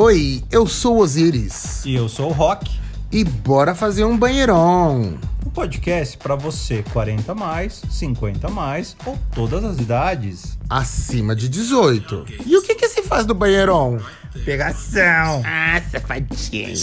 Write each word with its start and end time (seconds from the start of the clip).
Oi, 0.00 0.44
eu 0.52 0.64
sou 0.64 0.98
o 0.98 1.00
Osiris. 1.00 1.84
E 1.84 1.96
eu 1.96 2.08
sou 2.08 2.30
o 2.30 2.32
Rock. 2.32 2.70
E 3.10 3.24
bora 3.24 3.74
fazer 3.74 4.04
um 4.04 4.16
banheirão. 4.16 5.18
Um 5.44 5.50
podcast 5.50 6.16
para 6.16 6.36
você 6.36 6.84
40 6.92 7.34
mais, 7.34 7.82
50 7.90 8.48
mais 8.48 8.96
ou 9.04 9.18
todas 9.34 9.64
as 9.64 9.78
idades. 9.78 10.56
Acima 10.70 11.34
de 11.34 11.48
18. 11.48 12.26
E 12.46 12.56
o 12.56 12.62
que 12.62 12.76
que 12.76 12.88
se 12.88 13.02
faz 13.02 13.26
do 13.26 13.34
banheirão? 13.34 14.00
Pegação. 14.44 15.42
Ah, 15.44 15.82
safadinho. 15.90 16.78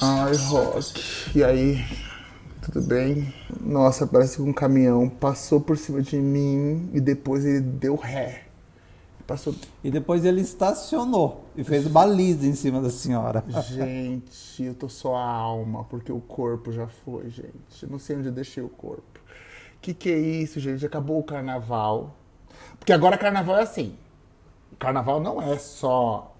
Ai, 0.00 0.34
Rock. 0.34 0.94
E 1.34 1.44
aí? 1.44 1.84
Tudo 2.66 2.82
bem? 2.82 3.32
Nossa, 3.60 4.08
parece 4.08 4.36
que 4.36 4.42
um 4.42 4.52
caminhão 4.52 5.08
passou 5.08 5.60
por 5.60 5.78
cima 5.78 6.02
de 6.02 6.16
mim 6.16 6.90
e 6.92 7.00
depois 7.00 7.44
ele 7.44 7.60
deu 7.60 7.94
ré. 7.94 8.42
Passou. 9.24 9.54
E 9.84 9.90
depois 9.90 10.24
ele 10.24 10.40
estacionou 10.40 11.44
e 11.56 11.62
fez 11.62 11.86
baliza 11.86 12.44
em 12.44 12.54
cima 12.54 12.80
da 12.80 12.90
senhora. 12.90 13.44
Gente, 13.62 14.64
eu 14.64 14.74
tô 14.74 14.88
só 14.88 15.14
a 15.14 15.28
alma, 15.28 15.84
porque 15.84 16.10
o 16.10 16.20
corpo 16.20 16.72
já 16.72 16.88
foi, 16.88 17.30
gente. 17.30 17.82
Eu 17.82 17.88
não 17.88 18.00
sei 18.00 18.16
onde 18.16 18.28
eu 18.28 18.32
deixei 18.32 18.62
o 18.62 18.68
corpo. 18.68 19.20
Que 19.80 19.94
que 19.94 20.10
é 20.10 20.18
isso, 20.18 20.58
gente? 20.58 20.84
Acabou 20.84 21.20
o 21.20 21.24
carnaval. 21.24 22.16
Porque 22.80 22.92
agora 22.92 23.16
carnaval 23.16 23.58
é 23.58 23.62
assim. 23.62 23.96
Carnaval 24.76 25.20
não 25.20 25.40
é 25.40 25.56
só. 25.56 26.34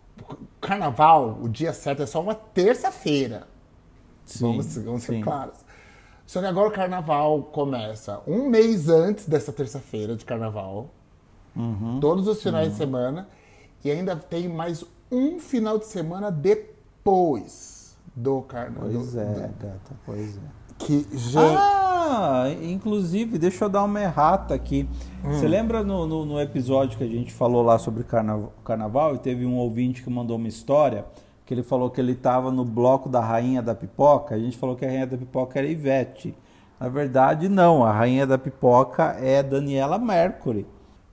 Carnaval, 0.60 1.38
o 1.40 1.48
dia 1.48 1.72
certo 1.72 2.02
é 2.02 2.06
só 2.06 2.20
uma 2.20 2.34
terça-feira. 2.34 3.46
Vamos, 4.40 4.76
vamos 4.76 5.02
ser 5.02 5.14
sim. 5.14 5.20
claros. 5.20 5.65
Só 6.26 6.40
que 6.40 6.46
agora 6.46 6.68
o 6.68 6.72
carnaval 6.72 7.42
começa 7.44 8.20
um 8.26 8.48
mês 8.48 8.88
antes 8.88 9.28
dessa 9.28 9.52
terça-feira 9.52 10.16
de 10.16 10.24
carnaval. 10.24 10.90
Uhum. 11.54 12.00
Todos 12.00 12.26
os 12.26 12.42
finais 12.42 12.72
de 12.72 12.76
semana. 12.76 13.28
E 13.84 13.90
ainda 13.90 14.16
tem 14.16 14.48
mais 14.48 14.84
um 15.10 15.38
final 15.38 15.78
de 15.78 15.86
semana 15.86 16.30
depois 16.30 17.96
do 18.14 18.42
carnaval. 18.42 18.90
Pois 18.90 19.14
é, 19.14 19.50
gata, 19.60 19.94
pois 20.04 20.36
é. 20.36 20.40
Que, 20.78 21.06
gente. 21.12 21.56
Ah, 22.08 22.46
inclusive, 22.62 23.38
deixa 23.38 23.64
eu 23.64 23.68
dar 23.68 23.84
uma 23.84 24.00
errata 24.00 24.54
aqui. 24.54 24.88
Hum. 25.24 25.32
Você 25.32 25.46
lembra 25.46 25.82
no, 25.82 26.06
no, 26.06 26.24
no 26.24 26.40
episódio 26.40 26.98
que 26.98 27.04
a 27.04 27.06
gente 27.06 27.32
falou 27.32 27.62
lá 27.62 27.78
sobre 27.78 28.02
carnaval, 28.04 28.52
carnaval 28.64 29.14
e 29.14 29.18
teve 29.18 29.46
um 29.46 29.56
ouvinte 29.56 30.02
que 30.02 30.10
mandou 30.10 30.36
uma 30.36 30.48
história 30.48 31.04
que 31.46 31.54
ele 31.54 31.62
falou 31.62 31.88
que 31.88 32.00
ele 32.00 32.12
estava 32.12 32.50
no 32.50 32.64
bloco 32.64 33.08
da 33.08 33.20
Rainha 33.20 33.62
da 33.62 33.74
Pipoca? 33.74 34.34
A 34.34 34.38
gente 34.38 34.58
falou 34.58 34.76
que 34.76 34.84
a 34.84 34.88
Rainha 34.88 35.06
da 35.06 35.16
Pipoca 35.16 35.58
era 35.58 35.66
Ivete. 35.68 36.34
Na 36.78 36.88
verdade, 36.90 37.48
não. 37.48 37.82
A 37.84 37.92
Rainha 37.92 38.26
da 38.26 38.36
Pipoca 38.36 39.16
é 39.20 39.42
Daniela 39.42 39.98
Mercury. 39.98 40.66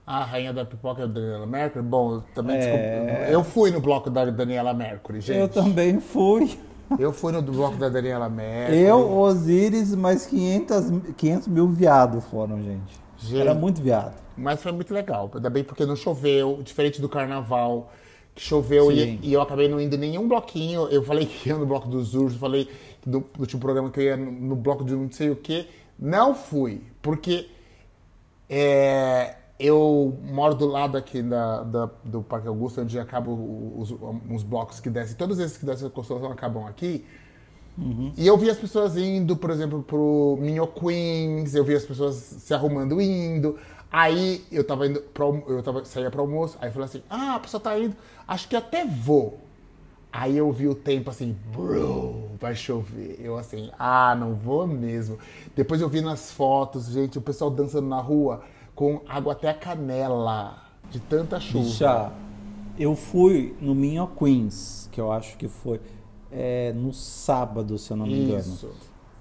A 0.06 0.22
rainha 0.22 0.52
da 0.52 0.66
pipoca 0.66 1.04
é 1.04 1.06
Daniela 1.06 1.46
Mercury? 1.46 1.82
Bom, 1.82 2.16
eu 2.16 2.22
também 2.34 2.56
É. 2.56 2.58
desculpa. 2.58 3.32
Eu 3.32 3.42
fui 3.42 3.70
no 3.70 3.80
bloco 3.80 4.10
da 4.10 4.26
Daniela 4.26 4.74
Mercury, 4.74 5.22
gente. 5.22 5.38
Eu 5.38 5.48
também 5.48 5.98
fui. 5.98 6.58
Eu 6.98 7.10
fui 7.10 7.32
no 7.32 7.40
bloco 7.40 7.78
da 7.78 7.88
Daniela 7.88 8.28
Mercury. 8.28 8.78
Eu, 8.80 9.10
Osiris, 9.16 9.94
mais 9.94 10.26
500, 10.26 10.92
500 11.16 11.48
mil 11.48 11.66
viados 11.68 12.22
foram, 12.26 12.60
gente. 12.62 13.00
Gente. 13.16 13.40
Era 13.40 13.54
muito 13.54 13.80
viado. 13.80 14.12
Mas 14.36 14.62
foi 14.62 14.72
muito 14.72 14.92
legal. 14.92 15.30
Ainda 15.34 15.48
bem 15.48 15.64
porque 15.64 15.86
não 15.86 15.96
choveu, 15.96 16.60
diferente 16.62 17.00
do 17.00 17.08
carnaval, 17.08 17.90
que 18.34 18.42
choveu 18.42 18.90
e, 18.90 19.18
e 19.22 19.32
eu 19.32 19.40
acabei 19.40 19.68
não 19.68 19.80
indo 19.80 19.94
em 19.96 19.98
nenhum 19.98 20.26
bloquinho. 20.28 20.88
Eu 20.88 21.02
falei 21.04 21.26
que 21.26 21.48
ia 21.48 21.56
no 21.56 21.66
bloco 21.66 21.88
dos 21.88 22.14
ursos, 22.14 22.38
falei 22.38 22.68
do, 23.06 23.24
do 23.38 23.58
programa 23.58 23.90
que 23.90 24.00
eu 24.00 24.04
ia 24.04 24.16
no, 24.16 24.30
no 24.32 24.56
bloco 24.56 24.84
de 24.84 24.92
não 24.94 25.10
sei 25.10 25.30
o 25.30 25.36
que. 25.36 25.66
Não 25.98 26.34
fui, 26.34 26.82
porque 27.00 27.48
é, 28.48 29.36
eu 29.58 30.16
moro 30.24 30.54
do 30.54 30.66
lado 30.66 30.96
aqui 30.96 31.22
da, 31.22 31.62
da- 31.62 31.90
do 32.04 32.22
Parque 32.22 32.48
Augusto, 32.48 32.80
onde 32.80 32.98
acabam 32.98 33.34
os, 33.78 33.94
os 34.30 34.42
blocos 34.42 34.80
que 34.80 34.90
descem. 34.90 35.16
Todos 35.16 35.38
esses 35.38 35.56
que 35.56 35.64
descem 35.64 35.86
a 35.86 35.90
Consolação 35.90 36.30
acabam 36.32 36.66
aqui. 36.66 37.04
E 38.16 38.24
eu 38.24 38.36
vi 38.38 38.48
as 38.48 38.56
pessoas 38.56 38.96
indo, 38.96 39.36
por 39.36 39.50
exemplo, 39.50 39.82
pro 39.82 40.38
Minho 40.40 40.64
Queens, 40.68 41.56
eu 41.56 41.64
vi 41.64 41.74
as 41.74 41.84
pessoas 41.84 42.14
se 42.14 42.54
arrumando 42.54 43.00
indo. 43.00 43.56
Aí 43.96 44.44
eu 44.50 44.64
tava 44.64 44.88
indo 44.88 45.00
pro, 45.00 45.40
eu 45.46 45.62
tava, 45.62 45.84
saía 45.84 46.10
pro 46.10 46.22
almoço, 46.22 46.58
aí 46.60 46.68
eu 46.68 46.72
falei 46.72 46.86
assim, 46.86 47.02
ah, 47.08 47.36
a 47.36 47.38
pessoa 47.38 47.60
tá 47.60 47.78
indo, 47.78 47.94
acho 48.26 48.48
que 48.48 48.56
até 48.56 48.84
vou. 48.84 49.38
Aí 50.12 50.36
eu 50.36 50.50
vi 50.50 50.66
o 50.66 50.74
tempo 50.74 51.10
assim, 51.10 51.36
bro, 51.52 52.30
vai 52.40 52.56
chover. 52.56 53.20
Eu 53.20 53.38
assim, 53.38 53.70
ah, 53.78 54.16
não 54.16 54.34
vou 54.34 54.66
mesmo. 54.66 55.16
Depois 55.54 55.80
eu 55.80 55.88
vi 55.88 56.00
nas 56.00 56.32
fotos, 56.32 56.86
gente, 56.86 57.18
o 57.18 57.20
pessoal 57.22 57.52
dançando 57.52 57.86
na 57.86 58.00
rua 58.00 58.42
com 58.74 59.00
água 59.08 59.32
até 59.32 59.48
a 59.48 59.54
canela, 59.54 60.60
de 60.90 60.98
tanta 60.98 61.38
chuva. 61.38 61.64
Bicha, 61.64 62.12
eu 62.76 62.96
fui 62.96 63.54
no 63.60 63.76
Minho 63.76 64.08
Queens, 64.08 64.88
que 64.90 65.00
eu 65.00 65.12
acho 65.12 65.36
que 65.36 65.46
foi 65.46 65.80
é, 66.32 66.72
no 66.72 66.92
sábado, 66.92 67.78
se 67.78 67.92
eu 67.92 67.96
não 67.96 68.06
me 68.06 68.24
engano. 68.24 68.40
Isso. 68.40 68.72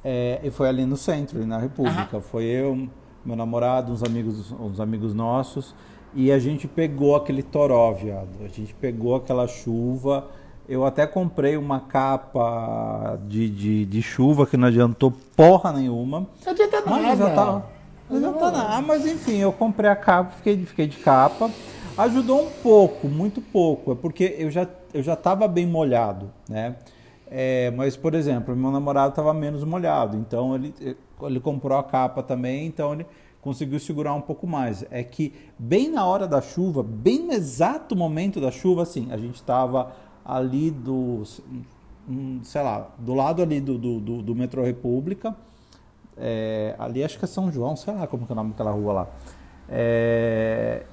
É, 0.04 0.42
e 0.44 0.50
foi 0.50 0.68
ali 0.68 0.84
no 0.84 0.98
centro, 0.98 1.46
na 1.46 1.60
República. 1.60 2.20
Foi 2.20 2.44
eu, 2.44 2.90
meu 3.26 3.36
namorado, 3.36 3.92
uns 3.92 4.04
amigos, 4.04 4.52
uns 4.52 4.80
amigos 4.80 5.14
nossos. 5.14 5.74
E 6.16 6.32
a 6.32 6.38
gente 6.38 6.68
pegou 6.68 7.16
aquele 7.16 7.42
toró, 7.42 7.92
viado. 7.94 8.30
A 8.44 8.48
gente 8.48 8.74
pegou 8.76 9.16
aquela 9.16 9.48
chuva. 9.48 10.28
Eu 10.70 10.86
até 10.86 11.06
comprei 11.08 11.58
uma 11.58 11.80
capa 11.80 13.20
de, 13.28 13.50
de, 13.50 13.86
de 13.86 14.02
chuva 14.02 14.46
que 14.46 14.56
não 14.56 14.68
adiantou 14.68 15.12
porra 15.36 15.72
nenhuma. 15.74 16.28
Não 16.46 16.52
adianta 16.52 16.84
Mas 16.86 16.98
eu 16.98 17.18
já 17.18 17.24
nada. 17.26 17.36
tava. 17.36 17.66
Não 18.10 18.18
adianta 18.18 18.52
nada. 18.52 18.76
Ah, 18.78 18.82
mas 18.82 19.06
enfim, 19.06 19.38
eu 19.38 19.52
comprei 19.52 19.90
a 19.90 19.96
capa, 19.96 20.32
fiquei, 20.38 20.56
de- 20.56 20.66
fiquei 20.66 20.88
de 20.88 20.98
capa. 20.98 21.50
Ajudou 21.98 22.44
um 22.46 22.50
pouco, 22.62 23.08
muito 23.08 23.42
pouco. 23.42 23.92
É 23.92 23.96
porque 23.96 24.36
eu 24.38 24.50
já, 24.52 24.68
eu 24.94 25.04
já 25.04 25.16
tava 25.16 25.48
bem 25.48 25.66
molhado, 25.68 26.30
né? 26.50 26.76
É, 27.36 27.72
mas, 27.72 27.98
por 27.98 28.14
exemplo, 28.14 28.56
meu 28.56 28.70
namorado 28.70 29.10
estava 29.10 29.34
menos 29.34 29.64
molhado, 29.64 30.16
então 30.16 30.54
ele, 30.54 30.72
ele 31.24 31.40
comprou 31.40 31.76
a 31.80 31.84
capa 31.84 32.22
também, 32.22 32.68
então 32.68 32.94
ele 32.94 33.08
conseguiu 33.42 33.80
segurar 33.80 34.14
um 34.14 34.22
pouco 34.22 34.46
mais. 34.46 34.86
É 34.92 35.04
que 35.04 35.34
bem 35.58 35.90
na 35.90 36.06
hora 36.06 36.28
da 36.28 36.42
chuva, 36.42 36.84
bem 36.84 37.26
no 37.26 37.34
exato 37.34 37.96
momento 37.96 38.40
da 38.40 38.52
chuva, 38.52 38.84
assim, 38.84 39.08
a 39.12 39.18
gente 39.18 39.34
estava 39.36 39.92
ali 40.24 40.70
do, 40.70 41.24
hum, 42.08 42.40
sei 42.44 42.62
lá, 42.62 42.88
do 43.00 43.16
lado 43.16 43.42
ali 43.42 43.60
do, 43.60 43.80
do, 43.80 44.00
do, 44.00 44.22
do 44.22 44.36
metrô 44.36 44.62
República, 44.64 45.36
é, 46.16 46.76
ali 46.78 47.04
acho 47.04 47.18
que 47.18 47.26
é 47.26 47.28
São 47.28 47.52
João, 47.52 47.76
sei 47.76 47.96
lá 47.96 48.06
como 48.06 48.28
é 48.30 48.32
o 48.32 48.36
nome 48.36 48.52
daquela 48.52 48.72
rua 48.72 48.94
lá. 48.94 49.08
É, 49.68 50.84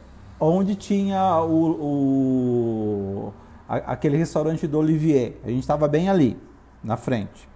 onde 0.41 0.75
tinha 0.75 1.41
o, 1.43 3.27
o- 3.27 3.33
aquele 3.71 4.17
restaurante 4.17 4.67
do 4.67 4.79
Olivier. 4.79 5.37
A 5.45 5.49
gente 5.49 5.61
estava 5.61 5.87
bem 5.87 6.09
ali, 6.09 6.37
na 6.83 6.97
frente. 6.97 7.49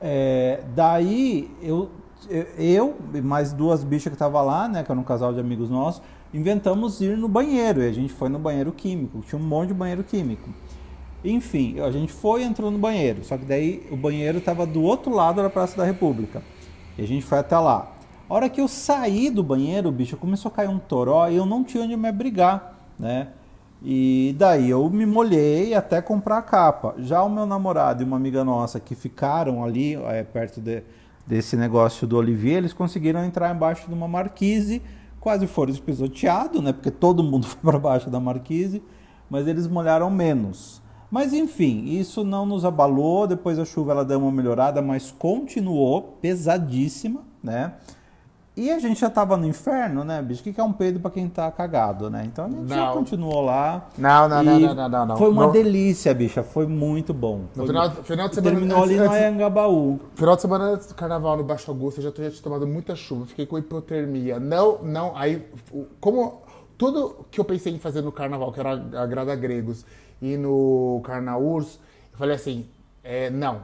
É, 0.00 0.62
daí 0.74 1.50
eu, 1.60 1.90
eu 2.56 2.96
e 3.12 3.20
mais 3.20 3.52
duas 3.52 3.82
bichas 3.82 4.10
que 4.10 4.14
estavam 4.14 4.44
lá, 4.44 4.68
né, 4.68 4.84
que 4.84 4.90
era 4.90 5.00
um 5.00 5.04
casal 5.04 5.32
de 5.32 5.40
amigos 5.40 5.68
nossos, 5.68 6.02
inventamos 6.32 7.00
ir 7.00 7.16
no 7.16 7.28
banheiro. 7.28 7.82
E 7.82 7.88
a 7.88 7.92
gente 7.92 8.12
foi 8.12 8.28
no 8.28 8.38
banheiro 8.38 8.70
químico. 8.70 9.20
Tinha 9.26 9.40
um 9.40 9.44
monte 9.44 9.68
de 9.68 9.74
banheiro 9.74 10.04
químico. 10.04 10.48
Enfim, 11.24 11.80
a 11.80 11.90
gente 11.90 12.12
foi 12.12 12.42
e 12.42 12.44
entrou 12.44 12.70
no 12.70 12.78
banheiro. 12.78 13.24
Só 13.24 13.36
que 13.36 13.44
daí 13.44 13.84
o 13.90 13.96
banheiro 13.96 14.38
estava 14.38 14.64
do 14.64 14.82
outro 14.82 15.12
lado 15.12 15.42
da 15.42 15.50
Praça 15.50 15.76
da 15.76 15.84
República. 15.84 16.42
E 16.96 17.02
a 17.02 17.06
gente 17.06 17.24
foi 17.24 17.38
até 17.38 17.58
lá. 17.58 17.92
A 18.28 18.34
hora 18.34 18.48
que 18.48 18.60
eu 18.60 18.68
saí 18.68 19.30
do 19.30 19.42
banheiro, 19.42 19.90
bicho, 19.90 20.16
começou 20.16 20.50
a 20.50 20.54
cair 20.54 20.68
um 20.68 20.78
toró 20.78 21.28
e 21.28 21.36
eu 21.36 21.46
não 21.46 21.64
tinha 21.64 21.82
onde 21.82 21.96
me 21.96 22.08
abrigar, 22.08 22.76
né? 22.98 23.28
E 23.88 24.34
daí 24.36 24.68
eu 24.68 24.90
me 24.90 25.06
molhei 25.06 25.72
até 25.72 26.02
comprar 26.02 26.38
a 26.38 26.42
capa. 26.42 26.96
Já 26.98 27.22
o 27.22 27.30
meu 27.30 27.46
namorado 27.46 28.02
e 28.02 28.04
uma 28.04 28.16
amiga 28.16 28.42
nossa 28.44 28.80
que 28.80 28.96
ficaram 28.96 29.62
ali 29.62 29.94
eh, 29.94 30.24
perto 30.24 30.60
de- 30.60 30.82
desse 31.24 31.56
negócio 31.56 32.04
do 32.04 32.16
Olivier, 32.16 32.56
eles 32.56 32.72
conseguiram 32.72 33.24
entrar 33.24 33.54
embaixo 33.54 33.86
de 33.86 33.94
uma 33.94 34.08
marquise, 34.08 34.82
quase 35.20 35.46
foram 35.46 35.72
pisoteados, 35.76 36.60
né? 36.60 36.72
Porque 36.72 36.90
todo 36.90 37.22
mundo 37.22 37.46
foi 37.46 37.60
para 37.62 37.78
baixo 37.78 38.10
da 38.10 38.18
marquise, 38.18 38.82
mas 39.30 39.46
eles 39.46 39.68
molharam 39.68 40.10
menos. 40.10 40.82
Mas 41.08 41.32
enfim, 41.32 41.84
isso 41.84 42.24
não 42.24 42.44
nos 42.44 42.64
abalou. 42.64 43.28
Depois 43.28 43.56
a 43.56 43.64
chuva 43.64 43.92
ela 43.92 44.04
deu 44.04 44.18
uma 44.18 44.32
melhorada, 44.32 44.82
mas 44.82 45.12
continuou 45.16 46.02
pesadíssima, 46.20 47.22
né? 47.40 47.74
E 48.56 48.70
a 48.70 48.78
gente 48.78 48.98
já 49.00 49.10
tava 49.10 49.36
no 49.36 49.46
inferno, 49.46 50.02
né, 50.02 50.22
bicho? 50.22 50.40
O 50.40 50.44
que 50.44 50.50
que 50.50 50.58
é 50.58 50.64
um 50.64 50.72
peido 50.72 50.98
pra 50.98 51.10
quem 51.10 51.28
tá 51.28 51.50
cagado, 51.50 52.08
né? 52.08 52.24
Então 52.24 52.46
a 52.46 52.48
gente 52.48 52.68
já 52.68 52.86
Não. 52.86 52.94
continuou 52.94 53.42
lá. 53.42 53.86
Não, 53.98 54.26
não, 54.30 54.42
não, 54.42 54.58
não, 54.58 54.74
não, 54.74 54.88
não, 54.88 55.06
não. 55.06 55.16
Foi 55.18 55.28
uma 55.30 55.46
No- 55.48 55.52
delícia, 55.52 56.14
bicha. 56.14 56.42
Foi 56.42 56.66
muito 56.66 57.12
bom. 57.12 57.40
No 57.40 57.48
Foi 57.54 57.66
final, 57.66 57.90
mu- 57.90 58.02
final 58.02 58.28
de 58.30 58.34
semana. 58.34 58.56
Terminou 58.56 58.82
ali 58.82 58.94
antes- 58.94 59.06
no 59.06 59.12
antes- 59.12 59.26
Anhangabaú. 59.26 60.00
Final 60.14 60.36
de 60.36 60.40
semana 60.42 60.64
antes 60.64 60.86
do 60.86 60.94
carnaval 60.94 61.36
no 61.36 61.44
Baixo 61.44 61.70
Augusto, 61.70 61.98
eu 61.98 62.04
já 62.04 62.12
tinha 62.12 62.30
tomado 62.42 62.66
muita 62.66 62.96
chuva, 62.96 63.26
fiquei 63.26 63.44
com 63.44 63.58
hipotermia. 63.58 64.40
Não, 64.40 64.78
não, 64.82 65.14
aí, 65.14 65.46
como 66.00 66.40
tudo 66.78 67.26
que 67.30 67.38
eu 67.38 67.44
pensei 67.44 67.74
em 67.74 67.78
fazer 67.78 68.00
no 68.00 68.10
carnaval, 68.10 68.52
que 68.52 68.60
era 68.60 68.70
agradar 68.72 69.36
gregos, 69.36 69.84
e 70.22 70.34
no 70.38 71.02
Carnaurs, 71.04 71.78
eu 72.10 72.18
falei 72.18 72.34
assim, 72.36 72.64
é, 73.04 73.28
não, 73.28 73.60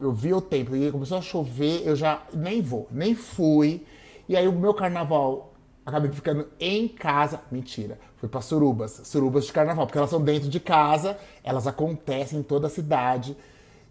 eu 0.00 0.10
vi 0.12 0.34
o 0.34 0.40
tempo, 0.40 0.74
e 0.74 0.90
começou 0.90 1.16
a 1.18 1.22
chover, 1.22 1.82
eu 1.86 1.94
já 1.94 2.20
nem 2.34 2.60
vou, 2.60 2.88
nem 2.90 3.14
fui. 3.14 3.86
E 4.30 4.36
aí 4.36 4.46
o 4.46 4.52
meu 4.52 4.72
carnaval 4.72 5.54
acabei 5.84 6.08
ficando 6.12 6.46
em 6.60 6.86
casa. 6.86 7.40
Mentira. 7.50 7.98
Fui 8.16 8.28
pra 8.28 8.40
surubas. 8.40 9.00
Surubas 9.02 9.46
de 9.46 9.52
carnaval, 9.52 9.88
porque 9.88 9.98
elas 9.98 10.08
são 10.08 10.22
dentro 10.22 10.48
de 10.48 10.60
casa, 10.60 11.18
elas 11.42 11.66
acontecem 11.66 12.38
em 12.38 12.42
toda 12.44 12.68
a 12.68 12.70
cidade. 12.70 13.36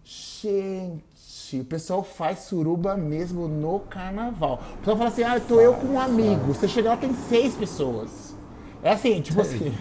Gente, 0.02 1.60
o 1.60 1.66
pessoal 1.66 2.04
faz 2.04 2.40
suruba 2.40 2.96
mesmo 2.96 3.50
no 3.50 3.82
carnaval. 3.82 4.64
O 4.76 4.78
pessoal 4.78 4.98
fala 4.98 5.10
assim: 5.10 5.24
ah, 5.24 5.42
tô 5.46 5.60
eu 5.60 5.74
com 5.74 5.88
um 5.88 6.00
amigo. 6.00 6.54
Você 6.54 6.70
chega 6.70 6.92
lá, 6.92 6.96
tem 6.96 7.14
seis 7.14 7.54
pessoas. 7.56 8.34
É 8.82 8.92
assim, 8.92 9.20
tipo 9.20 9.42
assim. 9.42 9.74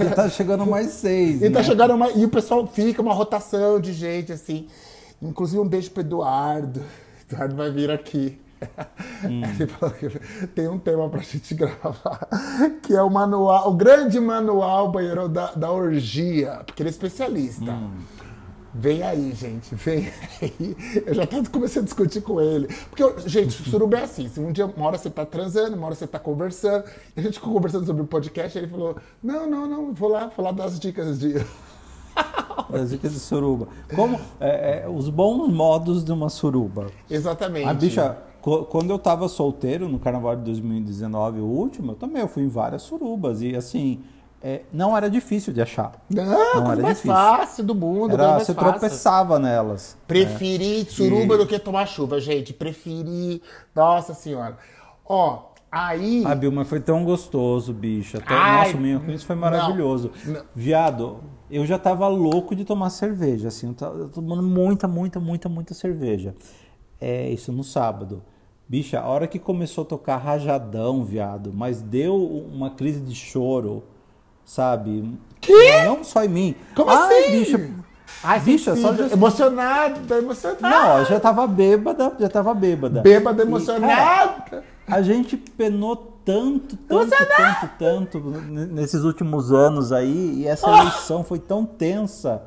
E 0.00 0.14
tá 0.14 0.26
chegando 0.30 0.64
mais 0.64 0.86
seis. 0.92 1.42
E 1.42 1.50
tá 1.50 1.58
né? 1.58 1.64
chegando 1.66 1.92
uma, 1.92 2.10
e 2.12 2.24
o 2.24 2.30
pessoal 2.30 2.66
fica 2.66 3.02
uma 3.02 3.12
rotação 3.12 3.78
de 3.78 3.92
gente 3.92 4.32
assim. 4.32 4.68
Inclusive 5.20 5.60
um 5.60 5.68
beijo 5.68 5.90
pro 5.90 6.00
Eduardo. 6.00 6.80
Eduardo 7.28 7.56
vai 7.56 7.70
vir 7.70 7.90
aqui. 7.90 8.42
Ele 9.24 9.66
falou 9.66 9.94
que 9.94 10.08
tem 10.48 10.68
um 10.68 10.78
tema 10.78 11.08
pra 11.08 11.20
gente 11.20 11.54
gravar, 11.56 12.28
que 12.82 12.94
é 12.94 13.02
o 13.02 13.10
manual, 13.10 13.70
o 13.70 13.74
grande 13.74 14.18
manual 14.20 14.90
banheiro 14.90 15.28
da, 15.28 15.52
da 15.52 15.70
orgia, 15.70 16.62
porque 16.66 16.82
ele 16.82 16.88
é 16.88 16.92
especialista. 16.92 17.78
Vem 18.76 19.04
aí, 19.04 19.32
gente, 19.32 19.72
vem 19.72 20.10
aí. 20.42 20.76
Eu 21.06 21.14
já 21.14 21.24
tô 21.24 21.48
comecei 21.48 21.80
a 21.80 21.84
discutir 21.84 22.20
com 22.22 22.40
ele. 22.40 22.66
Porque, 22.90 23.28
gente, 23.28 23.52
suruba 23.70 23.98
é 23.98 24.02
assim. 24.02 24.28
Se 24.28 24.40
um 24.40 24.50
dia, 24.50 24.66
uma 24.66 24.88
hora 24.88 24.98
você 24.98 25.08
tá 25.08 25.24
transando, 25.24 25.76
uma 25.76 25.86
hora 25.86 25.94
você 25.94 26.08
tá 26.08 26.18
conversando. 26.18 26.84
E 27.16 27.20
a 27.20 27.22
gente 27.22 27.34
ficou 27.34 27.52
conversando 27.52 27.86
sobre 27.86 28.02
o 28.02 28.06
podcast, 28.06 28.58
ele 28.58 28.66
falou: 28.66 28.96
Não, 29.22 29.48
não, 29.48 29.68
não, 29.68 29.94
vou 29.94 30.08
lá 30.08 30.28
falar 30.28 30.50
das 30.50 30.80
dicas 30.80 31.20
de. 31.20 31.34
As 32.72 32.90
dicas 32.90 33.12
de 33.12 33.20
suruba. 33.20 33.68
Como 33.94 34.18
é, 34.40 34.82
é, 34.84 34.88
os 34.88 35.08
bons 35.08 35.52
modos 35.52 36.02
de 36.02 36.10
uma 36.10 36.28
suruba. 36.28 36.86
Exatamente. 37.08 37.68
A 37.68 37.74
bicha, 37.74 38.18
quando 38.44 38.90
eu 38.90 38.98
tava 38.98 39.26
solteiro 39.28 39.88
no 39.88 39.98
carnaval 39.98 40.36
de 40.36 40.42
2019, 40.42 41.40
o 41.40 41.44
último, 41.46 41.92
eu 41.92 41.96
também 41.96 42.20
eu 42.20 42.28
fui 42.28 42.42
em 42.42 42.48
várias 42.48 42.82
surubas. 42.82 43.40
E 43.40 43.56
assim, 43.56 44.02
é, 44.42 44.62
não 44.70 44.94
era 44.94 45.08
difícil 45.08 45.50
de 45.52 45.62
achar. 45.62 45.92
Não, 46.10 46.24
Não 46.26 46.72
era 46.72 46.82
mais 46.82 46.96
difícil. 46.98 47.12
fácil 47.12 47.64
do 47.64 47.74
mundo. 47.74 48.12
Era, 48.12 48.38
você 48.38 48.52
fácil. 48.52 48.70
tropeçava 48.72 49.38
nelas. 49.38 49.96
Preferi 50.06 50.84
suruba 50.84 51.38
do 51.38 51.46
que 51.46 51.58
tomar 51.58 51.86
chuva, 51.86 52.20
gente. 52.20 52.52
Preferi. 52.52 53.40
Nossa 53.74 54.12
senhora. 54.12 54.58
Ó, 55.06 55.44
aí. 55.72 56.22
Ah, 56.26 56.34
Bill, 56.34 56.52
mas 56.52 56.68
foi 56.68 56.80
tão 56.80 57.02
gostoso, 57.02 57.72
bicha. 57.72 58.20
Tão- 58.20 58.36
Ai, 58.36 58.66
Nossa, 58.66 58.76
o 58.76 58.80
minha 58.80 59.02
isso 59.14 59.24
foi 59.24 59.36
não, 59.36 59.40
maravilhoso. 59.40 60.10
não. 60.26 60.42
Viado, 60.54 61.20
eu 61.50 61.64
já 61.64 61.78
tava 61.78 62.06
louco 62.08 62.54
de 62.54 62.64
tomar 62.66 62.90
cerveja, 62.90 63.48
assim, 63.48 63.68
eu 63.68 63.74
tava 63.74 64.08
tomando 64.08 64.42
muita, 64.42 64.86
muita, 64.86 65.18
muita, 65.18 65.48
muita 65.48 65.72
cerveja. 65.72 66.34
É, 67.00 67.30
isso 67.30 67.50
no 67.52 67.64
sábado. 67.64 68.22
Bicha, 68.66 69.00
a 69.00 69.06
hora 69.06 69.26
que 69.26 69.38
começou 69.38 69.82
a 69.82 69.86
tocar 69.86 70.16
rajadão, 70.16 71.04
viado, 71.04 71.52
mas 71.54 71.82
deu 71.82 72.16
uma 72.16 72.70
crise 72.70 73.00
de 73.00 73.14
choro, 73.14 73.82
sabe? 74.44 75.12
Quê? 75.40 75.82
Não 75.84 76.02
só 76.02 76.24
em 76.24 76.28
mim. 76.28 76.54
Como 76.74 76.90
Ai, 76.90 77.18
assim? 77.24 77.30
bicha. 77.38 77.70
Ai, 78.22 78.40
bicha, 78.40 78.74
só 78.74 78.92
de... 78.92 79.12
Emocionada, 79.12 80.16
emocionada. 80.16 80.60
Não, 80.62 80.98
eu 81.00 81.04
já 81.04 81.20
tava 81.20 81.46
bêbada, 81.46 82.12
já 82.18 82.28
tava 82.28 82.54
bêbada. 82.54 83.02
Bêbada, 83.02 83.42
E, 83.42 83.46
cara, 83.46 83.48
emocionada. 83.50 84.64
a 84.86 85.02
gente 85.02 85.36
penou 85.36 85.94
tanto, 86.24 86.74
tanto, 86.76 87.10
tanto, 87.36 87.70
tanto 87.78 88.18
nesses 88.18 89.02
últimos 89.02 89.52
anos 89.52 89.92
aí, 89.92 90.36
e 90.38 90.46
essa 90.46 90.66
eleição 90.70 91.22
foi 91.22 91.38
tão 91.38 91.66
tensa. 91.66 92.42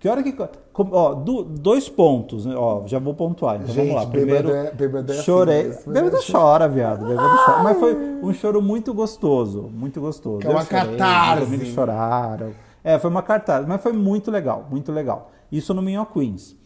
Que 0.00 0.08
hora 0.08 0.22
que. 0.22 0.34
Ó, 0.74 1.14
do- 1.14 1.44
dois 1.44 1.88
pontos, 1.88 2.46
né? 2.46 2.54
ó, 2.56 2.86
já 2.86 2.98
vou 2.98 3.12
pontuar. 3.14 3.56
Então 3.56 3.68
Gente, 3.74 3.88
vamos 3.90 3.94
lá. 3.96 4.06
bêbado 4.06 4.18
Primeiro, 4.26 4.50
é- 4.50 4.70
bêbado 4.72 5.12
é 5.12 5.14
assim 5.14 5.24
chorei. 5.24 5.62
bêbado 5.86 6.16
né? 6.16 6.22
chora, 6.32 6.68
viado. 6.68 7.06
Bêbado 7.06 7.36
chora. 7.44 7.62
Mas 7.62 7.78
foi 7.78 7.94
um 8.22 8.32
choro 8.32 8.62
muito 8.62 8.94
gostoso. 8.94 9.70
Muito 9.72 10.00
gostoso. 10.00 10.38
Que 10.38 10.46
é 10.46 10.50
uma 10.50 10.64
chorei, 10.64 10.96
catarse. 10.96 11.36
Meus 11.40 11.48
amigos 11.48 11.68
choraram. 11.74 12.50
É, 12.82 12.98
foi 12.98 13.10
uma 13.10 13.22
cartaz, 13.22 13.66
mas 13.66 13.82
foi 13.82 13.92
muito 13.92 14.30
legal, 14.30 14.66
muito 14.70 14.90
legal. 14.90 15.30
Isso 15.52 15.74
no 15.74 15.82
Minho 15.82 16.06
Queens. 16.06 16.56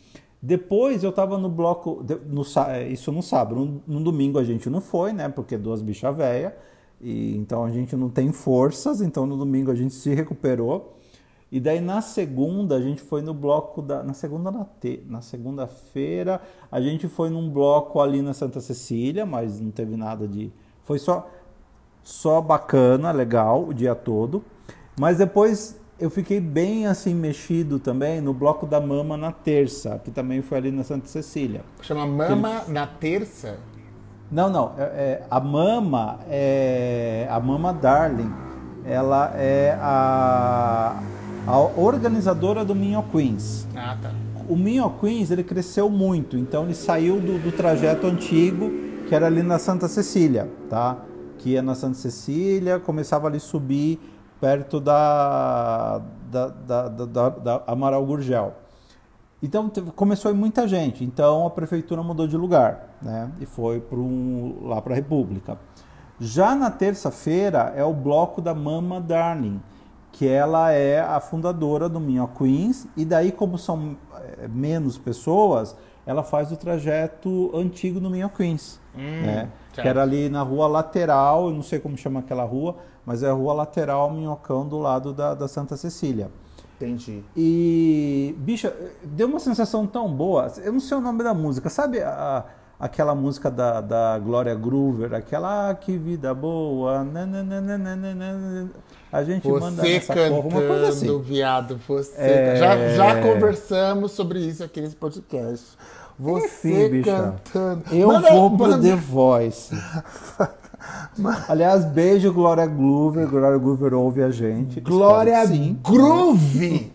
Depois 0.40 1.02
eu 1.02 1.10
tava 1.10 1.36
no 1.36 1.48
bloco, 1.48 2.04
no, 2.28 2.42
é, 2.68 2.86
isso 2.86 3.10
no 3.10 3.20
sábado, 3.22 3.56
no, 3.56 3.82
no 3.84 4.00
domingo 4.04 4.38
a 4.38 4.44
gente 4.44 4.70
não 4.70 4.80
foi, 4.80 5.12
né? 5.12 5.28
Porque 5.28 5.56
duas 5.56 5.82
bichas 5.82 6.14
velhas, 6.14 6.52
então 7.00 7.64
a 7.64 7.70
gente 7.70 7.96
não 7.96 8.08
tem 8.08 8.30
forças, 8.30 9.00
então 9.00 9.26
no 9.26 9.36
domingo 9.36 9.70
a 9.72 9.74
gente 9.74 9.92
se 9.94 10.14
recuperou. 10.14 10.93
E 11.54 11.60
daí 11.60 11.80
na 11.80 12.00
segunda 12.00 12.74
a 12.74 12.80
gente 12.80 13.00
foi 13.00 13.22
no 13.22 13.32
bloco 13.32 13.80
da. 13.80 14.02
Na 14.02 14.12
segunda 14.12 14.50
na, 14.50 14.64
te, 14.64 15.04
na 15.08 15.20
segunda-feira 15.20 16.40
a 16.68 16.80
gente 16.80 17.06
foi 17.06 17.30
num 17.30 17.48
bloco 17.48 18.00
ali 18.00 18.20
na 18.20 18.34
Santa 18.34 18.60
Cecília, 18.60 19.24
mas 19.24 19.60
não 19.60 19.70
teve 19.70 19.96
nada 19.96 20.26
de. 20.26 20.52
Foi 20.82 20.98
só 20.98 21.30
só 22.02 22.40
bacana, 22.40 23.12
legal 23.12 23.68
o 23.68 23.72
dia 23.72 23.94
todo. 23.94 24.44
Mas 24.98 25.18
depois 25.18 25.78
eu 25.96 26.10
fiquei 26.10 26.40
bem 26.40 26.88
assim 26.88 27.14
mexido 27.14 27.78
também 27.78 28.20
no 28.20 28.34
bloco 28.34 28.66
da 28.66 28.80
Mama 28.80 29.16
na 29.16 29.30
terça, 29.30 30.00
que 30.04 30.10
também 30.10 30.42
foi 30.42 30.58
ali 30.58 30.72
na 30.72 30.82
Santa 30.82 31.06
Cecília. 31.06 31.60
Chama 31.82 32.04
Mama 32.04 32.64
na 32.66 32.84
terça. 32.84 33.58
Não, 34.28 34.50
não, 34.50 34.72
é, 34.76 34.82
é, 34.82 35.26
a 35.30 35.38
Mama 35.38 36.18
é 36.28 37.28
a 37.30 37.38
Mama 37.38 37.72
Darling. 37.72 38.32
Ela 38.84 39.32
é 39.36 39.78
a, 39.80 41.00
a 41.46 41.58
organizadora 41.58 42.64
do 42.64 42.74
Minho 42.74 43.02
Queens. 43.04 43.66
Ah, 43.76 43.96
tá. 44.00 44.10
O 44.48 44.56
Minho 44.56 44.88
Queens 45.00 45.30
ele 45.30 45.42
cresceu 45.44 45.88
muito, 45.88 46.36
então 46.36 46.64
ele 46.64 46.74
saiu 46.74 47.20
do, 47.20 47.38
do 47.38 47.52
trajeto 47.52 48.06
antigo 48.06 48.70
que 49.08 49.14
era 49.14 49.26
ali 49.26 49.42
na 49.42 49.58
Santa 49.58 49.86
Cecília, 49.88 50.50
tá? 50.68 50.96
Que 51.38 51.50
ia 51.50 51.62
na 51.62 51.74
Santa 51.74 51.94
Cecília, 51.98 52.78
começava 52.80 53.26
ali 53.26 53.36
a 53.36 53.40
subir 53.40 54.00
perto 54.40 54.80
da, 54.80 56.00
da, 56.30 56.48
da, 56.48 56.88
da, 56.88 57.28
da- 57.28 57.62
Amaral 57.66 58.04
Gurgel. 58.04 58.54
Então 59.42 59.70
começou 59.94 60.30
a 60.30 60.34
ir 60.34 60.36
muita 60.36 60.66
gente, 60.66 61.04
então 61.04 61.46
a 61.46 61.50
prefeitura 61.50 62.02
mudou 62.02 62.26
de 62.26 62.36
lugar, 62.36 62.96
né? 63.02 63.30
E 63.40 63.44
foi 63.46 63.78
para 63.80 63.98
um, 63.98 64.56
lá 64.62 64.80
para 64.80 64.92
a 64.94 64.96
República. 64.96 65.58
Já 66.18 66.54
na 66.54 66.70
terça-feira 66.70 67.72
é 67.76 67.84
o 67.84 67.92
bloco 67.92 68.40
da 68.40 68.54
Mama 68.54 69.00
Darling, 69.00 69.60
que 70.14 70.28
ela 70.28 70.70
é 70.70 71.00
a 71.00 71.18
fundadora 71.18 71.88
do 71.88 71.98
Minho 71.98 72.28
Queens, 72.28 72.86
e 72.96 73.04
daí, 73.04 73.32
como 73.32 73.58
são 73.58 73.96
eh, 74.14 74.46
menos 74.48 74.96
pessoas, 74.96 75.76
ela 76.06 76.22
faz 76.22 76.52
o 76.52 76.56
trajeto 76.56 77.50
antigo 77.52 77.98
do 77.98 78.08
Minho 78.08 78.28
Queens, 78.28 78.80
né? 78.94 79.48
Que 79.72 79.80
era 79.80 80.02
ali 80.02 80.28
na 80.28 80.42
rua 80.42 80.68
lateral, 80.68 81.48
eu 81.48 81.52
não 81.52 81.64
sei 81.64 81.80
como 81.80 81.98
chama 81.98 82.20
aquela 82.20 82.44
rua, 82.44 82.76
mas 83.04 83.24
é 83.24 83.28
a 83.28 83.32
rua 83.32 83.54
lateral 83.54 84.08
Minhocão 84.12 84.68
do 84.68 84.78
lado 84.78 85.12
da, 85.12 85.34
da 85.34 85.48
Santa 85.48 85.76
Cecília. 85.76 86.30
Entendi. 86.76 87.24
E, 87.36 88.36
bicha, 88.38 88.72
deu 89.02 89.26
uma 89.26 89.40
sensação 89.40 89.84
tão 89.84 90.08
boa. 90.12 90.46
Eu 90.62 90.72
não 90.72 90.80
sei 90.80 90.96
o 90.96 91.00
nome 91.00 91.24
da 91.24 91.34
música. 91.34 91.68
Sabe 91.68 92.00
a- 92.00 92.44
aquela 92.78 93.14
música 93.14 93.50
da, 93.50 93.80
da 93.80 94.18
Glória 94.18 94.54
Groover? 94.54 95.12
Aquela 95.14 95.70
ah, 95.70 95.74
que 95.74 95.96
vida 95.96 96.32
boa. 96.34 97.02
nananana, 97.02 98.70
A 99.14 99.22
gente 99.22 99.46
manda 99.46 99.80
Você 99.82 99.92
nessa 99.94 100.12
porra, 100.12 100.30
uma 100.30 100.42
coisa 100.50 100.68
cantando, 100.68 100.86
assim. 100.88 101.22
viado, 101.22 101.80
você. 101.86 102.12
É. 102.20 102.56
Já, 102.56 102.88
já 102.88 103.22
conversamos 103.22 104.10
sobre 104.10 104.40
isso 104.40 104.64
aqui 104.64 104.80
nesse 104.80 104.96
podcast. 104.96 105.64
Você 106.18 106.88
Enfim, 106.88 107.02
cantando. 107.02 107.84
Eu 107.92 108.08
Manda- 108.08 108.30
vou 108.32 108.56
pro 108.56 108.68
manda- 108.70 108.78
The 108.88 108.96
Voice. 108.96 109.72
Aliás, 111.48 111.84
beijo, 111.84 112.32
Glória 112.32 112.66
Groover. 112.66 113.28
Glória 113.28 113.56
Groover 113.56 113.94
ouve 113.94 114.20
a 114.20 114.30
gente. 114.32 114.80
Glória. 114.80 115.44
Groove. 115.82 116.92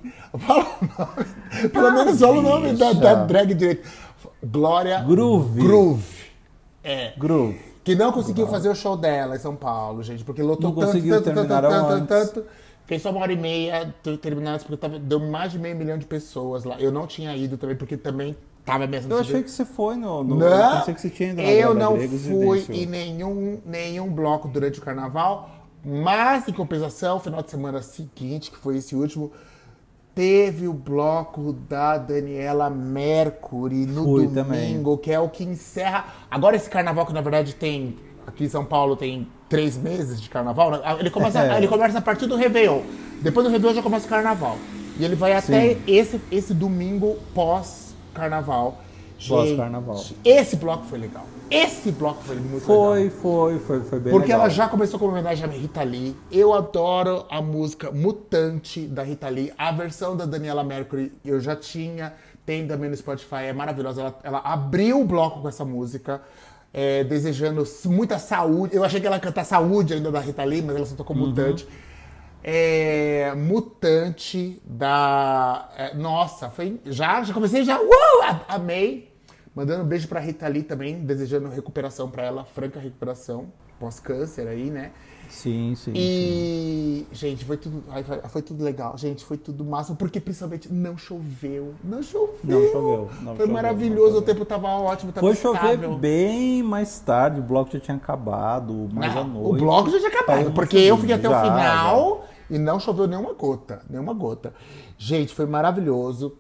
Pelo 1.72 1.92
menos 1.94 2.20
fala 2.20 2.38
o 2.38 2.42
nome 2.42 2.74
da, 2.74 2.92
da 2.92 3.14
drag 3.24 3.54
direito. 3.54 3.88
Glória 4.46 5.02
Groove. 5.04 5.62
Groove. 5.62 6.04
É. 6.84 7.14
Groove. 7.18 7.69
Que 7.84 7.96
não 7.96 8.12
conseguiu 8.12 8.48
fazer 8.48 8.70
o 8.70 8.76
show 8.76 8.98
dela 8.98 9.36
em 9.36 9.40
São 9.40 9.56
Paulo, 9.56 10.04
gente, 10.04 10.24
porque 10.24 10.42
lotou 10.44 10.70
Não 10.70 10.76
tanto, 10.76 10.86
conseguiu, 10.86 11.22
tanto, 11.22 11.48
tanto, 11.48 11.48
tanto, 11.48 12.08
tanto. 12.08 12.46
Fez 12.86 13.02
só 13.04 13.12
uma 13.12 13.22
hora 13.22 13.32
e 13.32 13.38
meia, 13.38 13.94
terminando 14.22 14.62
porque 14.62 14.76
tava, 14.76 14.98
deu 14.98 15.20
mais 15.20 15.52
de 15.52 15.60
meio 15.60 15.76
milhão 15.76 15.98
de 15.98 16.06
pessoas 16.06 16.64
lá. 16.64 16.80
Eu 16.80 16.92
não 16.92 17.06
tinha 17.06 17.36
ido 17.36 17.56
também, 17.56 17.76
porque 17.76 17.96
também 17.96 18.36
tava 18.66 18.88
mesmo. 18.88 19.14
Eu 19.14 19.20
achei 19.20 19.44
que 19.44 19.52
você 19.52 19.64
foi 19.64 19.96
no. 19.96 20.24
no 20.24 20.36
Não, 20.36 20.48
eu 20.48 20.78
pensei 20.78 20.94
que 20.96 21.02
você 21.02 21.10
tinha 21.10 21.34
na 21.34 21.44
eu 21.44 21.74
não 21.74 21.94
Gregos 21.94 22.26
fui 22.26 22.66
em 22.70 22.86
nenhum, 22.86 23.62
nenhum 23.66 24.12
bloco 24.12 24.48
durante 24.48 24.80
o 24.80 24.82
carnaval, 24.82 25.50
mas 25.86 26.48
em 26.48 26.54
compensação, 26.54 27.20
final 27.20 27.44
de 27.44 27.52
semana 27.52 27.82
seguinte, 27.82 28.50
que 28.50 28.58
foi 28.58 28.78
esse 28.78 28.96
último, 28.96 29.32
teve 30.16 30.68
o 30.68 30.74
bloco 30.74 31.54
da 31.54 31.98
Daniela 31.98 32.70
Mercury 32.70 33.86
no 33.86 34.04
Fui 34.04 34.28
domingo, 34.28 34.98
que 34.98 35.12
é 35.12 35.20
o 35.20 35.30
que 35.30 35.44
encerra. 35.44 36.06
Agora 36.30 36.56
esse 36.56 36.70
carnaval 36.70 37.06
que 37.06 37.14
na 37.14 37.22
verdade 37.22 37.56
tem 37.56 37.98
aqui 38.28 38.44
em 38.46 38.50
São 38.50 38.66
Paulo 38.66 38.96
tem 38.96 39.28
três 39.48 39.78
meses 39.78 40.22
de 40.22 40.30
carnaval, 40.30 40.72
né? 40.72 40.80
ele 41.00 41.10
começa, 41.10 41.44
É. 41.44 41.58
ele 41.58 41.68
começa 41.68 41.98
a 41.98 42.02
partir 42.02 42.28
do 42.28 42.36
Réveillon. 42.36 42.82
Depois 43.22 43.46
do 43.46 43.52
Réveillon 43.52 43.76
já 43.76 43.82
começa 43.82 44.06
o 44.06 44.10
carnaval. 44.10 44.58
E 45.00 45.06
ele 45.06 45.16
vai 45.16 45.34
até 45.34 45.78
esse, 45.88 46.20
esse 46.30 46.54
domingo 46.54 47.18
pós-carnaval. 47.34 48.82
Pós-carnaval. 49.28 50.04
Esse 50.24 50.56
bloco 50.56 50.86
foi 50.86 51.00
legal. 51.00 51.26
Esse 51.52 51.92
bloco 51.92 52.22
foi 52.24 52.36
muito 52.36 52.64
Foi, 52.64 53.04
legal. 53.06 53.18
foi, 53.22 53.60
foi, 53.60 53.80
foi 53.82 54.00
bem 54.00 54.12
Porque 54.14 54.28
legal. 54.28 54.42
ela 54.42 54.50
já 54.50 54.70
começou 54.70 55.00
com 55.00 55.06
uma 55.06 55.14
homenagem 55.14 55.44
à 55.44 55.48
Rita 55.48 55.82
Lee. 55.82 56.16
Eu 56.32 56.54
adoro 56.54 57.26
a 57.30 57.42
música 57.42 57.92
Mutante 57.92 58.82
da 58.86 59.02
Rita 59.04 59.28
Lee. 59.30 59.52
A 59.58 59.72
versão 59.72 60.16
da 60.16 60.26
Daniela 60.26 60.64
Mercury 60.64 61.12
eu 61.26 61.40
já 61.40 61.56
tinha, 61.56 62.14
tem 62.46 62.68
também 62.68 62.90
no 62.90 62.96
Spotify, 62.96 63.46
é 63.48 63.54
maravilhosa. 63.54 64.02
Ela, 64.02 64.20
ela 64.24 64.40
abriu 64.40 65.02
o 65.02 65.06
bloco 65.06 65.42
com 65.42 65.48
essa 65.50 65.66
música, 65.66 66.22
é, 66.72 67.04
desejando 67.04 67.64
muita 67.86 68.20
saúde. 68.20 68.76
Eu 68.76 68.84
achei 68.84 69.02
que 69.02 69.08
ela 69.08 69.16
ia 69.16 69.22
cantar 69.22 69.44
saúde 69.44 69.96
ainda 69.96 70.12
da 70.12 70.20
Rita 70.20 70.44
Lee, 70.44 70.62
mas 70.62 70.76
ela 70.76 70.86
só 70.86 70.96
tocou 70.96 71.16
Mutante. 71.16 71.68
É, 72.44 73.34
Mutante 73.36 74.62
da. 74.64 75.68
é, 75.76 75.94
nossa, 75.96 76.50
foi. 76.52 76.80
Já, 76.86 77.24
já 77.24 77.34
comecei 77.34 77.64
já. 77.64 77.80
Uh, 77.80 78.40
amei. 78.48 79.09
Mandando 79.60 79.84
um 79.84 79.88
beijo 79.88 80.08
pra 80.08 80.22
Rita 80.22 80.48
Lee 80.48 80.64
também, 80.64 81.02
desejando 81.02 81.50
recuperação 81.50 82.10
pra 82.10 82.24
ela, 82.24 82.46
franca 82.46 82.80
recuperação, 82.80 83.52
pós-câncer 83.78 84.48
aí, 84.48 84.70
né? 84.72 84.92
Sim, 85.28 85.76
sim. 85.76 85.92
sim. 85.92 85.94
E, 85.98 87.06
gente, 87.12 87.44
foi 87.44 87.58
tudo, 87.58 87.84
foi, 88.30 88.42
tudo 88.42 88.64
legal, 88.64 88.98
gente, 88.98 89.26
foi 89.26 89.36
tudo 89.36 89.66
massa, 89.66 89.94
porque 89.96 90.22
principalmente 90.22 90.72
não 90.72 90.98
choveu, 90.98 91.74
não 91.84 92.02
choveu. 92.02 92.38
Não 92.42 92.62
choveu, 92.72 93.10
não 93.22 93.36
foi 93.36 93.48
choveu, 93.48 93.48
maravilhoso, 93.54 94.00
não 94.00 94.04
o 94.06 94.20
choveu. 94.22 94.34
tempo 94.34 94.46
tava 94.46 94.70
ótimo, 94.70 95.12
tava 95.12 95.28
Foi 95.28 95.36
chover 95.36 95.58
estável. 95.74 95.98
bem 95.98 96.64
mais 96.64 96.98
tarde, 97.02 97.42
o 97.42 97.44
bloco 97.44 97.70
já 97.74 97.82
tinha 97.82 97.98
acabado, 97.98 98.88
mais 98.94 99.14
à 99.18 99.26
noite. 99.26 99.62
o 99.62 99.66
bloco 99.66 99.90
já 99.90 99.98
tinha 99.98 100.10
acabado, 100.10 100.38
Parou 100.38 100.52
porque 100.54 100.78
eu 100.78 100.96
chover. 100.96 101.02
fiquei 101.02 101.16
até 101.16 101.28
o 101.28 101.32
Já, 101.32 101.42
final 101.44 102.26
e 102.50 102.58
não 102.58 102.80
choveu 102.80 103.08
nenhuma 103.08 103.34
gota, 103.34 103.82
nenhuma 103.90 104.14
gota. 104.14 104.54
Gente, 104.98 105.36
foi 105.36 105.46
maravilhoso. 105.46 106.38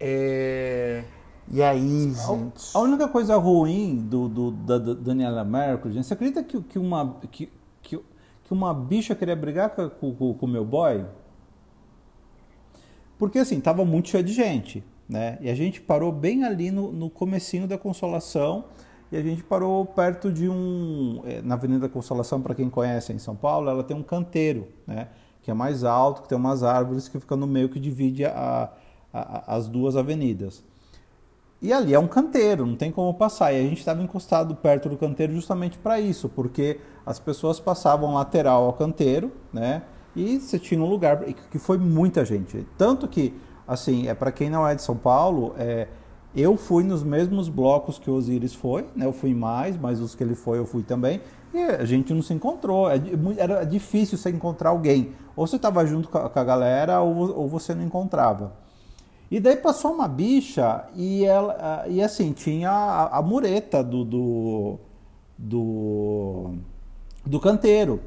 É, 0.00 1.02
E 1.50 1.62
aí, 1.62 2.12
gente... 2.12 2.76
A 2.76 2.80
única 2.80 3.08
coisa 3.08 3.36
ruim 3.36 3.96
do, 3.96 4.28
do- 4.28 4.50
da, 4.50 4.78
da 4.78 4.94
Daniela 4.94 5.44
Mercury, 5.44 5.94
gente, 5.94 6.06
você 6.06 6.14
acredita 6.14 6.42
que, 6.42 6.60
que, 6.62 6.78
uma, 6.78 7.16
que, 7.30 7.50
que, 7.82 7.96
que 7.98 8.52
uma 8.52 8.74
bicha 8.74 9.14
queria 9.14 9.34
brigar 9.36 9.70
com 9.70 10.08
o 10.40 10.46
meu 10.46 10.64
boy? 10.64 11.04
Porque 13.18 13.38
assim, 13.38 13.60
tava 13.60 13.84
muito 13.84 14.08
cheio 14.10 14.22
de 14.22 14.32
gente, 14.32 14.84
né? 15.08 15.38
E 15.40 15.48
a 15.50 15.54
gente 15.54 15.80
parou 15.80 16.12
bem 16.12 16.44
ali 16.44 16.70
no, 16.70 16.92
no 16.92 17.10
comecinho 17.10 17.66
da 17.66 17.76
Consolação 17.78 18.64
e 19.10 19.16
a 19.16 19.22
gente 19.22 19.42
parou 19.42 19.84
perto 19.86 20.30
de 20.30 20.48
um... 20.48 21.22
eh, 21.24 21.40
Na 21.42 21.54
Avenida 21.54 21.88
Consolação, 21.88 22.40
para 22.40 22.54
quem 22.54 22.68
conhece 22.70 23.12
em 23.12 23.18
São 23.18 23.34
Paulo, 23.34 23.70
ela 23.70 23.82
tem 23.82 23.96
um 23.96 24.02
canteiro, 24.02 24.68
né? 24.86 25.08
Que 25.42 25.50
é 25.50 25.54
mais 25.54 25.82
alto, 25.82 26.22
que 26.22 26.28
tem 26.28 26.36
umas 26.36 26.62
árvores 26.62 27.08
que 27.08 27.18
ficam 27.18 27.36
no 27.38 27.46
meio 27.46 27.70
que 27.70 27.80
divide 27.80 28.24
a- 28.26 28.70
a- 29.12 29.56
as 29.56 29.66
duas 29.66 29.96
avenidas. 29.96 30.62
E 31.60 31.72
ali 31.72 31.92
é 31.92 31.98
um 31.98 32.06
canteiro, 32.06 32.64
não 32.64 32.76
tem 32.76 32.92
como 32.92 33.12
passar. 33.14 33.52
E 33.52 33.58
a 33.58 33.62
gente 33.62 33.78
estava 33.78 34.00
encostado 34.00 34.54
perto 34.54 34.88
do 34.88 34.96
canteiro 34.96 35.32
justamente 35.32 35.76
para 35.76 35.98
isso, 35.98 36.28
porque 36.28 36.78
as 37.04 37.18
pessoas 37.18 37.58
passavam 37.58 38.14
lateral 38.14 38.64
ao 38.64 38.72
canteiro, 38.72 39.32
né? 39.52 39.82
E 40.14 40.38
você 40.38 40.58
tinha 40.58 40.80
um 40.80 40.88
lugar 40.88 41.24
que 41.50 41.58
foi 41.58 41.76
muita 41.76 42.24
gente. 42.24 42.66
Tanto 42.76 43.08
que, 43.08 43.34
assim, 43.66 44.08
é 44.08 44.14
para 44.14 44.30
quem 44.30 44.48
não 44.48 44.66
é 44.66 44.74
de 44.74 44.82
São 44.82 44.96
Paulo, 44.96 45.54
é, 45.58 45.88
eu 46.34 46.56
fui 46.56 46.84
nos 46.84 47.02
mesmos 47.02 47.48
blocos 47.48 47.98
que 47.98 48.08
o 48.08 48.14
Osiris 48.14 48.54
foi, 48.54 48.86
né? 48.94 49.06
Eu 49.06 49.12
fui 49.12 49.34
mais, 49.34 49.76
mas 49.76 50.00
os 50.00 50.14
que 50.14 50.22
ele 50.22 50.36
foi 50.36 50.58
eu 50.58 50.66
fui 50.66 50.84
também. 50.84 51.20
E 51.52 51.58
a 51.58 51.84
gente 51.84 52.14
não 52.14 52.22
se 52.22 52.32
encontrou. 52.32 52.88
É 52.88 53.00
Era 53.36 53.64
difícil 53.64 54.16
você 54.16 54.30
encontrar 54.30 54.70
alguém. 54.70 55.12
Ou 55.34 55.46
você 55.46 55.56
estava 55.56 55.84
junto 55.84 56.08
com 56.08 56.18
a 56.18 56.44
galera, 56.44 57.00
ou 57.00 57.48
você 57.48 57.74
não 57.74 57.82
encontrava. 57.82 58.52
E 59.30 59.38
daí 59.38 59.56
passou 59.56 59.92
uma 59.92 60.08
bicha 60.08 60.86
e 60.94 61.24
ela 61.24 61.84
e 61.86 62.02
assim 62.02 62.32
tinha 62.32 62.70
a, 62.70 63.18
a 63.18 63.22
mureta 63.22 63.84
do, 63.84 64.04
do 64.04 64.78
do 65.36 66.54
do 67.26 67.38
canteiro. 67.38 68.00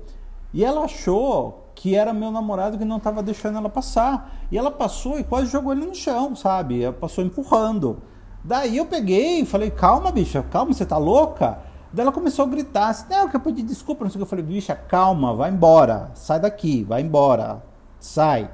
E 0.53 0.65
ela 0.65 0.83
achou 0.83 1.67
que 1.75 1.95
era 1.95 2.13
meu 2.13 2.31
namorado 2.31 2.77
que 2.77 2.83
não 2.83 2.97
estava 2.97 3.23
deixando 3.23 3.57
ela 3.57 3.69
passar. 3.69 4.47
E 4.51 4.57
ela 4.57 4.71
passou 4.71 5.19
e 5.19 5.23
quase 5.23 5.49
jogou 5.49 5.71
ele 5.71 5.85
no 5.85 5.95
chão, 5.95 6.35
sabe? 6.35 6.83
Ela 6.83 6.93
passou 6.93 7.23
empurrando. 7.23 8.01
Daí 8.43 8.77
eu 8.77 8.85
peguei 8.87 9.41
e 9.41 9.45
falei: 9.45 9.69
"Calma, 9.69 10.11
bicha, 10.11 10.43
calma, 10.51 10.73
você 10.73 10.85
tá 10.85 10.97
louca?" 10.97 11.59
Daí 11.93 12.03
ela 12.03 12.11
começou 12.11 12.45
a 12.45 12.47
gritar 12.47 12.89
assim: 12.89 13.05
"Não, 13.09 13.29
que 13.29 13.35
eu 13.35 13.39
pedi 13.39 13.61
desculpa, 13.61 14.03
não 14.03 14.09
sei 14.09 14.17
o 14.17 14.19
que". 14.19 14.25
Eu 14.25 14.29
falei: 14.29 14.43
"Bicha, 14.43 14.75
calma, 14.75 15.35
vai 15.35 15.51
embora. 15.51 16.09
Sai 16.15 16.39
daqui, 16.39 16.83
vai 16.83 17.01
embora. 17.01 17.63
Sai". 17.99 18.49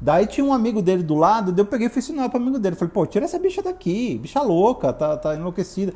Daí 0.00 0.26
tinha 0.26 0.44
um 0.44 0.52
amigo 0.52 0.82
dele 0.82 1.02
do 1.02 1.14
lado, 1.14 1.52
daí 1.52 1.62
eu 1.62 1.66
peguei 1.66 1.86
e 1.86 1.90
fui 1.90 2.02
sinal 2.02 2.28
pro 2.28 2.38
amigo 2.40 2.58
dele. 2.58 2.76
Falei, 2.76 2.92
pô, 2.92 3.06
tira 3.06 3.24
essa 3.24 3.38
bicha 3.38 3.62
daqui, 3.62 4.18
bicha 4.18 4.42
louca, 4.42 4.92
tá, 4.92 5.16
tá 5.16 5.34
enlouquecida. 5.34 5.94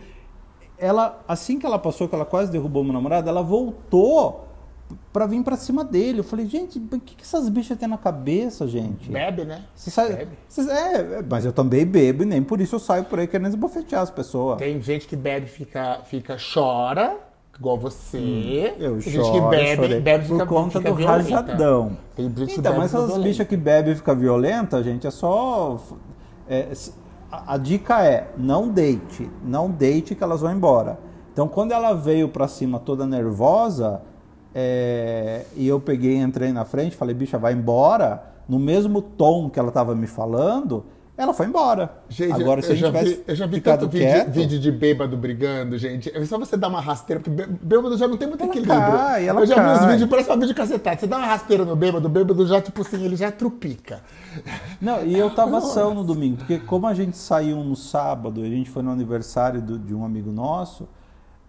Ela, 0.78 1.23
assim 1.28 1.59
que 1.59 1.66
ela 1.66 1.78
passou, 1.78 2.09
que 2.09 2.14
ela 2.14 2.25
quase 2.25 2.50
derrubou 2.50 2.83
meu 2.83 2.92
namorado, 2.95 3.28
ela 3.28 3.42
voltou 3.42 4.47
pra 5.12 5.26
vir 5.26 5.42
pra 5.45 5.54
cima 5.57 5.85
dele. 5.85 6.21
Eu 6.21 6.25
falei, 6.25 6.47
gente, 6.47 6.78
o 6.78 6.99
que, 7.00 7.14
que 7.16 7.23
essas 7.23 7.49
bichas 7.50 7.76
têm 7.78 7.87
na 7.87 7.99
cabeça, 7.99 8.66
gente? 8.66 9.11
Bebe, 9.11 9.45
né? 9.45 9.64
Você 9.75 9.90
sai- 9.90 10.14
Bebe. 10.16 10.38
Vocês- 10.49 10.69
é, 10.69 10.95
é, 11.19 11.25
mas 11.28 11.45
eu 11.45 11.52
também 11.52 11.85
bebo 11.85 12.23
e 12.23 12.26
nem 12.26 12.42
por 12.42 12.61
isso 12.61 12.76
eu 12.76 12.80
saio 12.80 13.04
por 13.04 13.19
aí 13.19 13.26
querendo 13.26 13.49
esbofetear 13.49 14.00
as 14.00 14.11
pessoas. 14.11 14.57
Tem 14.59 14.80
gente 14.80 15.07
que 15.07 15.14
bebe, 15.14 15.47
fica, 15.47 16.00
fica 16.04 16.37
chora, 16.54 17.19
igual 17.61 17.79
você. 17.79 18.75
Eu 18.79 18.99
Tem 18.99 19.12
choro, 19.12 19.25
gente 19.25 19.33
que 19.33 19.40
bebe, 19.50 20.00
bebe 20.00 20.26
por 20.26 20.33
fica, 20.33 20.47
conta 20.47 20.79
fica 20.79 20.90
do 20.90 20.97
violenta. 20.97 21.23
rajadão. 21.35 21.97
Tem 22.17 22.25
gente 22.35 22.59
Então, 22.59 22.76
mas 22.76 22.95
essas 22.95 23.19
bichas 23.19 23.47
que 23.47 23.57
bebem 23.57 23.93
e 23.93 23.97
ficam 23.97 24.17
violentas, 24.17 24.83
gente, 24.85 25.07
é 25.07 25.11
só. 25.11 25.79
é, 26.49 26.69
a, 27.31 27.55
a 27.55 27.57
dica 27.59 28.02
é: 28.05 28.33
não 28.37 28.69
deite. 28.69 29.31
Não 29.45 29.71
deite 29.71 30.14
que 30.14 30.25
elas 30.25 30.40
vão 30.40 30.50
embora. 30.52 30.99
Então, 31.33 31.47
quando 31.47 31.73
ela 31.73 31.93
veio 31.93 32.29
pra 32.29 32.49
cima 32.49 32.81
toda 32.81 33.07
nervosa, 33.07 34.00
é, 34.55 35.45
e 35.55 35.69
eu 35.69 35.79
peguei 35.79 36.14
e 36.17 36.19
entrei 36.19 36.52
na 36.52 36.64
frente, 36.64 36.97
falei, 36.97 37.14
bicha, 37.14 37.38
vai 37.38 37.52
embora. 37.52 38.25
No 38.49 38.59
mesmo 38.59 39.00
tom 39.00 39.49
que 39.49 39.61
ela 39.61 39.71
tava 39.71 39.95
me 39.95 40.09
falando, 40.09 40.85
ela 41.21 41.35
foi 41.35 41.47
embora. 41.47 41.91
Gente, 42.09 42.33
Agora, 42.33 42.62
se 42.62 42.69
eu, 42.69 42.73
a 42.73 42.77
gente 42.77 42.87
tivesse 42.87 43.15
vi, 43.17 43.25
eu 43.27 43.35
já 43.37 43.47
vi 43.47 43.61
tanto 43.61 43.89
vídeo, 43.89 44.07
quieto, 44.07 44.31
vídeo 44.31 44.59
de 44.59 44.73
bêbado 44.73 45.17
brigando, 45.17 45.77
gente. 45.79 46.11
É 46.17 46.25
só 46.25 46.39
você 46.39 46.57
dar 46.57 46.69
uma 46.69 46.81
rasteira, 46.81 47.21
porque 47.21 47.31
bê- 47.31 47.47
bêbado 47.61 47.97
já 47.97 48.09
não 48.09 48.17
tem 48.17 48.27
muito 48.29 48.43
equilíbrio. 48.45 48.79
cai, 48.81 49.29
ela 49.29 49.41
eu 49.41 49.47
já 49.47 49.55
vi 49.62 49.73
os 49.75 49.79
cai. 49.81 49.93
vídeos, 49.93 50.09
parece 50.11 50.31
uma 50.31 50.37
vídeo 50.39 50.55
cacetado. 50.55 51.00
Você 51.00 51.07
dá 51.07 51.19
uma 51.19 51.27
rasteira 51.27 51.65
no 51.65 51.77
bêbado, 51.77 52.07
o 52.07 52.11
bêbado 52.11 52.47
já, 52.47 52.61
tipo 52.61 52.81
assim, 52.83 53.05
ele 53.05 53.17
já 53.17 53.31
trupica. 53.31 54.00
Não, 54.81 55.05
e 55.05 55.19
eu 55.19 55.31
tava 55.35 55.61
são 55.61 55.93
no 55.95 56.03
domingo, 56.05 56.39
porque 56.39 56.59
como 56.59 56.87
a 56.87 56.95
gente 56.95 57.17
saiu 57.17 57.59
no 57.62 57.77
sábado, 57.77 58.41
a 58.43 58.47
gente 58.47 58.71
foi 58.71 58.83
no 58.83 58.91
aniversário 58.91 59.61
do- 59.61 59.79
de 59.79 59.95
um 59.95 60.05
amigo 60.05 60.31
nosso, 60.33 60.89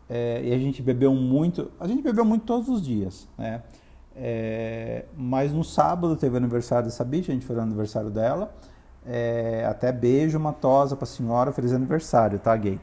é, 0.10 0.42
e 0.44 0.54
a 0.54 0.58
gente 0.58 0.82
bebeu 0.82 1.14
muito, 1.16 1.72
a 1.80 1.88
gente 1.88 2.02
bebeu 2.02 2.26
muito 2.26 2.44
todos 2.46 2.68
os 2.68 2.82
dias, 2.82 3.28
né? 3.38 3.62
É, 4.14 5.06
mas 5.18 5.54
no 5.54 5.64
sábado 5.64 6.18
teve 6.18 6.34
o 6.34 6.38
aniversário 6.38 6.86
dessa 6.86 7.04
bicha, 7.06 7.32
a 7.32 7.34
gente 7.34 7.46
foi 7.46 7.56
no 7.56 7.62
aniversário 7.62 8.10
dela, 8.10 8.54
é, 9.06 9.66
até 9.68 9.92
beijo, 9.92 10.38
uma 10.38 10.54
tosa 10.54 10.96
pra 10.96 11.06
senhora, 11.06 11.52
feliz 11.52 11.74
aniversário, 11.74 12.40
tá, 12.40 12.56
gay? 12.56 12.80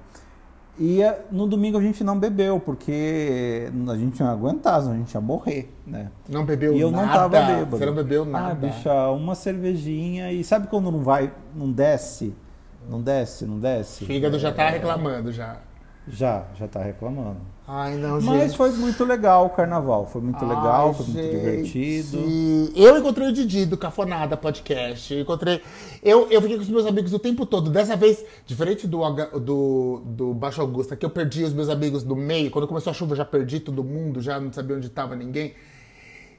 E 0.81 1.03
é, 1.03 1.25
no 1.31 1.47
domingo 1.49 1.77
a 1.77 1.83
gente 1.83 2.05
não 2.05 2.17
bebeu, 2.17 2.61
porque 2.61 3.69
a 3.89 3.97
gente 3.97 4.21
não 4.21 4.29
ia 4.29 4.33
aguentar, 4.33 4.77
a 4.81 4.95
gente 4.95 5.13
ia 5.13 5.21
morrer, 5.21 5.75
né? 5.85 6.09
Não 6.29 6.45
bebeu 6.45 6.73
E 6.77 6.81
eu 6.81 6.91
nada. 6.91 7.07
não 7.07 7.13
tava 7.13 7.29
bêbado. 7.29 7.77
Você 7.79 7.87
não 7.87 7.95
bebeu 7.95 8.25
nada. 8.25 8.51
Ah, 8.53 8.55
bicha, 8.55 9.09
uma 9.11 9.35
cervejinha 9.35 10.31
e 10.33 10.45
sabe 10.45 10.69
quando 10.69 10.93
não 10.93 11.01
vai, 11.03 11.33
não 11.53 11.73
desce? 11.73 12.33
Não 12.89 13.03
desce, 13.03 13.45
não 13.45 13.59
desce? 13.59 14.05
Fígado 14.05 14.39
já 14.39 14.53
tá 14.53 14.71
reclamando, 14.71 15.33
já. 15.33 15.57
Já, 16.07 16.45
já 16.55 16.69
tá 16.69 16.81
reclamando. 16.81 17.41
Ai, 17.71 17.97
não, 17.97 18.19
Mas 18.23 18.45
gente. 18.45 18.57
foi 18.57 18.73
muito 18.73 19.05
legal 19.05 19.45
o 19.45 19.51
carnaval, 19.51 20.07
foi 20.07 20.23
muito 20.23 20.43
legal, 20.43 20.89
Ai, 20.89 20.95
foi 20.95 21.05
muito 21.05 21.21
gente. 21.23 21.31
divertido. 21.71 22.19
Eu 22.75 22.97
encontrei 22.97 23.29
o 23.29 23.33
Didi 23.33 23.67
do 23.67 23.77
Cafonada 23.77 24.39
Podcast. 24.39 25.13
Eu 25.13 25.21
encontrei. 25.21 25.61
Eu, 26.03 26.27
eu 26.31 26.41
fiquei 26.41 26.57
com 26.57 26.63
os 26.63 26.69
meus 26.71 26.87
amigos 26.87 27.13
o 27.13 27.19
tempo 27.19 27.45
todo. 27.45 27.69
Dessa 27.69 27.95
vez, 27.95 28.25
diferente 28.47 28.87
do, 28.87 28.99
do, 29.39 30.03
do 30.07 30.33
Baixo 30.33 30.63
Augusta, 30.63 30.97
que 30.97 31.05
eu 31.05 31.11
perdi 31.11 31.45
os 31.45 31.53
meus 31.53 31.69
amigos 31.69 32.05
no 32.05 32.17
meio. 32.17 32.51
Quando 32.51 32.67
começou 32.67 32.91
a 32.91 32.95
chuva, 32.95 33.13
eu 33.13 33.17
já 33.19 33.25
perdi 33.27 33.61
todo 33.61 33.85
mundo, 33.85 34.23
já 34.23 34.41
não 34.41 34.51
sabia 34.51 34.75
onde 34.75 34.87
estava 34.87 35.15
ninguém. 35.15 35.53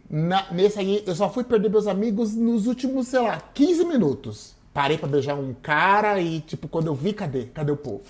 Na- 0.10 0.48
nesse 0.52 0.80
aí, 0.80 1.04
eu 1.06 1.14
só 1.16 1.30
fui 1.30 1.44
perder 1.44 1.70
meus 1.70 1.86
amigos 1.86 2.34
nos 2.36 2.66
últimos, 2.66 3.08
sei 3.08 3.20
lá, 3.20 3.40
15 3.54 3.86
minutos. 3.86 4.56
Parei 4.74 4.98
pra 4.98 5.08
beijar 5.08 5.36
um 5.36 5.54
cara 5.62 6.20
e, 6.20 6.40
tipo, 6.42 6.68
quando 6.68 6.88
eu 6.88 6.96
vi, 6.96 7.14
cadê? 7.14 7.44
Cadê 7.44 7.72
o 7.72 7.78
povo? 7.78 8.02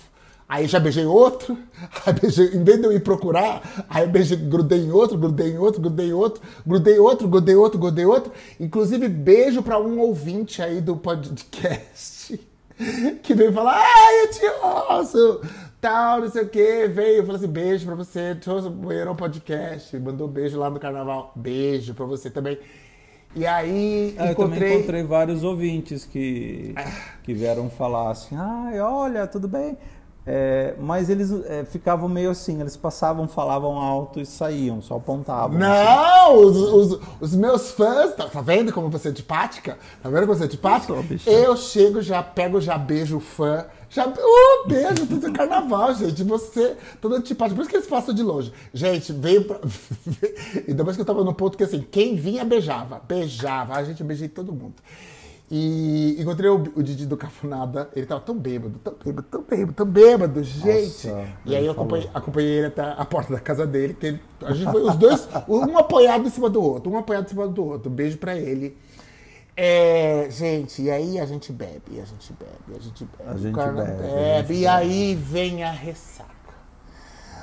Aí 0.52 0.66
já 0.66 0.80
beijei 0.80 1.06
outro, 1.06 1.56
aí 2.04 2.12
beijei, 2.12 2.48
em 2.48 2.64
vez 2.64 2.80
de 2.80 2.84
eu 2.84 2.92
ir 2.92 2.98
procurar, 3.04 3.86
aí 3.88 4.02
eu 4.02 4.10
beijei, 4.10 4.36
grudei 4.36 4.80
em 4.80 4.90
outro, 4.90 5.16
grudei 5.16 5.52
em 5.52 5.56
outro, 5.58 5.80
grudei 5.80 6.08
em 6.08 6.12
outro, 6.12 6.42
grudei 6.66 6.98
outro, 6.98 7.28
grudei 7.28 7.54
outro, 7.54 7.78
grudei 7.78 8.04
outro. 8.04 8.32
Inclusive, 8.58 9.08
beijo 9.08 9.62
pra 9.62 9.78
um 9.80 10.00
ouvinte 10.00 10.60
aí 10.60 10.80
do 10.80 10.96
podcast 10.96 12.40
que 13.22 13.32
veio 13.32 13.52
falar, 13.52 13.76
ai, 13.78 14.22
eu 14.24 14.30
te 14.32 14.46
ouço, 14.90 15.40
tal, 15.80 16.20
não 16.22 16.28
sei 16.28 16.42
o 16.42 16.48
que, 16.48 16.88
veio, 16.88 17.22
falou 17.22 17.36
assim, 17.36 17.46
beijo 17.46 17.86
pra 17.86 17.94
você, 17.94 18.34
te 18.34 18.50
ouço 18.50 18.70
no 18.70 19.14
podcast, 19.14 19.96
mandou 20.00 20.26
beijo 20.26 20.58
lá 20.58 20.68
no 20.68 20.80
carnaval, 20.80 21.30
beijo 21.36 21.94
pra 21.94 22.06
você 22.06 22.28
também. 22.28 22.58
E 23.36 23.46
aí, 23.46 24.16
Ah, 24.18 24.30
eu 24.30 24.34
também 24.34 24.56
encontrei... 24.58 24.74
encontrei 24.74 25.02
vários 25.04 25.44
ouvintes 25.44 26.04
que, 26.04 26.74
que 27.22 27.32
vieram 27.32 27.70
falar 27.70 28.10
assim, 28.10 28.34
ai, 28.36 28.80
olha, 28.80 29.28
tudo 29.28 29.46
bem? 29.46 29.78
É, 30.26 30.74
mas 30.78 31.08
eles 31.08 31.30
é, 31.46 31.64
ficavam 31.64 32.08
meio 32.08 32.30
assim, 32.30 32.60
eles 32.60 32.76
passavam, 32.76 33.26
falavam 33.26 33.78
alto 33.78 34.20
e 34.20 34.26
saíam, 34.26 34.82
só 34.82 34.96
apontavam. 34.96 35.56
assim. 35.56 35.58
Não, 35.58 36.36
os, 36.44 36.56
os- 36.56 37.00
os 37.20 37.34
meus 37.34 37.70
fãs, 37.70 38.14
tá, 38.14 38.28
tá 38.28 38.40
vendo 38.42 38.72
como 38.72 38.90
você 38.90 39.08
é 39.08 39.10
antipática? 39.10 39.78
Tá 40.02 40.08
vendo 40.10 40.26
como 40.26 40.34
você 40.34 40.42
é 40.42 40.46
antipática? 40.46 40.92
Eu 40.92 41.18
sou. 41.18 41.32
Eu 41.32 41.56
chego, 41.56 42.02
já 42.02 42.22
pego, 42.22 42.60
já 42.60 42.76
beijo 42.76 43.16
o 43.16 43.20
fã. 43.20 43.64
Já, 43.88 44.06
uh, 44.06 44.68
beijo, 44.68 45.04
tudo 45.06 45.26
é 45.26 45.32
carnaval, 45.32 45.92
gente. 45.96 46.22
Você, 46.22 46.76
todo 47.00 47.14
antipático. 47.16 47.56
Por 47.56 47.62
isso 47.62 47.70
que 47.70 47.76
eles 47.76 47.88
passam 47.88 48.14
de 48.14 48.22
longe. 48.22 48.52
Gente, 48.72 49.12
veio 49.12 49.44
pra. 49.44 49.58
Ainda 50.68 50.84
mais 50.84 50.96
que 50.96 51.00
eu 51.02 51.06
tava 51.06 51.24
no 51.24 51.34
ponto 51.34 51.56
que 51.58 51.64
assim, 51.64 51.84
quem 51.90 52.14
vinha 52.14 52.44
beijava. 52.44 53.00
Beijava. 53.08 53.74
A 53.74 53.82
gente 53.82 54.04
beijei 54.04 54.28
todo 54.28 54.52
mundo. 54.52 54.74
E 55.52 56.16
encontrei 56.20 56.48
o, 56.48 56.62
o 56.76 56.82
Didi 56.82 57.06
do 57.06 57.16
Cafunada. 57.16 57.90
Ele 57.96 58.06
tava 58.06 58.20
tão 58.20 58.38
bêbado, 58.38 58.78
tão 58.78 58.94
bêbado, 59.04 59.26
tão 59.28 59.42
bêbado, 59.42 59.72
tão 59.72 59.86
bêbado, 59.86 60.44
gente. 60.44 61.08
Nossa, 61.08 61.28
e 61.44 61.56
aí 61.56 61.66
eu 61.66 61.72
acompanhei, 61.72 62.08
acompanhei 62.14 62.50
ele 62.58 62.66
até 62.68 62.82
a 62.82 63.04
porta 63.04 63.32
da 63.32 63.40
casa 63.40 63.66
dele. 63.66 63.94
Que 63.94 64.06
ele- 64.06 64.20
a 64.44 64.52
gente 64.54 64.70
foi 64.70 64.82
os 64.82 64.94
dois, 64.94 65.28
um 65.48 65.76
apoiado 65.76 66.24
em 66.24 66.30
cima 66.30 66.48
do 66.48 66.62
outro, 66.62 66.92
um 66.92 66.96
apoiado 66.96 67.26
em 67.26 67.28
cima 67.30 67.48
do 67.48 67.64
outro. 67.64 67.90
Beijo 67.90 68.16
pra 68.18 68.36
ele. 68.36 68.76
É, 69.56 70.28
gente, 70.30 70.82
e 70.82 70.90
aí 70.90 71.18
a 71.18 71.26
gente 71.26 71.52
bebe, 71.52 72.00
a 72.00 72.04
gente 72.04 72.32
bebe, 72.32 72.78
a 72.78 72.80
gente 72.80 73.04
bebe. 73.04 73.28
A 73.30 73.34
o 73.34 73.38
gente 73.38 73.54
cara 73.54 73.72
bebe, 73.72 74.02
bebe, 74.02 74.48
gente 74.54 74.60
e 74.62 74.66
aí 74.68 75.14
vem 75.16 75.64
a 75.64 75.72
ressaca. 75.72 76.30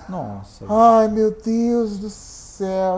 Nossa. 0.09 0.65
Ai, 0.69 1.09
meu 1.09 1.31
Deus 1.31 1.99
do 1.99 2.09
céu, 2.09 2.36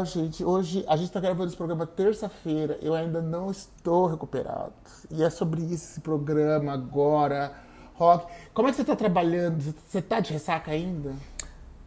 gente. 0.06 0.44
Hoje 0.44 0.84
a 0.88 0.96
gente 0.96 1.12
tá 1.12 1.20
gravando 1.20 1.48
esse 1.48 1.58
programa 1.58 1.86
terça-feira. 1.86 2.78
Eu 2.82 2.94
ainda 2.94 3.22
não 3.22 3.50
estou 3.52 4.08
recuperado. 4.08 4.72
E 5.12 5.24
é 5.24 5.30
sobre 5.30 5.62
isso 5.62 5.86
esse 5.92 6.02
programa 6.02 6.72
agora. 6.74 7.52
Rock, 7.96 8.26
como 8.54 8.68
é 8.68 8.72
que 8.72 8.78
você 8.78 8.84
tá 8.84 8.96
trabalhando? 8.96 9.62
Você- 9.62 9.74
Você 9.88 10.02
tá 10.02 10.20
de 10.20 10.32
ressaca 10.34 10.72
ainda? 10.72 11.12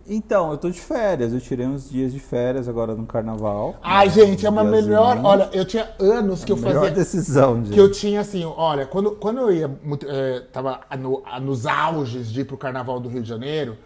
Então, 0.06 0.50
eu 0.50 0.58
tô 0.58 0.68
de 0.68 0.80
férias, 0.80 1.32
eu 1.32 1.40
tirei 1.40 1.64
uns 1.64 1.88
dias 1.88 2.12
de 2.12 2.18
férias 2.18 2.68
agora 2.68 2.92
no 2.96 3.06
carnaval. 3.06 3.76
Ai, 3.80 4.10
gente, 4.10 4.44
é 4.44 4.50
uma 4.50 4.62
Diazinho. 4.64 4.82
melhor. 4.88 5.20
Olha, 5.22 5.48
eu 5.52 5.64
tinha 5.64 5.88
anos 6.00 6.44
que 6.44 6.50
eu 6.50 6.56
Melhor 6.56 6.80
fazia. 6.80 6.90
decisão, 6.90 7.62
Que 7.62 7.78
eu 7.78 7.86
gente. 7.86 8.00
tinha 8.00 8.20
assim, 8.20 8.44
olha, 8.44 8.84
quando, 8.84 9.12
quando 9.12 9.38
eu 9.38 9.52
ia, 9.52 9.70
eh, 10.08 10.42
tava 10.52 10.80
no- 10.98 11.22
nos 11.40 11.66
auges 11.66 12.32
de 12.32 12.40
ir 12.40 12.44
pro 12.46 12.56
Carnaval 12.58 12.98
do 12.98 13.08
Rio 13.08 13.22
de 13.22 13.28
Janeiro, 13.28 13.78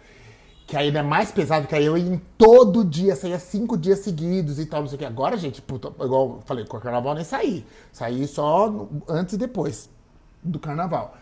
que 0.67 0.75
aí 0.75 0.87
ainda 0.87 0.99
é 0.99 1.03
mais 1.03 1.31
pesado, 1.31 1.65
que 1.65 1.73
aí 1.73 1.85
eu 1.85 1.97
ia 1.97 2.03
em 2.13 2.21
todo 2.37 2.83
dia, 2.83 3.15
saía 3.15 3.39
cinco 3.39 3.77
dias 3.77 3.99
seguidos 3.99 4.59
e 4.59 4.65
tal, 4.65 4.81
não 4.81 4.87
sei 4.89 4.97
o 4.97 4.99
que. 4.99 5.05
Agora, 5.05 5.37
gente, 5.37 5.61
puta, 5.61 5.87
igual 6.03 6.25
eu 6.35 6.41
falei, 6.45 6.65
com 6.65 6.75
o 6.75 6.81
Carnaval 6.81 7.15
nem 7.15 7.23
saí. 7.23 7.65
Saí 7.93 8.27
só 8.27 8.69
no- 8.69 9.01
antes 9.07 9.35
e 9.35 9.37
depois 9.37 9.89
do 10.43 10.59
Carnaval. 10.59 11.15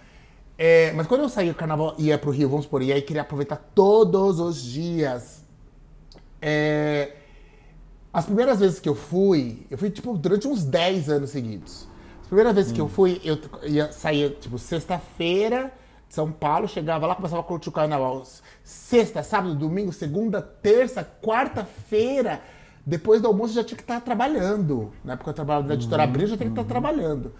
É, 0.57 0.91
mas 0.93 1.05
quando 1.05 1.21
eu 1.21 1.29
saía 1.29 1.53
do 1.53 1.57
Carnaval 1.57 1.93
e 1.97 2.05
ia 2.07 2.17
pro 2.17 2.31
Rio, 2.31 2.49
vamos 2.49 2.65
supor, 2.65 2.81
e 2.81 2.91
aí 2.91 3.03
queria 3.03 3.21
aproveitar 3.21 3.57
todos 3.75 4.39
os 4.39 4.59
dias. 4.59 5.43
É, 6.41 7.13
as 8.11 8.25
primeiras 8.25 8.59
vezes 8.59 8.79
que 8.79 8.89
eu 8.89 8.95
fui, 8.95 9.65
eu 9.69 9.77
fui 9.77 9.91
tipo 9.91 10.17
durante 10.17 10.47
uns 10.47 10.63
10 10.63 11.07
anos 11.09 11.29
seguidos. 11.29 11.87
As 12.21 12.27
primeiras 12.27 12.55
vezes 12.55 12.71
que 12.71 12.81
eu 12.81 12.87
fui, 12.87 13.21
eu 13.23 13.37
ia 13.63 13.91
sair 13.91 14.31
tipo 14.41 14.57
sexta-feira 14.57 15.71
São 16.09 16.31
Paulo, 16.31 16.67
chegava 16.67 17.05
lá, 17.05 17.15
começava 17.15 17.41
a 17.41 17.43
curtir 17.43 17.69
o 17.69 17.71
carnaval. 17.71 18.23
Sexta, 18.63 19.23
sábado, 19.23 19.55
domingo, 19.55 19.91
segunda, 19.91 20.41
terça, 20.41 21.07
quarta-feira, 21.21 22.41
depois 22.85 23.21
do 23.21 23.27
almoço 23.27 23.53
já 23.53 23.63
tinha 23.63 23.75
que 23.77 23.83
estar 23.83 23.99
trabalhando. 24.01 24.93
Na 25.03 25.13
época 25.13 25.31
eu 25.31 25.33
trabalhava 25.33 25.67
na 25.67 25.73
editora 25.73 26.03
Abril, 26.03 26.23
eu 26.23 26.29
já 26.29 26.37
tinha 26.37 26.49
que 26.49 26.59
estar 26.59 26.67
trabalhando. 26.67 27.33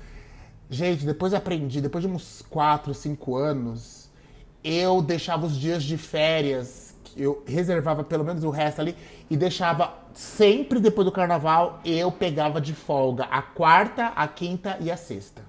Gente, 0.69 1.05
depois 1.05 1.33
aprendi, 1.33 1.79
depois 1.79 2.03
de 2.03 2.09
uns 2.09 2.41
4, 2.49 2.93
5 2.93 3.35
anos, 3.35 4.09
eu 4.63 5.01
deixava 5.01 5.45
os 5.45 5.55
dias 5.55 5.83
de 5.83 5.95
férias, 5.95 6.95
que 7.03 7.21
eu 7.21 7.43
reservava 7.45 8.03
pelo 8.03 8.23
menos 8.23 8.43
o 8.43 8.49
resto 8.49 8.81
ali, 8.81 8.95
e 9.29 9.37
deixava 9.37 9.93
sempre 10.11 10.79
depois 10.79 11.05
do 11.05 11.11
carnaval, 11.11 11.79
eu 11.85 12.11
pegava 12.11 12.59
de 12.59 12.73
folga 12.73 13.25
a 13.25 13.43
quarta, 13.43 14.07
a 14.07 14.27
quinta 14.27 14.77
e 14.81 14.89
a 14.89 14.97
sexta. 14.97 15.43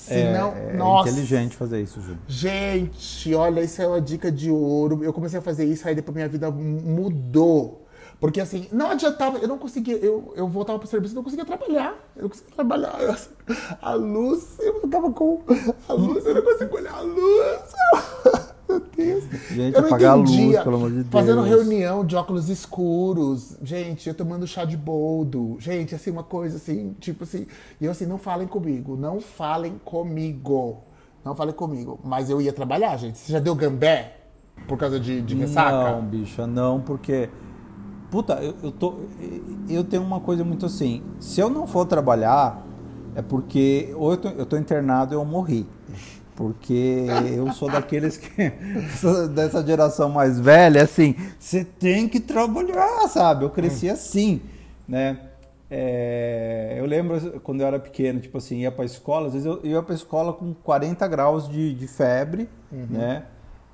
Senão, 0.00 0.52
é, 0.54 0.70
é 0.70 0.72
nossa. 0.74 1.10
inteligente 1.10 1.56
fazer 1.56 1.82
isso, 1.82 2.00
Júlio. 2.00 2.18
Gente, 2.26 3.34
olha, 3.34 3.60
isso 3.60 3.80
é 3.80 3.86
uma 3.86 4.00
dica 4.00 4.30
de 4.30 4.50
ouro. 4.50 5.04
Eu 5.04 5.12
comecei 5.12 5.38
a 5.38 5.42
fazer 5.42 5.64
isso, 5.64 5.86
aí 5.86 5.94
depois 5.94 6.14
minha 6.14 6.28
vida 6.28 6.50
mudou. 6.50 7.86
Porque 8.20 8.38
assim, 8.38 8.68
não 8.70 8.90
adiantava, 8.90 9.38
eu 9.38 9.48
não 9.48 9.56
conseguia, 9.56 9.96
eu, 9.96 10.34
eu 10.36 10.46
voltava 10.46 10.78
pro 10.78 10.86
serviço, 10.86 11.14
não 11.14 11.22
conseguia 11.24 11.44
trabalhar. 11.44 11.94
Eu 12.14 12.24
não 12.24 12.28
conseguia 12.28 12.54
trabalhar. 12.54 13.00
Eu- 13.00 13.16
a 13.80 13.94
luz, 13.94 14.58
eu 14.58 14.80
ficava 14.82 15.10
com 15.10 15.42
a 15.88 15.92
luz, 15.94 16.26
eu 16.26 16.34
não 16.34 16.42
conseguia 16.42 16.74
olhar 16.74 16.94
a 16.94 17.00
luz. 17.00 17.69
Gente, 19.54 19.74
eu 19.74 19.80
não 19.82 19.88
apagar 19.88 20.12
a 20.12 20.14
luz, 20.14 20.30
entendia. 20.30 20.62
pelo 20.62 20.76
amor 20.76 20.90
de 20.90 20.96
Deus. 20.96 21.08
Fazendo 21.10 21.42
reunião 21.42 22.04
de 22.04 22.16
óculos 22.16 22.48
escuros. 22.48 23.56
Gente, 23.62 24.08
eu 24.08 24.14
tomando 24.14 24.46
chá 24.46 24.64
de 24.64 24.76
boldo. 24.76 25.56
Gente, 25.58 25.94
assim, 25.94 26.10
uma 26.10 26.22
coisa 26.22 26.56
assim, 26.56 26.94
tipo 27.00 27.24
assim. 27.24 27.46
E 27.80 27.84
eu 27.84 27.90
assim, 27.90 28.06
não 28.06 28.18
falem 28.18 28.46
comigo, 28.46 28.96
não 28.96 29.20
falem 29.20 29.80
comigo. 29.84 30.78
Não 31.24 31.34
falem 31.34 31.54
comigo. 31.54 31.98
Mas 32.02 32.30
eu 32.30 32.40
ia 32.40 32.52
trabalhar, 32.52 32.96
gente. 32.96 33.18
Você 33.18 33.32
já 33.32 33.38
deu 33.38 33.54
gambé 33.54 34.16
por 34.66 34.78
causa 34.78 34.98
de, 34.98 35.20
de 35.20 35.34
ressaca? 35.34 35.92
Não, 35.92 36.02
bicha, 36.02 36.46
não, 36.46 36.80
porque. 36.80 37.28
Puta, 38.10 38.34
eu, 38.34 38.54
eu 38.62 38.72
tô. 38.72 38.94
Eu 39.68 39.84
tenho 39.84 40.02
uma 40.02 40.20
coisa 40.20 40.44
muito 40.44 40.66
assim. 40.66 41.02
Se 41.18 41.40
eu 41.40 41.48
não 41.50 41.66
for 41.66 41.84
trabalhar, 41.86 42.64
é 43.14 43.22
porque 43.22 43.92
ou 43.96 44.12
eu 44.12 44.16
tô, 44.16 44.28
eu 44.28 44.46
tô 44.46 44.56
internado 44.56 45.14
ou 45.14 45.22
eu 45.22 45.24
morri. 45.24 45.66
Porque 46.40 47.04
eu 47.36 47.52
sou 47.52 47.70
daqueles 47.70 48.16
que. 48.16 48.30
dessa 49.34 49.62
geração 49.62 50.08
mais 50.08 50.40
velha, 50.40 50.82
assim, 50.82 51.14
você 51.38 51.62
tem 51.62 52.08
que 52.08 52.18
trabalhar, 52.18 53.06
sabe? 53.08 53.44
Eu 53.44 53.50
cresci 53.50 53.90
assim, 53.90 54.40
né? 54.88 55.20
É, 55.70 56.76
eu 56.78 56.86
lembro 56.86 57.38
quando 57.40 57.60
eu 57.60 57.66
era 57.66 57.78
pequeno, 57.78 58.20
tipo 58.20 58.38
assim, 58.38 58.60
ia 58.60 58.72
pra 58.72 58.86
escola, 58.86 59.26
às 59.26 59.34
vezes 59.34 59.44
eu 59.44 59.60
ia 59.62 59.82
pra 59.82 59.94
escola 59.94 60.32
com 60.32 60.54
40 60.54 61.06
graus 61.08 61.46
de, 61.46 61.74
de 61.74 61.86
febre, 61.86 62.48
né? 62.88 63.24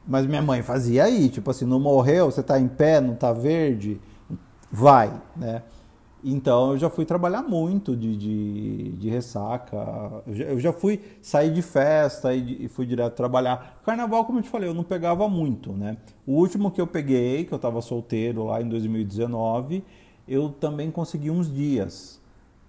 Mas 0.05 0.27
minha 0.27 0.43
mãe 0.43 0.61
fazia 0.61 1.05
aí, 1.05 1.29
tipo 1.29 1.49
assim, 1.49 1.65
não 1.65 1.79
morreu, 1.79 2.29
você 2.33 2.43
tá 2.43 2.59
em 2.59 2.67
pé, 2.67 3.01
não 3.01 3.15
tá 3.15 3.33
verde, 3.33 4.01
vai, 4.73 5.13
né? 5.37 5.63
Então 6.25 6.73
eu 6.73 6.79
já 6.79 6.91
fui 6.91 7.05
trabalhar 7.05 7.43
muito 7.43 7.97
de, 7.97 8.17
de, 8.17 8.93
de 8.93 9.09
ressaca. 9.09 10.23
Eu 10.27 10.35
já, 10.35 10.45
eu 10.45 10.61
já 10.61 10.73
fui 10.73 11.01
sair 11.23 11.53
de 11.53 11.63
festa 11.63 12.35
e, 12.35 12.65
e 12.65 12.69
fui 12.69 12.87
direto 12.87 13.15
trabalhar. 13.15 13.81
Carnaval, 13.85 14.25
como 14.25 14.39
eu 14.39 14.43
te 14.43 14.49
falei, 14.49 14.69
eu 14.69 14.75
não 14.75 14.85
pegava 14.85 15.29
muito, 15.29 15.73
né? 15.73 15.97
O 16.27 16.33
último 16.33 16.71
que 16.71 16.81
eu 16.81 16.87
peguei, 16.87 17.45
que 17.45 17.53
eu 17.53 17.59
tava 17.59 17.81
solteiro 17.81 18.45
lá 18.47 18.61
em 18.61 18.69
2019, 18.69 19.85
eu 20.27 20.49
também 20.51 20.91
consegui 20.91 21.31
uns 21.31 21.53
dias. 21.53 22.21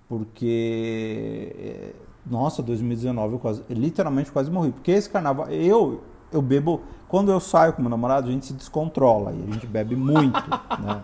Porque, 0.08 1.54
eh, 1.58 1.94
nossa, 2.26 2.62
2019 2.64 3.34
eu 3.34 3.40
quase, 3.40 3.64
literalmente 3.70 4.32
quase 4.32 4.50
morri. 4.52 4.72
Porque 4.72 4.92
esse 4.92 5.10
carnaval, 5.10 5.50
eu, 5.50 6.02
eu 6.32 6.42
bebo, 6.42 6.82
quando 7.08 7.32
eu 7.32 7.39
saio 7.39 7.74
com 7.74 7.82
meu 7.82 7.89
namorado, 7.89 8.28
a 8.28 8.32
gente 8.32 8.46
se 8.48 8.54
descontrola 8.54 9.32
e 9.32 9.50
a 9.50 9.54
gente 9.54 9.65
bebe 9.65 9.96
muito, 9.96 10.34
né? 10.84 11.02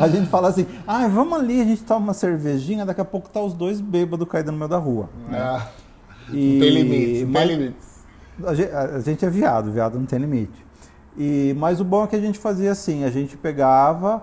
A 0.00 0.08
gente 0.08 0.28
fala 0.28 0.48
assim, 0.48 0.66
ah, 0.86 1.06
vamos 1.08 1.38
ali, 1.38 1.60
a 1.60 1.64
gente 1.64 1.82
toma 1.84 2.00
uma 2.06 2.14
cervejinha, 2.14 2.84
daqui 2.84 3.00
a 3.00 3.04
pouco 3.04 3.28
tá 3.28 3.40
os 3.40 3.54
dois 3.54 3.80
bêbados 3.80 4.26
caindo 4.28 4.50
no 4.52 4.58
meio 4.58 4.68
da 4.68 4.78
rua. 4.78 5.08
Ah, 5.32 5.68
E, 6.32 6.52
não 6.54 6.60
tem 6.60 6.70
limites, 6.70 7.22
não 7.22 7.28
mas- 7.30 7.48
tem 7.48 7.56
limites. 7.56 7.88
a 8.44 8.54
gente, 8.54 8.70
a 8.72 9.00
gente 9.00 9.24
é 9.24 9.30
viado, 9.30 9.70
viado 9.72 9.98
não 9.98 10.06
tem 10.06 10.18
limite. 10.18 10.66
E, 11.16 11.54
mas 11.58 11.80
o 11.80 11.84
bom 11.84 12.04
é 12.04 12.06
que 12.06 12.16
a 12.16 12.20
gente 12.20 12.38
fazia 12.38 12.70
assim, 12.72 13.04
a 13.04 13.10
gente 13.10 13.36
pegava 13.36 14.22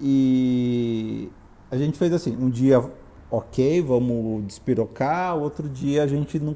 e 0.00 1.28
a 1.70 1.76
gente 1.76 1.98
fez 1.98 2.12
assim, 2.12 2.36
um 2.40 2.48
dia 2.50 2.82
ok, 3.30 3.82
vamos 3.82 4.44
despirocar, 4.46 5.36
outro 5.36 5.68
dia 5.68 6.02
a 6.02 6.06
gente 6.06 6.38
não. 6.38 6.54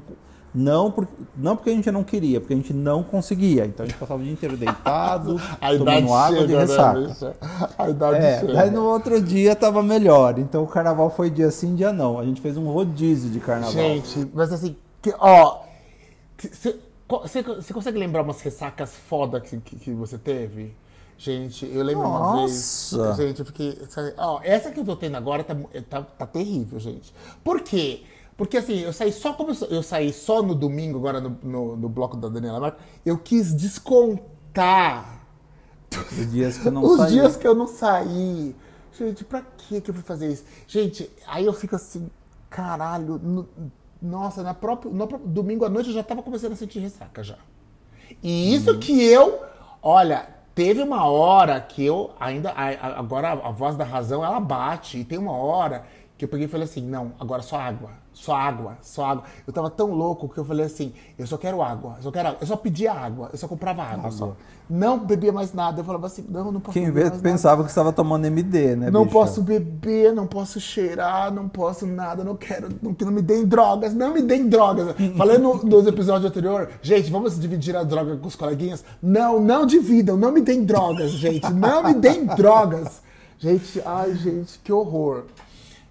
Não, 0.53 0.89
por, 0.91 1.07
não 1.37 1.55
porque 1.55 1.69
a 1.69 1.73
gente 1.73 1.91
não 1.91 2.03
queria, 2.03 2.39
porque 2.39 2.53
a 2.53 2.57
gente 2.57 2.73
não 2.73 3.03
conseguia. 3.03 3.65
Então 3.65 3.85
a 3.85 3.87
gente 3.89 3.97
passava 3.97 4.19
o 4.19 4.23
dia 4.23 4.33
inteiro 4.33 4.57
deitado, 4.57 5.39
tomando 5.77 6.13
água 6.13 6.47
de 6.47 6.53
chega, 6.53 6.53
né, 6.53 6.59
ressaca. 6.61 6.99
bicha? 7.01 7.35
A 7.77 7.89
idade 7.89 8.25
É, 8.25 8.39
chega. 8.39 8.53
daí 8.53 8.71
no 8.71 8.83
outro 8.83 9.21
dia 9.21 9.55
tava 9.55 9.83
melhor. 9.83 10.39
Então 10.39 10.63
o 10.63 10.67
carnaval 10.67 11.09
foi 11.09 11.29
dia 11.29 11.51
sim, 11.51 11.75
dia 11.75 11.93
não. 11.93 12.19
A 12.19 12.25
gente 12.25 12.41
fez 12.41 12.57
um 12.57 12.65
rodízio 12.71 13.29
de 13.29 13.39
carnaval. 13.39 13.73
Gente, 13.73 14.27
mas 14.33 14.51
assim, 14.51 14.75
que, 15.01 15.13
ó. 15.19 15.59
Você 16.37 17.73
consegue 17.73 17.97
lembrar 17.97 18.21
umas 18.21 18.39
ressacas 18.41 18.93
foda 18.93 19.41
que, 19.41 19.57
que, 19.57 19.75
que 19.77 19.91
você 19.91 20.17
teve? 20.17 20.75
Gente, 21.17 21.65
eu 21.65 21.83
lembro 21.83 22.07
uma 22.07 22.37
vez. 22.37 22.91
Nossa. 22.93 23.21
Gente, 23.21 23.39
eu 23.39 23.45
fiquei. 23.45 23.77
Ó, 24.17 24.39
essa 24.43 24.71
que 24.71 24.79
eu 24.79 24.85
tô 24.85 24.95
tendo 24.95 25.17
agora 25.17 25.43
tá, 25.43 25.55
tá, 25.89 26.01
tá 26.01 26.25
terrível, 26.25 26.79
gente. 26.79 27.13
Por 27.43 27.61
quê? 27.61 28.01
Porque 28.01 28.18
assim, 28.57 28.79
eu 28.79 28.93
saí 28.93 29.11
só 29.11 29.33
como 29.33 29.51
eu, 29.51 29.55
sa- 29.55 29.65
eu 29.67 29.83
saí 29.83 30.13
só 30.13 30.41
no 30.43 30.55
domingo, 30.55 30.97
agora 30.97 31.19
no, 31.21 31.37
no, 31.43 31.75
no 31.77 31.89
bloco 31.89 32.17
da 32.17 32.29
Daniela 32.29 32.59
Marques, 32.59 32.81
eu 33.05 33.17
quis 33.17 33.53
descontar 33.53 35.25
Os 36.11 36.31
dias 36.31 36.57
que 36.57 36.67
eu 36.67 36.71
não 36.71 36.83
os 36.85 36.97
saí. 36.97 37.11
dias 37.11 37.35
que 37.35 37.47
eu 37.47 37.55
não 37.55 37.67
saí. 37.67 38.55
Gente, 38.97 39.23
pra 39.23 39.41
que 39.41 39.81
que 39.81 39.89
eu 39.91 39.93
fui 39.95 40.03
fazer 40.03 40.31
isso? 40.31 40.43
Gente, 40.67 41.09
aí 41.27 41.45
eu 41.45 41.53
fico 41.53 41.75
assim, 41.75 42.09
caralho. 42.49 43.19
no- 43.19 43.47
nossa, 44.01 44.41
na 44.43 44.53
própria, 44.53 44.91
no 44.91 45.07
próprio 45.07 45.29
domingo 45.29 45.65
à 45.65 45.69
noite 45.69 45.89
eu 45.89 45.93
já 45.93 46.03
tava 46.03 46.23
começando 46.23 46.53
a 46.53 46.55
sentir 46.55 46.79
ressaca 46.79 47.21
já. 47.23 47.37
E 48.23 48.53
isso 48.53 48.77
que 48.79 49.03
eu, 49.03 49.41
olha, 49.81 50.27
teve 50.55 50.81
uma 50.81 51.05
hora 51.05 51.59
que 51.61 51.83
eu 51.85 52.11
ainda, 52.19 52.53
agora 52.97 53.31
a 53.33 53.51
voz 53.51 53.75
da 53.77 53.83
razão 53.83 54.23
ela 54.23 54.39
bate, 54.39 54.99
e 54.99 55.03
tem 55.05 55.17
uma 55.17 55.33
hora 55.33 55.85
que 56.17 56.25
eu 56.25 56.29
peguei 56.29 56.45
e 56.45 56.49
falei 56.49 56.65
assim, 56.65 56.81
não, 56.81 57.13
agora 57.19 57.41
só 57.41 57.57
água, 57.57 57.91
só 58.19 58.35
água, 58.35 58.77
só 58.81 59.05
água. 59.05 59.23
Eu 59.47 59.53
tava 59.53 59.69
tão 59.69 59.91
louco 59.93 60.27
que 60.27 60.37
eu 60.37 60.43
falei 60.43 60.65
assim, 60.65 60.91
eu 61.17 61.25
só 61.25 61.37
quero 61.37 61.61
água, 61.61 61.93
eu 61.97 62.03
só 62.03 62.11
quero 62.11 62.27
água. 62.27 62.37
Eu 62.41 62.47
só 62.47 62.57
pedia 62.57 62.91
água, 62.91 63.29
eu 63.31 63.37
só 63.37 63.47
comprava 63.47 63.81
água, 63.81 64.11
só. 64.11 64.35
Não 64.69 64.99
bebia 64.99 65.31
mais 65.31 65.53
nada. 65.53 65.79
Eu 65.79 65.85
falava 65.85 66.05
assim, 66.07 66.25
não, 66.29 66.51
não 66.51 66.59
posso 66.59 66.73
Quem 66.73 66.85
beber 66.87 66.95
vê 66.95 67.09
mais 67.09 67.11
nada. 67.13 67.23
pensava 67.23 67.63
que 67.63 67.69
você 67.69 67.79
estava 67.79 67.93
tomando 67.93 68.25
MD, 68.25 68.75
né, 68.75 68.91
Não 68.91 69.03
bicha? 69.03 69.13
posso 69.13 69.41
beber, 69.41 70.13
não 70.13 70.27
posso 70.27 70.59
cheirar, 70.59 71.33
não 71.33 71.47
posso 71.47 71.87
nada, 71.87 72.23
não 72.23 72.35
quero, 72.35 72.67
não, 72.81 72.93
não 72.99 73.11
me 73.11 73.21
deem 73.21 73.45
drogas, 73.45 73.93
não 73.95 74.13
me 74.13 74.21
deem 74.21 74.47
drogas. 74.49 74.93
Falei 75.17 75.37
no, 75.37 75.63
nos 75.63 75.87
episódios 75.87 76.29
anteriores, 76.29 76.67
gente, 76.81 77.09
vamos 77.09 77.39
dividir 77.39 77.75
a 77.75 77.83
droga 77.83 78.17
com 78.17 78.27
os 78.27 78.35
coleguinhas? 78.35 78.83
Não, 79.01 79.39
não 79.39 79.65
dividam, 79.65 80.17
não 80.17 80.31
me 80.31 80.41
deem 80.41 80.65
drogas, 80.65 81.11
gente, 81.11 81.51
não 81.53 81.81
me 81.83 81.93
deem 81.93 82.25
drogas. 82.25 83.01
Gente, 83.39 83.81
ai, 83.85 84.13
gente, 84.15 84.59
que 84.61 84.73
horror. 84.73 85.23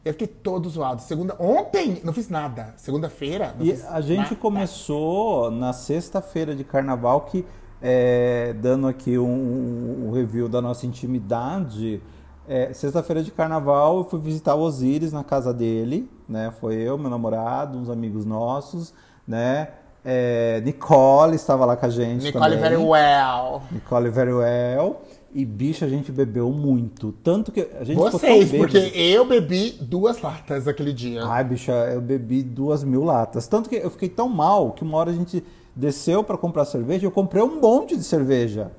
Eu 0.04 0.12
fiquei 0.12 0.26
todo 0.28 0.68
zoado. 0.70 1.02
Segunda, 1.02 1.36
ontem 1.38 2.00
não 2.04 2.12
fiz 2.12 2.28
nada. 2.28 2.74
Segunda-feira. 2.76 3.54
E 3.60 3.72
a 3.88 4.00
gente 4.00 4.18
nada. 4.18 4.36
começou 4.36 5.50
na 5.50 5.72
sexta-feira 5.72 6.54
de 6.54 6.64
carnaval, 6.64 7.22
que 7.22 7.44
é, 7.82 8.54
dando 8.60 8.86
aqui 8.88 9.18
um, 9.18 10.06
um 10.08 10.10
review 10.12 10.48
da 10.48 10.60
nossa 10.62 10.86
intimidade. 10.86 12.00
é, 12.48 12.72
sexta-feira 12.72 13.22
de 13.22 13.30
carnaval 13.30 13.98
eu 13.98 14.04
fui 14.04 14.18
visitar 14.20 14.54
o 14.54 14.60
Osiris 14.60 15.12
na 15.12 15.22
casa 15.22 15.52
dele, 15.52 16.10
né? 16.28 16.50
Foi 16.60 16.74
eu, 16.76 16.96
meu 16.96 17.10
namorado, 17.10 17.78
uns 17.78 17.90
amigos 17.90 18.24
nossos, 18.24 18.94
né? 19.26 19.68
É, 20.04 20.62
Nicole 20.64 21.36
estava 21.36 21.66
lá 21.66 21.76
com 21.76 21.84
a 21.84 21.90
gente 21.90 22.24
Nicole 22.24 22.44
também. 22.44 22.58
very 22.58 22.76
well. 22.76 23.62
Nicole 23.70 24.08
very 24.08 24.32
well. 24.32 25.02
E 25.34 25.44
bicho, 25.44 25.84
a 25.84 25.88
gente 25.88 26.10
bebeu 26.10 26.50
muito. 26.50 27.12
Tanto 27.22 27.52
que 27.52 27.68
a 27.78 27.84
gente 27.84 27.96
Vocês, 27.96 28.50
porque 28.50 28.78
eu 28.78 29.26
bebi 29.26 29.72
duas 29.80 30.20
latas 30.22 30.66
aquele 30.66 30.92
dia. 30.92 31.24
Ai, 31.24 31.44
bicha, 31.44 31.72
eu 31.92 32.00
bebi 32.00 32.42
duas 32.42 32.82
mil 32.82 33.04
latas. 33.04 33.46
Tanto 33.46 33.68
que 33.68 33.76
eu 33.76 33.90
fiquei 33.90 34.08
tão 34.08 34.28
mal 34.28 34.72
que 34.72 34.82
uma 34.82 34.96
hora 34.96 35.10
a 35.10 35.14
gente 35.14 35.44
desceu 35.76 36.24
pra 36.24 36.36
comprar 36.36 36.64
cerveja 36.64 37.06
eu 37.06 37.10
comprei 37.10 37.42
um 37.42 37.60
monte 37.60 37.96
de 37.96 38.02
cerveja. 38.02 38.72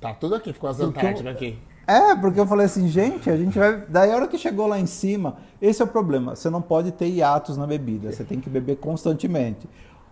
Tá 0.00 0.12
tudo 0.12 0.34
aqui, 0.34 0.52
ficou 0.52 0.68
as 0.68 0.78
Antárticas 0.78 1.26
aqui. 1.26 1.56
É, 1.86 2.16
porque 2.16 2.40
eu 2.40 2.46
falei 2.46 2.66
assim, 2.66 2.88
gente, 2.88 3.30
a 3.30 3.36
gente 3.36 3.56
vai. 3.56 3.80
Daí 3.88 4.10
a 4.10 4.16
hora 4.16 4.26
que 4.26 4.36
chegou 4.36 4.66
lá 4.66 4.78
em 4.78 4.86
cima, 4.86 5.36
esse 5.62 5.80
é 5.80 5.84
o 5.84 5.88
problema. 5.88 6.34
Você 6.34 6.50
não 6.50 6.60
pode 6.60 6.90
ter 6.90 7.06
hiatos 7.06 7.56
na 7.56 7.66
bebida, 7.66 8.10
você 8.10 8.24
tem 8.24 8.40
que 8.40 8.50
beber 8.50 8.76
constantemente. 8.76 9.68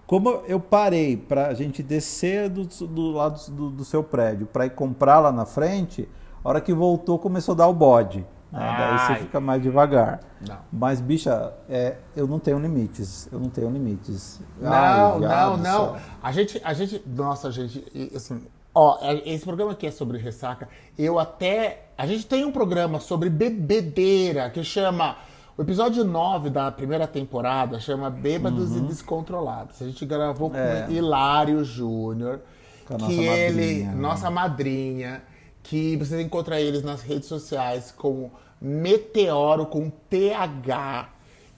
Como 0.06 0.42
eu 0.46 0.60
parei 0.60 1.16
pra 1.16 1.54
gente 1.54 1.82
descer 1.82 2.48
do, 2.50 2.64
do 2.86 3.10
lado 3.12 3.40
do, 3.50 3.70
do 3.70 3.84
seu 3.84 4.02
prédio 4.02 4.46
pra 4.46 4.66
ir 4.66 4.70
comprar 4.70 5.18
lá 5.18 5.32
na 5.32 5.46
frente, 5.46 6.08
a 6.44 6.48
hora 6.48 6.60
que 6.60 6.74
voltou 6.74 7.18
começou 7.18 7.54
a 7.54 7.56
dar 7.56 7.68
o 7.68 7.72
bode. 7.72 8.18
né? 8.52 8.74
Daí 8.78 8.98
você 9.16 9.22
fica 9.24 9.40
mais 9.40 9.62
devagar. 9.62 10.20
Não. 10.46 10.58
Mas, 10.70 11.00
bicha, 11.00 11.54
é, 11.70 11.96
eu 12.14 12.26
não 12.26 12.38
tenho 12.38 12.58
limites. 12.58 13.28
Eu 13.32 13.40
não 13.40 13.48
tenho 13.48 13.70
limites. 13.70 14.40
Não, 14.60 14.70
Ai, 14.72 15.18
não, 15.20 15.56
não. 15.56 15.62
céu. 15.94 15.96
A 16.22 16.32
gente, 16.32 16.60
a 16.62 16.74
gente, 16.74 17.02
nossa, 17.06 17.50
gente, 17.50 17.82
assim, 18.14 18.42
ó, 18.74 18.98
é- 19.00 19.22
esse 19.30 19.44
programa 19.44 19.72
aqui 19.72 19.86
é 19.86 19.90
sobre 19.90 20.18
ressaca. 20.18 20.68
Eu 20.98 21.18
até, 21.18 21.86
a 21.96 22.06
gente 22.06 22.26
tem 22.26 22.44
um 22.44 22.52
programa 22.52 23.00
sobre 23.00 23.30
bebedeira 23.30 24.50
que 24.50 24.62
chama, 24.62 25.16
o 25.56 25.62
episódio 25.62 26.04
9 26.04 26.50
da 26.50 26.70
primeira 26.72 27.06
temporada 27.06 27.78
chama 27.78 28.10
Bêbados 28.10 28.76
e 28.76 28.80
Descontrolados. 28.80 29.80
A 29.80 29.86
gente 29.86 30.04
gravou 30.04 30.50
com 30.50 30.56
Uhum. 30.56 30.62
É. 30.62 30.86
Hilário 30.90 31.64
Júnior, 31.64 32.40
que 32.86 32.92
nossa 32.92 33.12
ele, 33.12 33.54
madrinha, 33.54 33.90
né? 33.92 33.94
nossa 33.94 34.30
madrinha, 34.30 35.22
que 35.62 35.96
você 35.96 36.20
encontra 36.20 36.60
eles 36.60 36.82
nas 36.82 37.02
redes 37.02 37.28
sociais 37.28 37.94
como 37.96 38.32
Meteoro 38.60 39.66
com 39.66 39.90
TH. 40.10 41.08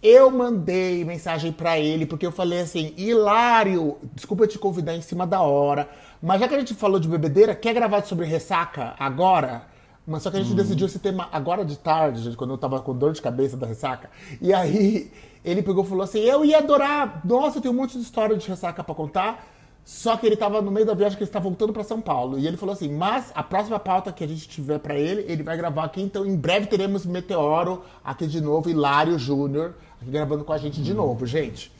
Eu 0.02 0.30
mandei 0.30 1.04
mensagem 1.04 1.50
pra 1.50 1.78
ele 1.78 2.04
porque 2.04 2.26
eu 2.26 2.30
falei 2.32 2.60
assim, 2.60 2.92
Hilário, 2.98 3.96
desculpa 4.14 4.46
te 4.46 4.58
convidar 4.58 4.94
em 4.94 5.00
cima 5.00 5.26
da 5.26 5.40
hora, 5.40 5.88
mas 6.22 6.38
já 6.40 6.46
que 6.46 6.54
a 6.54 6.58
gente 6.58 6.74
falou 6.74 7.00
de 7.00 7.08
bebedeira, 7.08 7.54
quer 7.54 7.72
gravar 7.72 8.04
sobre 8.04 8.26
ressaca 8.26 8.94
agora? 8.98 9.62
Mas 10.06 10.22
só 10.22 10.30
que 10.30 10.36
a 10.36 10.42
gente 10.42 10.54
decidiu 10.54 10.86
esse 10.86 11.00
tema 11.00 11.28
agora 11.32 11.64
de 11.64 11.76
tarde, 11.76 12.36
quando 12.36 12.50
eu 12.50 12.58
tava 12.58 12.80
com 12.80 12.96
dor 12.96 13.12
de 13.12 13.20
cabeça 13.20 13.56
da 13.56 13.66
ressaca. 13.66 14.08
E 14.40 14.54
aí 14.54 15.10
ele 15.44 15.62
pegou 15.62 15.84
e 15.84 15.86
falou 15.88 16.04
assim: 16.04 16.20
Eu 16.20 16.44
ia 16.44 16.58
adorar, 16.58 17.20
nossa, 17.24 17.60
tenho 17.60 17.74
um 17.74 17.76
monte 17.76 17.98
de 17.98 18.04
história 18.04 18.36
de 18.36 18.46
ressaca 18.46 18.84
pra 18.84 18.94
contar. 18.94 19.44
Só 19.84 20.16
que 20.16 20.26
ele 20.26 20.36
tava 20.36 20.60
no 20.60 20.70
meio 20.70 20.84
da 20.84 20.94
viagem 20.94 21.16
que 21.16 21.22
ele 21.22 21.28
está 21.28 21.38
voltando 21.38 21.72
para 21.72 21.84
São 21.84 22.00
Paulo. 22.00 22.38
E 22.38 22.46
ele 22.46 22.56
falou 22.56 22.72
assim: 22.72 22.92
Mas 22.92 23.32
a 23.34 23.42
próxima 23.42 23.78
pauta 23.80 24.12
que 24.12 24.22
a 24.22 24.26
gente 24.28 24.48
tiver 24.48 24.78
para 24.78 24.96
ele, 24.96 25.24
ele 25.28 25.42
vai 25.42 25.56
gravar 25.56 25.84
aqui. 25.84 26.00
Então 26.00 26.24
em 26.24 26.36
breve 26.36 26.66
teremos 26.66 27.04
Meteoro 27.04 27.82
aqui 28.04 28.26
de 28.26 28.40
novo, 28.40 28.70
Hilário 28.70 29.18
Júnior, 29.18 29.74
aqui 30.00 30.10
gravando 30.10 30.44
com 30.44 30.52
a 30.52 30.58
gente 30.58 30.80
de 30.82 30.94
novo, 30.94 31.26
gente. 31.26 31.72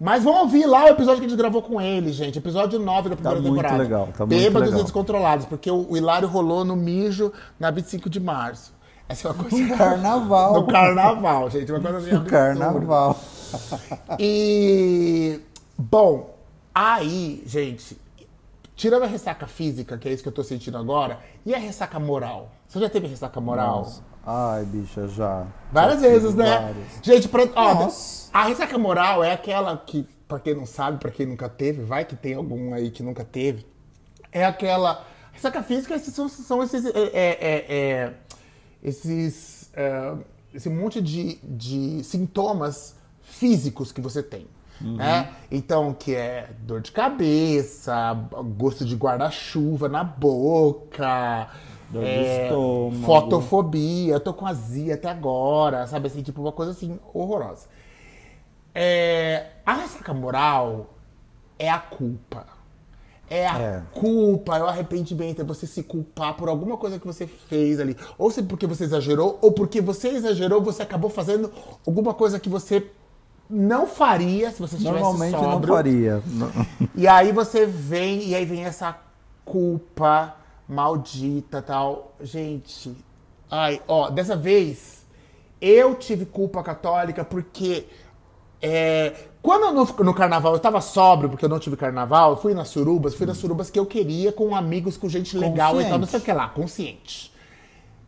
Mas 0.00 0.24
vamos 0.24 0.40
ouvir 0.40 0.64
lá 0.64 0.86
o 0.86 0.88
episódio 0.88 1.20
que 1.20 1.26
a 1.26 1.28
gente 1.28 1.36
gravou 1.38 1.60
com 1.60 1.78
ele, 1.78 2.10
gente. 2.10 2.38
Episódio 2.38 2.78
9 2.78 3.10
da 3.10 3.16
primeira 3.16 3.38
muito 3.38 3.54
temporada. 3.56 3.82
legal, 3.82 4.08
tá 4.16 4.24
muito 4.24 4.40
Bêbados 4.40 4.68
legal. 4.68 4.80
e 4.80 4.82
descontrolados, 4.84 5.44
porque 5.44 5.70
o, 5.70 5.90
o 5.90 5.94
Hilário 5.94 6.26
rolou 6.26 6.64
no 6.64 6.74
mijo 6.74 7.30
na 7.58 7.70
25 7.70 8.08
de 8.08 8.18
março. 8.18 8.72
Essa 9.06 9.28
é 9.28 9.30
uma 9.30 9.44
coisa. 9.44 9.66
No 9.66 9.76
carnaval. 9.76 10.54
No 10.54 10.66
carnaval, 10.66 11.50
gente. 11.50 11.70
Uma 11.70 11.80
coisa 11.80 11.98
assim 11.98 12.12
No 12.12 12.24
carnaval. 12.24 13.20
E. 14.18 15.38
Bom, 15.76 16.34
aí, 16.74 17.42
gente, 17.44 17.98
tirando 18.74 19.02
a 19.02 19.06
ressaca 19.06 19.46
física, 19.46 19.98
que 19.98 20.08
é 20.08 20.12
isso 20.12 20.22
que 20.22 20.28
eu 20.30 20.32
tô 20.32 20.42
sentindo 20.42 20.78
agora, 20.78 21.18
e 21.44 21.54
a 21.54 21.58
ressaca 21.58 21.98
moral? 22.00 22.50
Você 22.66 22.80
já 22.80 22.88
teve 22.88 23.06
ressaca 23.06 23.38
moral? 23.38 23.78
Nossa. 23.78 24.02
Ai, 24.26 24.64
bicha, 24.64 25.08
já. 25.08 25.46
Várias 25.72 26.00
vezes, 26.00 26.34
né? 26.34 26.58
várias. 26.58 26.86
Gente, 27.02 27.28
pra, 27.28 27.48
ó, 27.54 27.74
Nossa. 27.74 28.30
a 28.32 28.44
ressaca 28.44 28.76
moral 28.78 29.24
é 29.24 29.32
aquela 29.32 29.76
que, 29.76 30.06
pra 30.28 30.38
quem 30.38 30.54
não 30.54 30.66
sabe, 30.66 30.98
pra 30.98 31.10
quem 31.10 31.26
nunca 31.26 31.48
teve, 31.48 31.82
vai 31.82 32.04
que 32.04 32.14
tem 32.14 32.34
algum 32.34 32.74
aí 32.74 32.90
que 32.90 33.02
nunca 33.02 33.24
teve, 33.24 33.66
é 34.32 34.44
aquela. 34.44 35.04
Ressaca 35.32 35.62
física 35.62 35.94
esses 35.94 36.12
são, 36.14 36.28
são 36.28 36.62
esses. 36.62 36.84
É, 36.84 36.90
é, 36.90 37.38
é, 37.40 37.66
é, 37.68 38.14
esses. 38.82 39.70
é, 39.74 40.14
esse 40.52 40.68
monte 40.68 41.00
de, 41.00 41.38
de 41.42 42.02
sintomas 42.02 42.96
físicos 43.22 43.92
que 43.92 44.00
você 44.00 44.22
tem. 44.22 44.46
Uhum. 44.80 44.96
Né? 44.96 45.30
Então, 45.50 45.92
que 45.92 46.14
é 46.14 46.50
dor 46.60 46.80
de 46.80 46.90
cabeça, 46.90 48.14
gosto 48.56 48.84
de 48.84 48.96
guarda-chuva 48.96 49.88
na 49.88 50.02
boca, 50.02 51.48
Dor 51.90 52.02
de 52.04 52.08
é, 52.08 52.44
estômago. 52.44 53.04
fotofobia, 53.04 54.14
eu 54.14 54.20
tô 54.20 54.32
com 54.32 54.46
azia 54.46 54.94
até 54.94 55.08
agora, 55.08 55.86
sabe 55.86 56.06
assim, 56.06 56.22
tipo 56.22 56.40
uma 56.40 56.52
coisa 56.52 56.70
assim 56.72 56.98
horrorosa. 57.12 57.66
É, 58.74 59.46
a 59.66 59.74
ressaca 59.74 60.14
moral 60.14 60.94
é 61.58 61.68
a 61.68 61.78
culpa. 61.78 62.46
É 63.28 63.46
a 63.46 63.58
É. 63.60 63.82
culpa, 63.92 64.56
é 64.58 64.62
o 64.62 64.66
arrependimento, 64.66 65.40
é 65.40 65.44
você 65.44 65.66
se 65.66 65.82
culpar 65.84 66.34
por 66.34 66.48
alguma 66.48 66.76
coisa 66.76 66.98
que 66.98 67.06
você 67.06 67.26
fez 67.26 67.78
ali. 67.78 67.96
Ou 68.18 68.30
se 68.30 68.42
porque 68.42 68.66
você 68.66 68.84
exagerou, 68.84 69.38
ou 69.40 69.52
porque 69.52 69.80
você 69.80 70.08
exagerou, 70.08 70.60
você 70.60 70.82
acabou 70.82 71.10
fazendo 71.10 71.50
alguma 71.86 72.12
coisa 72.12 72.40
que 72.40 72.48
você 72.48 72.88
não 73.48 73.86
faria 73.86 74.50
se 74.50 74.60
você 74.60 74.76
estivesse 74.76 75.00
Normalmente 75.00 75.32
não 75.36 75.60
faria. 75.62 76.22
E 76.94 77.06
aí 77.06 77.30
você 77.32 77.66
vem, 77.66 78.28
e 78.28 78.34
aí 78.34 78.44
vem 78.44 78.64
essa 78.64 78.96
culpa 79.44 80.36
maldita 80.70 81.60
tal. 81.60 82.14
Gente, 82.20 82.94
ai, 83.50 83.82
ó, 83.88 84.08
dessa 84.08 84.36
vez 84.36 85.04
eu 85.60 85.94
tive 85.96 86.24
culpa 86.24 86.62
católica 86.62 87.24
porque 87.24 87.86
é, 88.62 89.14
quando 89.42 89.72
no, 89.72 90.04
no 90.04 90.14
carnaval 90.14 90.54
eu 90.54 90.60
tava 90.60 90.80
sóbrio, 90.80 91.28
porque 91.28 91.44
eu 91.44 91.48
não 91.48 91.58
tive 91.58 91.76
carnaval, 91.76 92.32
eu 92.32 92.36
fui 92.36 92.54
nas 92.54 92.68
surubas, 92.68 93.14
fui 93.14 93.26
nas 93.26 93.36
surubas 93.36 93.70
que 93.70 93.78
eu 93.78 93.84
queria, 93.84 94.32
com 94.32 94.54
amigos, 94.54 94.96
com 94.96 95.08
gente 95.08 95.36
legal 95.36 95.80
e 95.80 95.84
tal, 95.84 95.98
não 95.98 96.06
sei 96.06 96.20
o 96.20 96.22
que 96.22 96.32
lá, 96.32 96.48
consciente. 96.48 97.30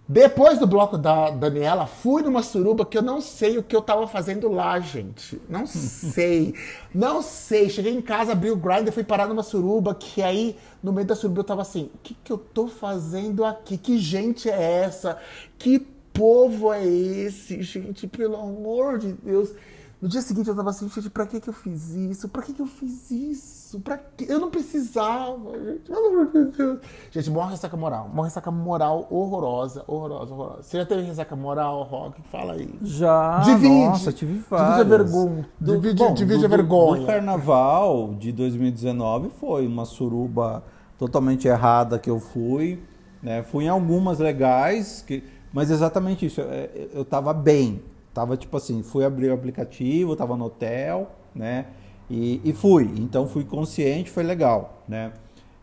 Depois 0.08 0.58
do 0.58 0.66
bloco 0.66 0.98
da 0.98 1.30
Daniela, 1.30 1.86
fui 1.86 2.22
numa 2.22 2.42
suruba 2.42 2.84
que 2.84 2.98
eu 2.98 3.02
não 3.02 3.20
sei 3.20 3.56
o 3.56 3.62
que 3.62 3.74
eu 3.74 3.80
tava 3.80 4.06
fazendo 4.06 4.50
lá, 4.50 4.78
gente. 4.78 5.40
Não 5.48 5.64
sei. 5.66 6.54
não 6.94 7.22
sei. 7.22 7.70
Cheguei 7.70 7.94
em 7.94 8.02
casa, 8.02 8.32
abri 8.32 8.50
o 8.50 8.56
grinder, 8.56 8.92
fui 8.92 9.04
parar 9.04 9.26
numa 9.26 9.42
suruba, 9.42 9.94
que 9.94 10.20
aí, 10.22 10.56
no 10.82 10.92
meio 10.92 11.06
da 11.06 11.14
suruba, 11.14 11.40
eu 11.40 11.44
tava 11.44 11.62
assim, 11.62 11.90
o 11.94 11.98
que, 12.02 12.14
que 12.24 12.32
eu 12.32 12.38
tô 12.38 12.66
fazendo 12.66 13.44
aqui? 13.44 13.76
Que 13.78 13.98
gente 13.98 14.50
é 14.50 14.82
essa? 14.82 15.18
Que 15.58 15.78
povo 16.12 16.72
é 16.72 16.84
esse, 16.84 17.62
gente? 17.62 18.06
Pelo 18.06 18.36
amor 18.36 18.98
de 18.98 19.12
Deus. 19.12 19.52
No 20.00 20.08
dia 20.08 20.20
seguinte 20.20 20.48
eu 20.50 20.56
tava 20.56 20.70
assim, 20.70 20.88
gente, 20.88 21.08
pra 21.10 21.24
que 21.24 21.40
que 21.40 21.48
eu 21.48 21.52
fiz 21.52 21.90
isso? 21.94 22.28
Pra 22.28 22.42
que 22.42 22.52
que 22.52 22.60
eu 22.60 22.66
fiz 22.66 23.08
isso? 23.12 23.78
Pra 23.78 23.96
que? 23.96 24.26
Eu 24.28 24.40
não 24.40 24.50
precisava, 24.50 25.52
gente. 25.64 25.82
Pelo 25.82 26.06
amor 26.08 26.26
de 26.32 26.44
Deus. 26.56 26.78
Gente, 27.12 27.30
morre 27.30 27.52
ressaca 27.52 27.76
moral. 27.76 28.10
Morre 28.12 28.26
ressaca 28.26 28.50
moral 28.50 29.06
horrorosa, 29.08 29.84
horrorosa, 29.86 30.34
horrorosa. 30.34 30.62
Você 30.64 30.76
já 30.78 30.84
teve 30.84 31.02
ressaca 31.02 31.36
moral, 31.36 31.84
Rock? 31.84 32.20
Fala 32.32 32.54
aí. 32.54 32.68
Já, 32.82 33.38
Divide. 33.42 33.68
nossa, 33.86 34.12
tive 34.12 34.32
Divide 34.32 34.50
várias. 34.50 34.80
a 34.80 34.82
vergonha. 34.82 35.48
Do- 35.60 35.72
Divide, 35.76 35.94
bom, 36.04 36.14
divide 36.14 36.40
do- 36.40 36.46
a 36.46 36.48
do- 36.48 36.56
vergonha. 36.56 37.00
Do 37.02 37.06
carnaval 37.06 38.14
de 38.18 38.32
2019 38.32 39.30
foi 39.38 39.68
uma 39.68 39.84
suruba 39.84 40.64
totalmente 41.02 41.48
errada 41.48 41.98
que 41.98 42.08
eu 42.08 42.20
fui. 42.20 42.78
Né? 43.20 43.42
Fui 43.42 43.64
em 43.64 43.68
algumas 43.68 44.20
legais, 44.20 45.02
que, 45.04 45.24
mas 45.52 45.68
exatamente 45.68 46.26
isso. 46.26 46.40
é, 46.40 46.70
Eu 46.94 47.04
tava 47.04 47.32
bem. 47.32 47.82
Tava 48.14 48.36
tipo 48.36 48.56
assim, 48.56 48.82
fui 48.84 49.04
abrir 49.04 49.30
o 49.30 49.34
aplicativo, 49.34 50.14
tava 50.14 50.36
no 50.36 50.44
hotel, 50.44 51.10
né? 51.34 51.66
E, 52.08 52.40
e 52.44 52.52
fui. 52.52 52.84
Então 52.98 53.26
fui 53.26 53.42
consciente, 53.42 54.10
foi 54.10 54.22
legal, 54.22 54.82
né? 54.86 55.12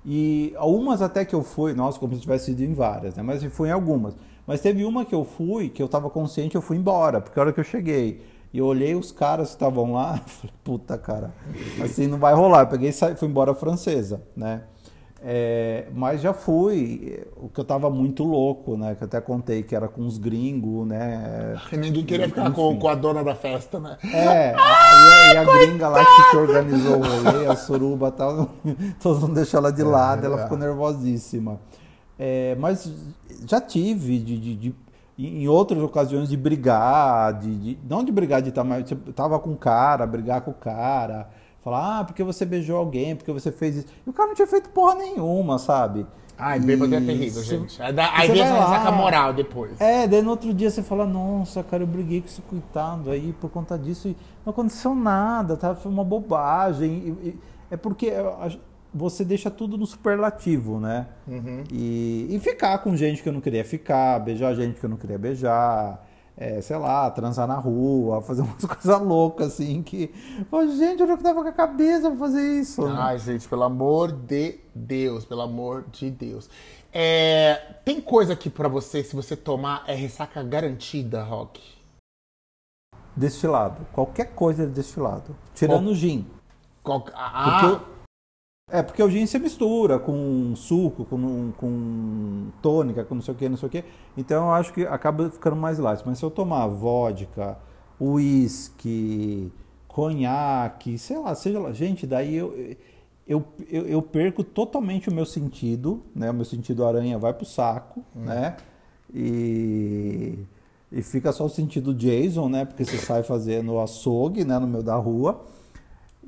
E 0.04 0.54
algumas 0.58 1.02
até 1.02 1.24
que 1.24 1.36
eu 1.36 1.44
fui, 1.44 1.74
nossa, 1.74 2.00
como 2.00 2.16
se 2.16 2.22
tivesse 2.22 2.52
ido 2.52 2.64
em 2.64 2.74
várias, 2.74 3.16
né? 3.16 3.22
Mas 3.22 3.44
fui 3.54 3.70
em 3.70 3.72
algumas. 3.72 4.16
Mas 4.48 4.62
teve 4.62 4.84
uma 4.84 5.06
que 5.06 5.14
eu 5.14 5.24
fui, 5.24 5.70
que 5.70 5.82
eu 5.82 5.88
tava 5.88 6.10
consciente, 6.10 6.56
eu 6.56 6.62
fui 6.62 6.76
embora, 6.76 7.22
porque 7.22 7.40
a 7.40 7.44
hora 7.44 7.54
que 7.54 7.60
eu 7.60 7.64
cheguei 7.64 8.22
e 8.52 8.58
eu 8.58 8.66
olhei 8.66 8.96
os 8.96 9.12
caras 9.12 9.50
que 9.50 9.56
estavam 9.56 9.94
lá, 9.94 10.18
falei, 10.26 10.54
puta 10.64 10.98
cara, 10.98 11.32
assim 11.84 12.08
não 12.08 12.18
vai 12.18 12.34
rolar. 12.34 12.62
Eu 12.62 12.68
peguei 12.68 12.90
e 12.90 13.16
fui 13.16 13.28
embora 13.28 13.54
francesa, 13.54 14.24
né? 14.36 14.64
É, 15.22 15.88
mas 15.94 16.22
já 16.22 16.34
fui, 16.34 17.22
o 17.36 17.50
que 17.50 17.60
eu 17.60 17.66
tava 17.66 17.90
muito 17.90 18.24
louco, 18.24 18.78
né? 18.78 18.96
Que 18.96 19.04
eu 19.04 19.06
até 19.08 19.20
contei 19.20 19.64
que 19.64 19.76
era 19.76 19.88
com 19.90 20.06
os 20.06 20.18
gringos, 20.18 20.88
né? 20.88 21.56
E 21.74 21.78
Ninguém 21.78 22.06
queria 22.06 22.28
ficar 22.28 22.52
com, 22.52 22.78
com 22.80 22.88
a 22.88 22.96
dona 22.96 23.22
da 23.24 23.36
festa, 23.36 23.80
né? 23.80 23.98
É, 24.14 24.54
a- 24.56 24.56
e 24.56 24.58
a, 24.58 25.34
e 25.34 25.38
a 25.38 25.44
gringa 25.66 25.90
lá 25.90 26.06
que, 26.06 26.32
que 26.32 26.38
organizou 26.38 26.98
o 27.00 27.04
rolê, 27.04 27.48
a 27.48 27.56
suruba 27.58 28.08
e 28.08 28.12
tal, 28.12 28.50
todo 29.04 29.20
mundo 29.20 29.34
deixou 29.34 29.58
ela 29.58 29.72
de 29.74 29.84
lado, 29.84 30.26
ela 30.26 30.38
ficou 30.44 30.58
nervosíssima. 30.58 31.60
É, 32.18 32.56
mas 32.60 32.90
já 33.46 33.60
tive 33.60 34.20
de, 34.20 34.38
de- 34.38 34.56
de- 34.56 34.76
em 35.18 35.50
outras 35.50 35.84
ocasiões 35.84 36.30
de 36.30 36.38
brigar, 36.38 37.34
de, 37.40 37.54
de- 37.56 37.80
não 37.90 38.06
de 38.06 38.12
brigar 38.12 38.42
de 38.42 38.54
tamanho, 38.54 38.84
tipo, 38.84 39.12
tava 39.12 39.38
com 39.38 39.52
o 39.52 39.58
cara, 39.58 40.08
brigar 40.08 40.40
com 40.40 40.52
o 40.52 40.54
cara, 40.54 41.28
falar, 41.62 42.00
ah, 42.00 42.04
porque 42.04 42.24
você 42.24 42.46
beijou 42.46 42.78
alguém, 42.78 43.16
porque 43.16 43.32
você 43.32 43.52
fez 43.52 43.78
isso. 43.78 43.88
E 44.06 44.10
o 44.10 44.14
cara 44.14 44.28
não 44.30 44.36
tinha 44.36 44.48
feito 44.48 44.70
porra 44.70 44.96
nenhuma, 44.96 45.58
sabe? 45.60 46.06
Ai, 46.38 46.58
bêbado 46.58 46.96
é 46.96 47.00
E 47.00 47.06
terrível, 47.06 47.44
você- 47.44 47.58
gente. 47.58 47.82
Aí, 47.82 47.94
aí 48.00 48.32
vem 48.32 48.42
essa 48.42 48.54
ressaca 48.54 48.92
moral 48.92 49.34
depois. 49.34 49.80
É, 49.82 50.08
daí 50.08 50.22
no 50.22 50.30
outro 50.30 50.54
dia 50.54 50.70
você 50.72 50.82
fala, 50.82 51.06
nossa, 51.06 51.62
cara, 51.64 51.84
eu 51.84 51.88
briguei 51.88 52.22
com 52.22 52.28
esse 52.28 52.42
coitado 52.42 53.12
aí 53.12 53.34
por 53.42 53.50
conta 53.50 53.78
disso 53.78 54.08
e 54.08 54.16
não 54.46 54.52
aconteceu 54.52 54.96
nada, 54.96 55.58
tá? 55.58 55.76
Foi 55.76 55.92
uma 55.92 56.04
bobagem. 56.04 56.90
E- 57.24 57.28
e- 57.30 57.40
é 57.70 57.76
porque 57.76 58.10
a- 58.12 58.52
você 58.94 59.26
deixa 59.26 59.52
tudo 59.52 59.78
no 59.78 59.86
superlativo, 59.86 60.80
né? 60.80 61.08
E, 61.72 62.28
e 62.30 62.40
ficar 62.40 62.78
com 62.80 62.96
gente 62.96 63.22
que 63.22 63.28
eu 63.30 63.34
não 63.34 63.42
queria 63.42 63.64
ficar, 63.66 64.18
beijar 64.20 64.56
gente 64.56 64.80
que 64.80 64.86
eu 64.86 64.90
não 64.90 64.98
queria 64.98 65.18
beijar, 65.18 66.04
é, 66.42 66.62
sei 66.62 66.78
lá, 66.78 67.12
transar 67.12 67.46
na 67.46 67.58
rua, 67.58 68.22
fazer 68.22 68.42
umas 68.48 68.64
coisas 68.64 69.02
loucas 69.02 69.48
assim 69.54 69.84
que. 69.84 70.08
Pô, 70.50 70.66
gente, 70.68 71.02
eu 71.02 71.08
não 71.08 71.18
tava 71.18 71.42
com 71.44 71.50
a 71.50 71.52
cabeça 71.52 72.10
pra 72.10 72.18
fazer 72.18 72.42
isso. 72.62 72.86
Ai, 72.88 73.20
gente, 73.20 73.46
pelo 73.48 73.64
amor 73.64 74.12
de 74.14 74.58
Deus, 74.74 75.26
pelo 75.26 75.42
amor 75.42 75.84
de 75.92 76.10
Deus. 76.10 76.50
É, 76.94 77.76
tem 77.84 78.00
coisa 78.00 78.34
aqui 78.34 78.50
pra 78.50 78.68
você, 78.70 79.04
se 79.04 79.16
você 79.16 79.36
tomar, 79.36 79.84
é 79.86 79.94
ressaca 79.94 80.42
garantida, 80.42 81.22
Rock? 81.24 81.62
Destilado. 83.16 83.86
Qualquer 83.92 84.34
coisa 84.34 84.64
é 84.64 84.66
destilado. 84.66 85.36
Tirando 85.54 85.90
o 85.90 85.96
gin. 85.96 86.26
Qual- 86.82 87.02
Porque 87.02 87.18
ah, 87.20 87.82
o- 87.86 87.99
é, 88.72 88.84
porque 88.84 89.02
o 89.02 89.10
gin 89.10 89.26
você 89.26 89.40
mistura 89.40 89.98
com 89.98 90.54
suco, 90.56 91.04
com, 91.06 91.52
com 91.58 92.48
tônica, 92.62 93.04
com 93.04 93.16
não 93.16 93.22
sei 93.22 93.34
o 93.34 93.38
que, 93.38 93.50
não 93.50 93.58
sei 93.58 93.68
o 93.68 93.72
que. 93.72 93.84
Então 94.16 94.46
eu 94.46 94.52
acho 94.52 94.74
que 94.74 94.86
acaba 94.86 95.30
ficando 95.30 95.56
mais 95.56 95.80
light. 95.80 96.04
Mas 96.06 96.20
se 96.20 96.26
eu 96.26 96.30
tomar 96.30 96.68
vodka, 96.68 97.58
uísque, 98.00 99.52
conhaque, 99.88 100.98
sei 100.98 101.18
lá, 101.18 101.34
seja 101.34 101.60
lá. 101.60 101.72
Gente, 101.72 102.06
daí 102.06 102.36
eu, 102.36 102.76
eu, 103.28 103.44
eu, 103.70 103.88
eu 103.88 104.02
perco 104.02 104.44
totalmente 104.44 105.10
o 105.10 105.14
meu 105.14 105.26
sentido, 105.26 106.04
né? 106.16 106.30
O 106.30 106.34
meu 106.34 106.46
sentido 106.46 106.86
aranha 106.86 107.18
vai 107.18 107.34
pro 107.34 107.46
saco, 107.46 108.04
né? 108.16 108.56
E, 109.14 110.38
e 110.92 111.02
fica 111.02 111.32
só 111.32 111.46
o 111.46 111.50
sentido 111.50 111.94
Jason, 111.94 112.50
né? 112.50 112.66
Porque 112.66 112.86
você 112.86 112.98
sai 112.98 113.24
fazendo 113.24 113.80
açougue, 113.80 114.46
né? 114.46 114.60
No 114.60 114.68
meio 114.68 114.84
da 114.84 114.96
rua. 114.96 115.44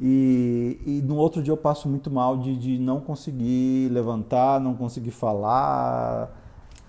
E, 0.04 0.80
e 0.84 1.02
no 1.04 1.16
outro 1.16 1.44
dia 1.44 1.52
eu 1.54 1.58
passo 1.58 1.88
muito 1.88 2.10
mal 2.10 2.36
de, 2.38 2.58
de 2.58 2.80
não 2.80 3.00
conseguir 3.00 3.88
levantar, 3.92 4.60
não 4.60 4.74
conseguir 4.74 5.12
falar. 5.12 6.36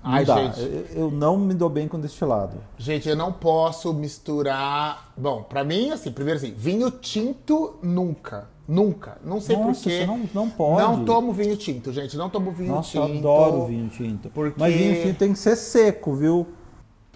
Não 0.03 0.11
Ai, 0.12 0.25
dá. 0.25 0.37
gente. 0.37 0.61
Eu, 0.61 0.87
eu 1.03 1.11
não 1.11 1.37
me 1.38 1.53
dou 1.53 1.68
bem 1.68 1.87
com 1.87 2.01
destilado. 2.01 2.57
gente, 2.79 3.07
eu 3.09 3.14
não 3.14 3.31
posso 3.31 3.92
misturar. 3.92 5.12
Bom, 5.16 5.42
pra 5.42 5.62
mim, 5.62 5.90
assim, 5.90 6.11
primeiro 6.11 6.38
assim, 6.38 6.55
vinho 6.57 6.90
tinto 6.90 7.75
nunca. 7.83 8.48
Nunca. 8.66 9.18
Não 9.22 9.40
sei 9.40 9.57
Nossa, 9.57 9.83
porquê. 9.83 9.98
você 10.01 10.07
não- 10.07 10.20
não 10.33 10.48
pode. 10.48 10.81
Não 10.83 11.05
tomo 11.05 11.33
vinho 11.33 11.57
tinto, 11.57 11.92
gente. 11.92 12.16
Não 12.16 12.31
tomo 12.31 12.51
vinho 12.53 12.72
Nossa, 12.72 12.92
tinto. 12.92 13.12
eu 13.12 13.18
adoro 13.18 13.66
vinho 13.66 13.88
tinto. 13.90 14.31
porque- 14.31 14.59
Mas 14.59 14.75
vinho 14.75 15.03
tinto 15.03 15.18
tem 15.18 15.33
que 15.35 15.38
ser 15.38 15.57
seco, 15.57 16.14
viu? 16.14 16.46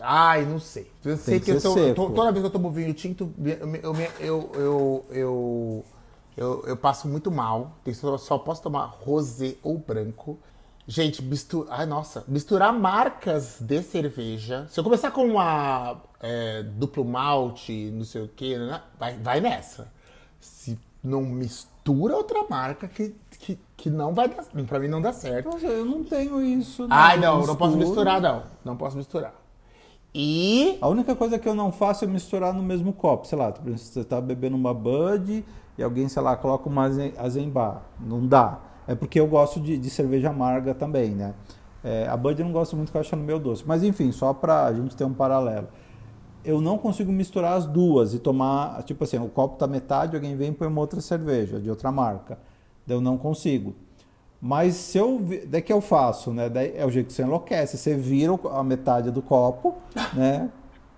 Ai, 0.00 0.44
não 0.44 0.58
sei. 0.58 0.90
Eu 1.04 1.16
sei 1.16 1.38
que 1.40 1.46
que, 1.46 1.50
eu 1.52 1.60
tô, 1.60 1.74
to- 1.94 2.10
toda 2.12 2.30
vez 2.32 2.42
que 2.42 2.46
eu 2.46 2.50
tomo 2.52 2.70
vinho 2.70 2.92
tinto, 2.92 3.32
eu, 3.42 3.74
eu, 3.76 3.94
eu, 4.20 4.50
eu, 4.54 5.04
eu, 5.10 5.84
eu, 6.36 6.64
eu 6.66 6.76
passo 6.76 7.08
muito 7.08 7.30
mal. 7.30 7.72
Tem- 7.82 7.94
Só, 7.94 8.38
posso 8.38 8.62
tomar 8.62 8.84
rosé 8.86 9.54
ou 9.62 9.78
branco. 9.78 10.38
Gente, 10.86 11.22
misturar. 11.22 11.80
Ai, 11.80 11.86
nossa. 11.86 12.24
Misturar 12.28 12.72
marcas 12.72 13.56
de 13.60 13.82
cerveja. 13.82 14.66
Se 14.70 14.78
eu 14.78 14.84
começar 14.84 15.10
com 15.10 15.24
uma 15.26 15.96
é, 16.20 16.62
duplo 16.62 17.04
malte, 17.04 17.90
não 17.92 18.04
sei 18.04 18.22
o 18.22 18.28
quê, 18.28 18.56
né? 18.58 18.82
vai, 18.98 19.16
vai 19.18 19.40
nessa. 19.40 19.90
Se 20.40 20.78
não 21.02 21.22
mistura 21.22 22.14
outra 22.16 22.44
marca 22.48 22.86
que, 22.86 23.14
que, 23.38 23.58
que 23.76 23.90
não 23.90 24.12
vai 24.14 24.28
dar. 24.28 24.44
Pra 24.66 24.78
mim 24.78 24.88
não 24.88 25.00
dá 25.00 25.12
certo. 25.12 25.46
Nossa, 25.50 25.66
eu 25.66 25.84
não 25.84 26.04
tenho 26.04 26.40
isso. 26.44 26.86
Ai, 26.90 27.18
não, 27.18 27.44
não 27.46 27.56
posso 27.56 27.76
misturar, 27.76 28.20
não. 28.20 28.42
Não 28.64 28.76
posso 28.76 28.96
misturar. 28.96 29.34
E. 30.18 30.78
A 30.80 30.88
única 30.88 31.14
coisa 31.14 31.38
que 31.38 31.46
eu 31.46 31.54
não 31.54 31.70
faço 31.70 32.06
é 32.06 32.08
misturar 32.08 32.54
no 32.54 32.62
mesmo 32.62 32.90
copo. 32.90 33.26
Sei 33.26 33.36
lá, 33.36 33.52
você 33.62 34.02
tá 34.02 34.18
bebendo 34.18 34.56
uma 34.56 34.72
Bud 34.72 35.44
e 35.76 35.82
alguém, 35.82 36.08
sei 36.08 36.22
lá, 36.22 36.34
coloca 36.34 36.70
uma 36.70 36.88
Azenbar. 37.18 37.82
Não 38.00 38.26
dá. 38.26 38.60
É 38.88 38.94
porque 38.94 39.20
eu 39.20 39.26
gosto 39.26 39.60
de, 39.60 39.76
de 39.76 39.90
cerveja 39.90 40.30
amarga 40.30 40.74
também, 40.74 41.10
né? 41.10 41.34
É, 41.84 42.08
a 42.08 42.16
Bud 42.16 42.40
eu 42.40 42.46
não 42.46 42.52
gosto 42.52 42.74
muito, 42.74 42.90
que 42.90 42.96
eu 42.96 43.00
acho 43.02 43.14
ela 43.14 43.22
meio 43.22 43.38
doce. 43.38 43.62
Mas 43.66 43.82
enfim, 43.82 44.10
só 44.10 44.32
pra 44.32 44.72
gente 44.72 44.96
ter 44.96 45.04
um 45.04 45.12
paralelo. 45.12 45.68
Eu 46.42 46.62
não 46.62 46.78
consigo 46.78 47.12
misturar 47.12 47.52
as 47.52 47.66
duas 47.66 48.14
e 48.14 48.18
tomar, 48.18 48.82
tipo 48.84 49.04
assim, 49.04 49.18
o 49.18 49.28
copo 49.28 49.58
tá 49.58 49.66
metade, 49.66 50.16
alguém 50.16 50.34
vem 50.34 50.48
e 50.48 50.52
põe 50.52 50.66
uma 50.66 50.80
outra 50.80 51.02
cerveja 51.02 51.60
de 51.60 51.68
outra 51.68 51.92
marca. 51.92 52.38
Eu 52.88 53.02
não 53.02 53.18
consigo. 53.18 53.74
Mas 54.40 54.74
se 54.74 54.98
eu. 54.98 55.20
Daí 55.46 55.62
que 55.62 55.72
eu 55.72 55.80
faço, 55.80 56.32
né? 56.32 56.48
Daí 56.48 56.74
é 56.76 56.84
o 56.84 56.90
jeito 56.90 57.08
que 57.08 57.12
você 57.12 57.22
enlouquece. 57.22 57.76
Você 57.76 57.94
vira 57.94 58.32
a 58.52 58.62
metade 58.62 59.10
do 59.10 59.22
copo, 59.22 59.76
né? 60.14 60.50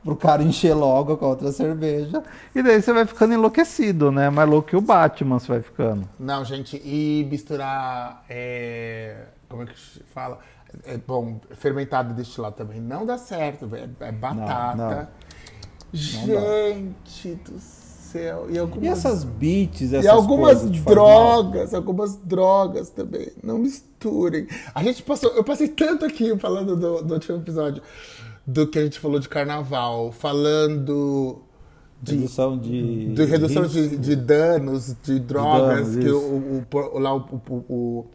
Pro 0.03 0.16
cara 0.16 0.42
encher 0.42 0.74
logo 0.74 1.16
com 1.16 1.24
a 1.24 1.29
outra 1.29 1.53
cerveja. 1.53 2.22
E 2.55 2.62
daí 2.62 2.81
você 2.81 2.92
vai 2.92 3.05
ficando 3.05 3.35
enlouquecido, 3.35 4.11
né? 4.11 4.31
Mais 4.31 4.48
louco 4.48 4.68
que 4.68 4.77
o 4.77 4.81
Batman 4.81 5.38
você 5.38 5.48
vai 5.48 5.61
ficando. 5.61 6.09
Não, 6.18 6.44
gente, 6.44 6.81
e 6.85 7.27
misturar. 7.31 8.24
é, 8.29 9.24
como 9.48 9.62
é 9.62 9.66
que 9.66 9.79
se 9.79 10.03
fala? 10.14 10.38
É, 10.85 10.98
bom, 10.98 11.40
fermentado 11.53 12.12
e 12.12 12.14
destilado 12.14 12.55
também 12.55 12.81
não 12.81 13.07
dá 13.07 13.18
certo, 13.18 13.66
velho. 13.66 13.90
É 14.01 14.12
batata. 14.12 14.77
não. 14.77 15.09
Gente 15.92 17.35
do 17.37 17.59
céu. 17.59 17.88
E 18.51 18.59
algumas, 18.59 18.85
E 18.85 18.88
essas 18.88 19.25
beats, 19.25 19.92
essas 19.92 20.05
e 20.05 20.09
algumas 20.09 20.61
coisas 20.62 20.81
drogas, 20.83 21.75
algumas 21.75 22.16
drogas 22.16 22.90
também. 22.90 23.29
Não 23.42 23.59
misturem. 23.59 24.47
A 24.75 24.83
gente 24.83 25.03
passou. 25.03 25.31
Eu 25.33 25.44
passei 25.44 25.68
tanto 25.68 26.05
aqui 26.05 26.37
falando 26.38 26.77
do, 26.77 27.03
do 27.03 27.14
último 27.14 27.38
episódio 27.38 27.83
do 28.47 28.66
que 28.66 28.79
a 28.79 28.83
gente 28.85 28.99
falou 28.99 29.18
de 29.18 29.29
carnaval, 29.29 30.11
falando. 30.12 31.40
De, 32.01 32.14
Redução 32.14 32.57
de. 32.57 33.12
de 33.12 33.25
redução 33.25 33.66
de, 33.66 33.97
de 33.97 34.14
danos, 34.14 34.94
de 35.03 35.18
drogas, 35.18 35.88
danos, 35.97 36.05
que 36.05 36.09
o, 36.11 36.18
o- 36.18 36.64
o- 36.94 36.99
lá 37.01 37.12
o, 37.16 37.27
o- 37.51 37.64
o 37.68 38.07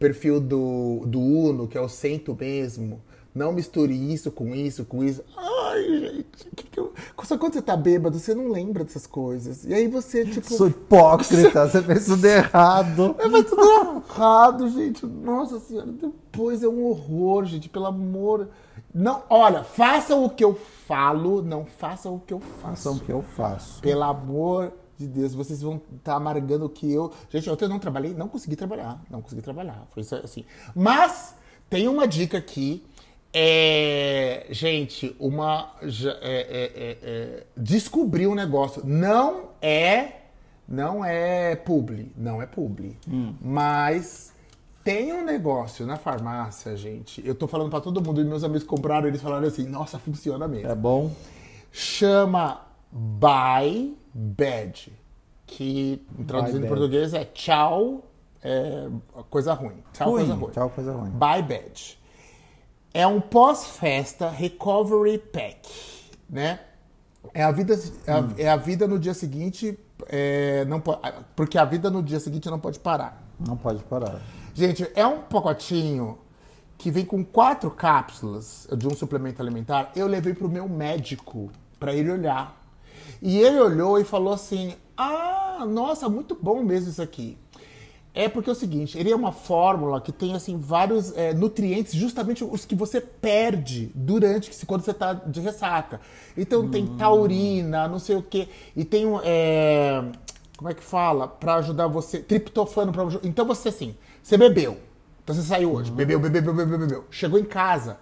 perfil 0.00 0.40
do, 0.40 1.02
do 1.06 1.20
Uno, 1.20 1.68
que 1.68 1.78
é 1.78 1.80
o 1.80 1.88
cento 1.88 2.36
mesmo, 2.38 3.00
não 3.34 3.52
misture 3.52 3.94
isso 4.12 4.30
com 4.30 4.54
isso, 4.54 4.84
com 4.84 5.04
isso. 5.04 5.22
Ai, 5.36 5.82
gente, 6.00 6.50
que 6.56 6.64
que 6.64 6.80
eu... 6.80 6.92
só 7.22 7.38
quando 7.38 7.54
você 7.54 7.62
tá 7.62 7.76
bêbado, 7.76 8.18
você 8.18 8.34
não 8.34 8.48
lembra 8.48 8.82
dessas 8.82 9.06
coisas. 9.06 9.64
E 9.64 9.72
aí 9.72 9.86
você, 9.86 10.24
tipo. 10.24 10.52
Sou 10.52 10.66
hipócrita, 10.66 11.68
você 11.68 11.82
fez 11.82 12.06
tudo 12.06 12.24
errado. 12.26 13.14
É, 13.18 13.28
mas 13.28 13.44
tudo 13.44 13.62
errado, 13.62 14.68
gente. 14.70 15.06
Nossa 15.06 15.60
senhora. 15.60 15.92
depois 15.92 16.62
é 16.62 16.68
um 16.68 16.84
horror, 16.84 17.44
gente, 17.44 17.68
pelo 17.68 17.86
amor. 17.86 18.48
Não, 18.92 19.22
olha, 19.30 19.62
façam 19.62 20.24
o 20.24 20.30
que 20.30 20.42
eu 20.42 20.58
falo, 20.86 21.40
não 21.42 21.64
façam 21.64 22.16
o 22.16 22.20
que 22.20 22.34
eu 22.34 22.40
faço. 22.40 22.62
Façam 22.62 22.96
o 22.96 23.00
que 23.00 23.12
eu 23.12 23.22
faço. 23.22 23.80
Pelo 23.80 24.02
amor 24.02 24.72
de 24.98 25.06
Deus, 25.06 25.32
vocês 25.32 25.62
vão 25.62 25.80
estar 25.96 26.16
amargando 26.16 26.66
o 26.66 26.68
que 26.68 26.92
eu. 26.92 27.12
Gente, 27.28 27.48
ontem 27.48 27.64
eu 27.66 27.68
não 27.68 27.78
trabalhei, 27.78 28.12
não 28.12 28.26
consegui 28.26 28.56
trabalhar. 28.56 29.00
Não 29.08 29.22
consegui 29.22 29.40
trabalhar. 29.40 29.86
Foi 29.90 30.02
assim. 30.24 30.44
Mas 30.74 31.36
tem 31.70 31.86
uma 31.86 32.06
dica 32.06 32.36
aqui. 32.36 32.84
É, 33.32 34.46
gente, 34.50 35.14
uma. 35.18 35.72
é, 35.82 35.86
é, 36.20 36.72
é, 36.74 36.98
é, 37.02 37.46
descobri 37.56 38.26
um 38.26 38.34
negócio. 38.34 38.82
Não 38.84 39.50
é. 39.62 40.12
Não 40.68 41.04
é 41.04 41.54
publi. 41.56 42.12
Não 42.16 42.40
é 42.42 42.46
publi. 42.46 42.96
Mas 43.40 44.32
tem 44.84 45.12
um 45.12 45.24
negócio 45.24 45.86
na 45.86 45.96
farmácia, 45.96 46.76
gente. 46.76 47.24
Eu 47.26 47.34
tô 47.34 47.46
falando 47.46 47.70
pra 47.70 47.80
todo 47.80 48.02
mundo 48.02 48.20
e 48.20 48.24
meus 48.24 48.42
amigos 48.42 48.64
compraram, 48.64 49.06
eles 49.08 49.20
falaram 49.22 49.46
assim: 49.46 49.66
nossa, 49.66 49.98
funciona 49.98 50.48
mesmo 50.48 50.68
É 50.68 50.74
bom? 50.74 51.10
chama 51.72 52.66
Bye 52.90 53.94
Bad, 54.12 54.92
que 55.46 56.04
traduzindo 56.26 56.64
em 56.64 56.68
português 56.68 57.14
é 57.14 57.24
tchau, 57.24 58.04
é, 58.42 58.88
coisa 59.28 59.52
ruim. 59.54 59.76
Tchau, 59.92 60.10
Ruim. 60.10 60.18
coisa 60.26 60.34
ruim. 60.34 60.50
Tchau, 60.52 60.70
coisa 60.70 60.92
ruim. 60.92 61.10
Bye 61.10 61.42
Bad. 61.42 61.99
É 62.92 63.06
um 63.06 63.20
pós-festa 63.20 64.28
recovery 64.28 65.18
pack, 65.18 65.68
né? 66.28 66.60
É 67.34 67.42
a 67.44 67.52
vida, 67.52 67.78
é 68.06 68.12
a, 68.12 68.28
é 68.38 68.48
a 68.48 68.56
vida 68.56 68.88
no 68.88 68.98
dia 68.98 69.14
seguinte, 69.14 69.78
é, 70.08 70.64
não 70.64 70.80
po- 70.80 70.98
porque 71.36 71.56
a 71.58 71.64
vida 71.64 71.90
no 71.90 72.02
dia 72.02 72.18
seguinte 72.18 72.48
não 72.50 72.58
pode 72.58 72.78
parar. 72.80 73.22
Não 73.38 73.56
pode 73.56 73.82
parar. 73.84 74.20
Gente, 74.54 74.90
é 74.94 75.06
um 75.06 75.20
pacotinho 75.20 76.18
que 76.76 76.90
vem 76.90 77.04
com 77.04 77.22
quatro 77.24 77.70
cápsulas 77.70 78.66
de 78.76 78.88
um 78.88 78.94
suplemento 78.94 79.40
alimentar. 79.40 79.92
Eu 79.94 80.06
levei 80.06 80.34
pro 80.34 80.48
meu 80.48 80.68
médico 80.68 81.50
para 81.78 81.94
ele 81.94 82.10
olhar. 82.10 82.58
E 83.22 83.38
ele 83.38 83.60
olhou 83.60 83.98
e 84.00 84.04
falou 84.04 84.32
assim: 84.32 84.74
Ah, 84.96 85.64
nossa, 85.68 86.08
muito 86.08 86.34
bom 86.34 86.62
mesmo 86.62 86.90
isso 86.90 87.02
aqui. 87.02 87.38
É 88.12 88.28
porque 88.28 88.50
é 88.50 88.52
o 88.52 88.56
seguinte, 88.56 88.98
ele 88.98 89.10
é 89.10 89.14
uma 89.14 89.30
fórmula 89.30 90.00
que 90.00 90.10
tem 90.10 90.34
assim 90.34 90.58
vários 90.58 91.16
é, 91.16 91.32
nutrientes, 91.32 91.92
justamente 91.92 92.42
os 92.42 92.64
que 92.64 92.74
você 92.74 93.00
perde 93.00 93.90
durante 93.94 94.50
quando 94.66 94.82
você 94.82 94.92
tá 94.92 95.12
de 95.12 95.40
ressaca. 95.40 96.00
Então 96.36 96.68
tem 96.68 96.86
taurina, 96.96 97.86
não 97.86 98.00
sei 98.00 98.16
o 98.16 98.22
quê, 98.22 98.48
e 98.74 98.84
tem 98.84 99.06
um 99.06 99.20
é, 99.22 100.04
como 100.56 100.68
é 100.68 100.74
que 100.74 100.82
fala 100.82 101.28
para 101.28 101.54
ajudar 101.56 101.86
você 101.86 102.18
triptofano 102.18 102.92
para 102.92 103.04
então 103.22 103.46
você 103.46 103.68
assim, 103.68 103.94
você 104.20 104.36
bebeu, 104.36 104.76
então 105.22 105.34
você 105.34 105.42
saiu 105.42 105.72
hoje, 105.72 105.92
bebeu, 105.92 106.18
bebeu, 106.18 106.42
bebeu, 106.42 106.66
bebeu, 106.66 106.78
bebeu, 106.78 107.04
chegou 107.12 107.38
em 107.38 107.44
casa, 107.44 107.98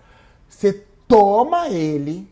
você 0.48 0.84
toma 1.06 1.68
ele 1.68 2.26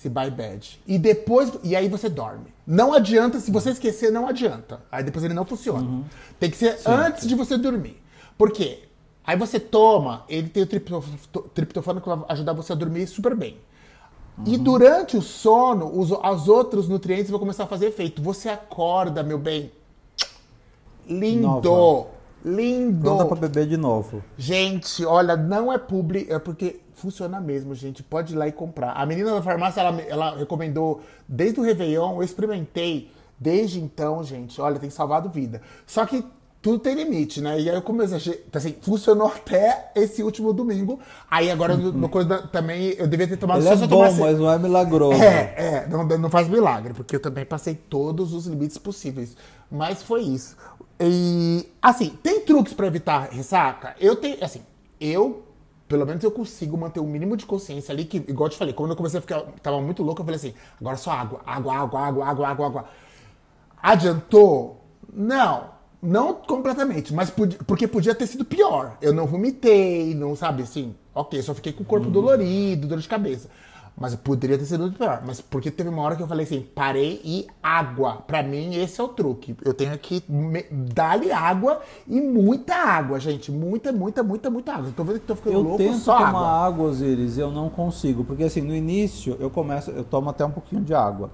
esse 0.00 0.08
buy 0.08 0.30
bad. 0.30 0.80
E 0.86 0.98
depois. 0.98 1.52
E 1.62 1.76
aí 1.76 1.88
você 1.88 2.08
dorme. 2.08 2.46
Não 2.72 2.94
adianta, 2.94 3.40
se 3.40 3.50
você 3.50 3.70
esquecer, 3.70 4.12
não 4.12 4.28
adianta. 4.28 4.80
Aí 4.92 5.02
depois 5.02 5.24
ele 5.24 5.34
não 5.34 5.44
funciona. 5.44 6.04
Tem 6.38 6.48
que 6.48 6.56
ser 6.56 6.78
antes 6.86 7.26
de 7.26 7.34
você 7.34 7.58
dormir. 7.58 8.00
Por 8.38 8.52
quê? 8.52 8.84
Aí 9.26 9.36
você 9.36 9.58
toma, 9.58 10.24
ele 10.28 10.48
tem 10.48 10.62
o 10.62 10.66
tripto- 10.66 11.02
triptofano 11.52 12.00
que 12.00 12.08
vai 12.08 12.20
ajudar 12.28 12.52
você 12.52 12.72
a 12.72 12.76
dormir 12.76 13.08
super 13.08 13.34
bem. 13.34 13.58
E 14.46 14.56
durante 14.56 15.16
o 15.16 15.20
sono, 15.22 15.98
os, 15.98 16.12
os 16.12 16.48
outros 16.48 16.88
nutrientes 16.88 17.28
vão 17.28 17.40
começar 17.40 17.64
a 17.64 17.66
fazer 17.66 17.86
efeito. 17.86 18.22
Você 18.22 18.48
acorda, 18.48 19.24
meu 19.24 19.36
bem. 19.38 19.72
Lindo! 21.08 21.40
Nova. 21.68 22.06
Lindo! 22.44 23.16
Dá 23.18 23.24
pra 23.24 23.36
beber 23.36 23.66
de 23.66 23.76
novo. 23.76 24.22
Gente, 24.36 25.04
olha, 25.04 25.36
não 25.36 25.72
é 25.72 25.78
publi, 25.78 26.26
é 26.30 26.38
porque 26.38 26.80
funciona 26.94 27.40
mesmo, 27.40 27.74
gente. 27.74 28.02
Pode 28.02 28.32
ir 28.34 28.36
lá 28.36 28.48
e 28.48 28.52
comprar. 28.52 28.92
A 28.92 29.04
menina 29.04 29.32
da 29.32 29.42
farmácia, 29.42 29.80
ela, 29.80 30.00
ela 30.02 30.36
recomendou 30.36 31.00
desde 31.28 31.60
o 31.60 31.62
Réveillon, 31.62 32.16
eu 32.16 32.22
experimentei. 32.22 33.10
Desde 33.38 33.80
então, 33.80 34.22
gente, 34.22 34.60
olha, 34.60 34.78
tem 34.78 34.90
salvado 34.90 35.28
vida. 35.30 35.62
Só 35.86 36.04
que 36.04 36.22
tudo 36.60 36.78
tem 36.78 36.94
limite, 36.94 37.40
né? 37.40 37.58
E 37.58 37.70
aí 37.70 37.74
eu 37.74 37.80
comecei 37.80 38.42
assim, 38.52 38.74
funcionou 38.82 39.28
até 39.28 39.90
esse 39.94 40.22
último 40.22 40.52
domingo. 40.52 41.00
Aí 41.30 41.50
agora, 41.50 41.74
no, 41.74 41.90
no 41.90 42.08
coisa 42.10 42.28
da- 42.28 42.42
também, 42.42 42.94
eu 42.98 43.06
devia 43.06 43.26
ter 43.26 43.38
tomado 43.38 43.60
Ele 43.60 43.66
só 43.66 43.72
é 43.72 43.86
bom, 43.86 43.96
tomasse- 43.96 44.20
mas 44.20 44.38
não 44.38 44.50
é 44.50 44.58
milagroso. 44.58 45.22
é, 45.22 45.54
é, 45.56 45.86
não, 45.88 46.04
não 46.04 46.28
faz 46.28 46.48
milagre, 46.48 46.92
porque 46.92 47.16
eu 47.16 47.20
também 47.20 47.46
passei 47.46 47.74
todos 47.74 48.34
os 48.34 48.46
limites 48.46 48.76
possíveis. 48.76 49.34
Mas 49.70 50.02
foi 50.02 50.20
isso. 50.20 50.54
E, 51.00 51.66
assim, 51.80 52.10
tem 52.22 52.40
truques 52.40 52.74
pra 52.74 52.86
evitar 52.86 53.30
ressaca? 53.30 53.94
Eu 53.98 54.16
tenho, 54.16 54.36
assim, 54.44 54.60
eu, 55.00 55.42
pelo 55.88 56.04
menos 56.04 56.22
eu 56.22 56.30
consigo 56.30 56.76
manter 56.76 57.00
o 57.00 57.04
mínimo 57.06 57.36
de 57.36 57.46
consciência 57.46 57.92
ali, 57.92 58.04
que, 58.04 58.18
igual 58.18 58.46
eu 58.46 58.50
te 58.50 58.58
falei, 58.58 58.74
quando 58.74 58.90
eu 58.90 58.96
comecei 58.96 59.18
a 59.18 59.20
ficar, 59.22 59.40
tava 59.62 59.80
muito 59.80 60.02
louco, 60.02 60.20
eu 60.20 60.24
falei 60.26 60.36
assim, 60.36 60.54
agora 60.78 60.96
só 60.98 61.10
água, 61.12 61.40
água, 61.46 61.74
água, 61.74 62.00
água, 62.00 62.26
água, 62.28 62.48
água, 62.48 62.66
água. 62.66 62.84
Adiantou? 63.82 64.84
Não. 65.12 65.78
Não 66.02 66.32
completamente, 66.34 67.12
mas 67.12 67.28
podia- 67.30 67.58
porque 67.66 67.86
podia 67.86 68.14
ter 68.14 68.26
sido 68.26 68.42
pior. 68.44 68.96
Eu 69.02 69.12
não 69.12 69.26
vomitei, 69.26 70.14
não 70.14 70.34
sabe 70.34 70.62
assim. 70.62 70.94
Ok, 71.14 71.42
só 71.42 71.54
fiquei 71.54 71.72
com 71.74 71.82
o 71.82 71.86
corpo 71.86 72.08
dolorido, 72.08 72.86
dor 72.88 72.98
de 72.98 73.08
cabeça. 73.08 73.50
Mas 74.00 74.14
poderia 74.14 74.56
ter 74.56 74.64
sido 74.64 74.80
muito 74.80 74.96
pior. 74.96 75.22
Mas 75.26 75.42
porque 75.42 75.70
teve 75.70 75.90
uma 75.90 76.00
hora 76.00 76.16
que 76.16 76.22
eu 76.22 76.26
falei 76.26 76.46
assim: 76.46 76.62
parei 76.74 77.20
e 77.22 77.46
água. 77.62 78.24
Pra 78.26 78.42
mim, 78.42 78.74
esse 78.76 78.98
é 78.98 79.04
o 79.04 79.08
truque. 79.08 79.54
Eu 79.62 79.74
tenho 79.74 79.96
que 79.98 80.24
me- 80.26 80.64
dar-lhe 80.70 81.30
água 81.30 81.82
e 82.08 82.18
muita 82.18 82.74
água, 82.74 83.20
gente. 83.20 83.52
Muita, 83.52 83.92
muita, 83.92 84.22
muita, 84.22 84.48
muita 84.48 84.72
água. 84.72 84.90
Tô 84.96 85.04
vendo 85.04 85.20
que 85.20 85.26
tô 85.26 85.36
ficando 85.36 85.52
Eu 85.56 85.60
louco 85.62 85.76
tento 85.76 85.98
só 85.98 86.16
tomar 86.16 86.28
água. 86.30 86.48
água, 86.66 86.84
Osiris, 86.88 87.36
eu 87.36 87.50
não 87.50 87.68
consigo. 87.68 88.24
Porque 88.24 88.44
assim, 88.44 88.62
no 88.62 88.74
início 88.74 89.36
eu 89.38 89.50
começo, 89.50 89.90
eu 89.90 90.02
tomo 90.02 90.30
até 90.30 90.46
um 90.46 90.50
pouquinho 90.50 90.80
de 90.82 90.94
água. 90.94 91.30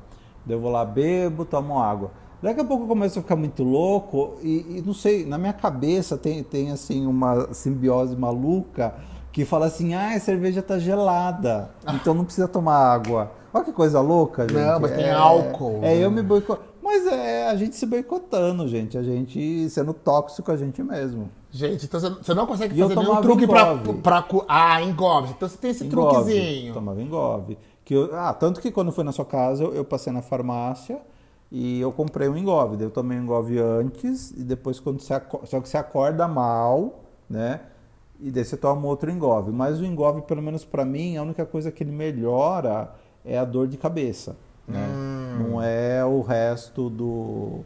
Eu 0.49 0.61
vou 0.61 0.71
lá, 0.73 0.85
bebo, 0.85 1.45
tomo 1.45 1.79
água. 1.79 2.11
Daqui 2.43 2.61
a 2.61 2.65
pouco 2.65 2.83
eu 2.85 2.89
começo 2.89 3.19
a 3.19 3.23
ficar 3.23 3.37
muito 3.37 3.63
louco 3.63 4.35
e, 4.43 4.79
e 4.79 4.83
não 4.85 4.93
sei, 4.93 5.25
na 5.25 5.39
minha 5.39 5.53
cabeça 5.53 6.19
tem, 6.19 6.43
tem 6.43 6.71
assim 6.73 7.07
uma 7.07 7.53
simbiose 7.55 8.15
maluca 8.15 8.95
que 9.37 9.45
fala 9.45 9.67
assim, 9.67 9.93
ah, 9.93 10.15
a 10.15 10.19
cerveja 10.19 10.63
tá 10.63 10.79
gelada, 10.79 11.69
então 11.95 12.15
não 12.15 12.25
precisa 12.25 12.49
tomar 12.49 12.75
água. 12.79 13.31
Olha 13.53 13.65
que 13.65 13.71
coisa 13.73 14.01
louca, 14.01 14.45
gente. 14.49 14.55
Não, 14.55 14.81
mas 14.81 14.93
tem 14.93 15.05
É- 15.05 15.13
álcool, 15.13 15.77
É, 15.83 15.95
né? 15.95 16.05
eu 16.07 16.11
me 16.11 16.23
boicoto. 16.23 16.63
Mas 16.83 17.07
é 17.07 17.47
a 17.47 17.55
gente 17.55 17.77
se 17.77 17.85
boicotando, 17.85 18.67
gente. 18.67 18.97
A 18.97 19.03
gente 19.03 19.69
sendo 19.69 19.93
tóxico 19.93 20.51
a 20.51 20.57
gente 20.57 20.83
mesmo. 20.83 21.29
Gente, 21.51 21.85
então 21.85 22.01
você- 22.01 22.33
não 22.33 22.47
consegue 22.47 22.75
E 22.79 22.83
fazer 22.83 22.97
nenhum 22.97 23.21
truque 23.21 23.47
pra, 23.47 23.75
Engove. 23.75 23.93
pra, 24.01 24.23
cu- 24.23 24.45
Ah, 24.49 24.81
engove. 24.83 25.35
Então 25.37 25.47
você 25.47 25.59
tem 25.59 25.71
esse 25.71 25.85
Engove, 25.85 26.15
truquezinho. 26.15 26.73
Tomava 26.73 27.03
engove. 27.03 27.59
Que 27.85 27.93
eu, 27.93 28.17
ah, 28.17 28.33
tanto 28.33 28.59
que 28.59 28.71
quando 28.71 28.91
fui 28.91 29.05
na 29.05 29.13
sua 29.13 29.27
casa, 29.27 29.65
eu, 29.65 29.75
eu 29.75 29.85
passei 29.85 30.11
na 30.15 30.23
farmácia 30.23 30.99
e 31.53 31.79
eu 31.79 31.93
comprei 31.93 32.27
um 32.27 32.39
engove. 32.39 32.83
Eu 32.83 32.91
tomei 32.91 33.19
um 33.19 33.25
engove 33.25 33.59
antes 33.59 34.31
e 34.31 34.43
depois 34.43 34.81
quando 34.81 34.99
você 34.99 35.13
acorda, 35.13 35.47
só 35.47 35.61
que 35.61 35.69
você 35.69 35.77
acorda 35.77 36.27
mal, 36.27 37.01
né? 37.29 37.61
E 38.21 38.31
daí 38.31 38.45
você 38.45 38.57
toma 38.57 38.87
outro 38.87 39.11
engove. 39.11 39.51
Mas 39.53 39.81
o 39.81 39.85
engove, 39.85 40.23
pelo 40.23 40.41
menos 40.43 40.65
pra 40.65 40.85
mim, 40.85 41.17
a 41.17 41.23
única 41.23 41.45
coisa 41.45 41.71
que 41.71 41.83
ele 41.83 41.93
melhora 41.93 42.93
é 43.25 43.39
a 43.39 43.45
dor 43.45 43.67
de 43.69 43.77
cabeça, 43.77 44.37
né? 44.67 44.89
Não 45.39 45.61
é 45.63 46.05
o 46.05 46.23
resto 46.23 46.89
do, 46.89 47.61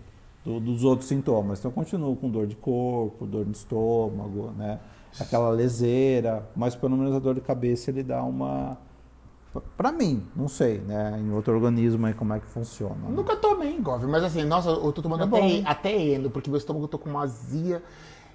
do- 0.45 0.59
dos 0.61 0.83
outros 0.85 1.09
sintomas. 1.09 1.59
Então 1.59 1.71
eu 1.71 1.75
continuo 1.75 2.17
com 2.17 2.29
dor 2.29 2.47
de 2.47 2.57
corpo, 2.57 3.27
dor 3.27 3.47
no 3.47 3.53
estômago, 3.53 4.51
né? 4.57 4.81
Aquela 5.21 5.51
leseira, 5.51 6.49
mas 6.57 6.75
pelo 6.75 6.97
menos 6.97 7.15
a 7.15 7.19
dor 7.19 7.35
de 7.35 7.41
cabeça 7.41 7.91
ele 7.91 8.03
dá 8.03 8.23
uma 8.23 8.77
Pra 9.77 9.91
mim, 9.91 10.23
não 10.37 10.47
sei, 10.47 10.79
né? 10.79 11.19
Em 11.21 11.33
outro 11.33 11.53
organismo 11.53 12.07
aí 12.07 12.15
como 12.15 12.33
é 12.33 12.39
que 12.39 12.47
funciona. 12.47 12.95
né? 12.95 13.09
Nunca 13.11 13.35
tomei 13.35 13.75
engove, 13.75 14.07
mas 14.07 14.23
assim, 14.23 14.45
nossa, 14.45 14.69
eu 14.71 14.93
tô 14.93 15.03
tomando 15.03 15.23
É 15.25 15.27
até, 15.27 15.41
bom. 15.41 15.63
até 15.65 16.01
eno, 16.01 16.31
porque 16.31 16.49
meu 16.49 16.57
estômago 16.59 16.87
tô 16.87 16.97
com 16.97 17.11
uma 17.11 17.23
azia. 17.25 17.83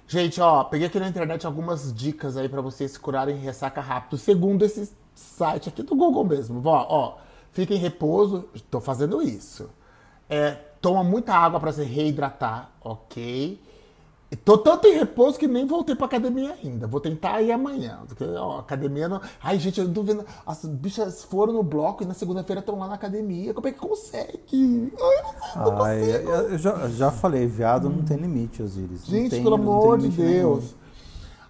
Gente, 0.08 0.40
ó, 0.40 0.62
peguei 0.62 0.86
aqui 0.86 1.00
na 1.00 1.08
internet 1.08 1.44
algumas 1.46 1.92
dicas 1.92 2.36
aí 2.36 2.48
pra 2.48 2.60
vocês 2.60 2.96
curarem 2.96 3.36
ressaca 3.36 3.80
rápido, 3.80 4.16
segundo 4.16 4.64
esse 4.64 4.92
site 5.14 5.68
aqui 5.68 5.82
do 5.82 5.96
Google 5.96 6.24
mesmo. 6.24 6.62
Ó, 6.64 6.86
ó, 6.88 7.18
fica 7.50 7.74
em 7.74 7.78
repouso, 7.78 8.48
tô 8.70 8.80
fazendo 8.80 9.20
isso. 9.20 9.68
É, 10.28 10.52
toma 10.80 11.02
muita 11.02 11.34
água 11.34 11.58
pra 11.58 11.72
se 11.72 11.82
reidratar, 11.82 12.70
ok? 12.80 13.60
Tô 14.44 14.58
tanto 14.58 14.88
em 14.88 14.94
repouso 14.98 15.38
que 15.38 15.46
nem 15.46 15.64
voltei 15.64 15.94
pra 15.94 16.06
academia 16.06 16.56
ainda. 16.60 16.86
Vou 16.88 17.00
tentar 17.00 17.40
ir 17.42 17.52
amanhã. 17.52 18.00
Porque, 18.08 18.24
ó, 18.24 18.58
academia 18.58 19.08
não. 19.08 19.20
Ai, 19.40 19.56
gente, 19.58 19.78
eu 19.80 19.86
não 19.86 19.94
tô 19.94 20.02
vendo. 20.02 20.24
As 20.44 20.64
bichas 20.64 21.22
foram 21.24 21.52
no 21.52 21.62
bloco 21.62 22.02
e 22.02 22.06
na 22.06 22.12
segunda-feira 22.14 22.58
estão 22.58 22.76
lá 22.78 22.88
na 22.88 22.94
academia. 22.94 23.54
Como 23.54 23.68
é 23.68 23.72
que 23.72 23.78
consegue? 23.78 24.92
Ai, 25.00 25.18
eu 25.54 25.60
não, 25.60 25.72
não 25.76 25.82
Ai, 25.84 25.98
consigo. 26.00 26.30
eu, 26.30 26.50
eu 26.50 26.58
já, 26.58 26.88
já 26.88 27.10
falei, 27.12 27.46
viado 27.46 27.88
não 27.88 28.02
tem 28.02 28.16
limite, 28.16 28.62
Osiris. 28.62 29.06
Gente, 29.06 29.30
tem- 29.30 29.42
pelo 29.44 29.54
amor 29.54 29.96
de 29.98 30.04
limite 30.08 30.20
nenhum. 30.20 30.32
Deus. 30.58 30.74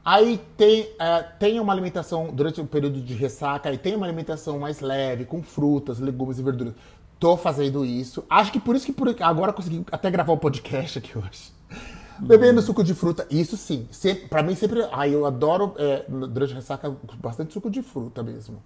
Aí 0.04 0.40
tem, 0.56 0.88
é, 1.00 1.22
tem 1.40 1.58
uma 1.58 1.72
alimentação 1.72 2.28
durante 2.32 2.60
o 2.60 2.66
período 2.66 3.00
de 3.00 3.12
ressaca, 3.14 3.68
aí 3.70 3.76
tem 3.78 3.96
uma 3.96 4.06
alimentação 4.06 4.58
mais 4.58 4.80
leve, 4.80 5.24
com 5.24 5.42
frutas, 5.42 5.98
legumes 5.98 6.38
e 6.38 6.42
verduras. 6.42 6.74
Tô 7.18 7.36
fazendo 7.36 7.84
isso. 7.84 8.22
Acho 8.30 8.52
que 8.52 8.60
por 8.60 8.76
isso 8.76 8.86
que 8.86 8.92
por, 8.92 9.08
agora 9.20 9.50
eu 9.50 9.54
consegui 9.54 9.84
até 9.90 10.10
gravar 10.10 10.34
o 10.34 10.38
podcast 10.38 10.98
aqui 10.98 11.16
hoje. 11.18 11.50
Bebendo 12.20 12.62
suco 12.62 12.82
de 12.82 12.94
fruta, 12.94 13.26
isso 13.30 13.56
sim. 13.56 13.88
Sempre, 13.90 14.28
pra 14.28 14.42
mim 14.42 14.54
sempre. 14.54 14.86
Ai, 14.92 15.14
eu 15.14 15.26
adoro 15.26 15.74
é, 15.78 16.04
durante 16.08 16.52
a 16.52 16.56
ressaca 16.56 16.94
bastante 17.18 17.52
suco 17.52 17.70
de 17.70 17.82
fruta 17.82 18.22
mesmo. 18.22 18.62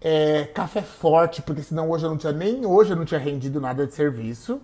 É, 0.00 0.44
café 0.44 0.82
forte, 0.82 1.42
porque 1.42 1.62
senão 1.62 1.90
hoje 1.90 2.04
eu 2.04 2.10
não 2.10 2.16
tinha 2.16 2.32
nem 2.32 2.64
hoje 2.64 2.92
eu 2.92 2.96
não 2.96 3.04
tinha 3.04 3.18
rendido 3.18 3.60
nada 3.60 3.86
de 3.86 3.94
serviço. 3.94 4.60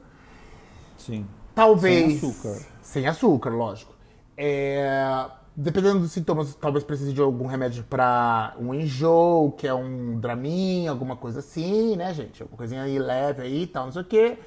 Sim. 0.97 1.27
Talvez. 1.55 2.21
Sem 2.21 2.31
açúcar. 2.31 2.67
Sem 2.83 3.07
açúcar, 3.07 3.51
lógico. 3.51 3.95
É, 4.37 5.27
dependendo 5.57 6.01
dos 6.01 6.13
sintomas, 6.13 6.55
talvez 6.55 6.85
precise 6.85 7.13
de 7.13 7.21
algum 7.21 7.47
remédio 7.47 7.85
para 7.85 8.55
um 8.59 8.75
enjoo, 8.75 9.53
que 9.53 9.67
é 9.67 9.75
um 9.75 10.19
dramin, 10.19 10.89
alguma 10.89 11.17
coisa 11.17 11.41
assim, 11.41 11.97
né, 11.97 12.13
gente? 12.13 12.43
Alguma 12.43 12.59
coisinha 12.59 12.83
aí 12.83 12.99
leve 12.99 13.43
aí 13.43 13.63
e 13.63 13.67
tal, 13.67 13.87
não 13.87 13.93
sei 13.93 14.03
o 14.03 14.05
quê. 14.05 14.39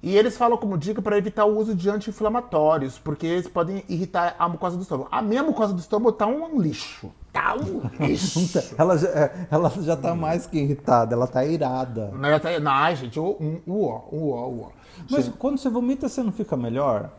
E 0.00 0.16
eles 0.16 0.36
falam 0.36 0.56
como 0.56 0.78
dica 0.78 1.02
para 1.02 1.18
evitar 1.18 1.44
o 1.44 1.58
uso 1.58 1.74
de 1.74 1.90
anti-inflamatórios, 1.90 2.98
porque 2.98 3.26
eles 3.26 3.48
podem 3.48 3.82
irritar 3.88 4.36
a 4.38 4.48
mucosa 4.48 4.76
do 4.76 4.82
estômago. 4.82 5.08
A 5.10 5.20
minha 5.20 5.42
mucosa 5.42 5.72
do 5.74 5.80
estômago 5.80 6.12
tá 6.12 6.24
um 6.26 6.60
lixo. 6.60 7.10
Tá 7.32 7.56
um 7.56 7.82
lixo. 8.06 8.38
Ela 8.78 8.96
já, 8.96 9.08
é, 9.08 9.46
ela 9.50 9.70
já 9.80 9.96
tá 9.96 10.14
mais 10.14 10.46
que 10.46 10.58
irritada, 10.58 11.14
ela 11.14 11.26
tá 11.26 11.44
irada. 11.44 12.12
Não, 12.14 12.28
eu 12.28 12.38
tá- 12.38 12.58
não, 12.60 12.70
ai, 12.70 12.94
gente, 12.94 13.18
o 13.18 13.36
um, 13.40 13.60
o 13.66 13.86
ó, 13.86 14.02
o 14.10 14.30
ó, 14.30 14.46
o 14.48 14.62
ó. 14.66 14.68
Mas 15.10 15.28
quando 15.38 15.58
você 15.58 15.68
vomita, 15.68 16.08
você 16.08 16.22
não 16.22 16.32
fica 16.32 16.56
melhor? 16.56 17.10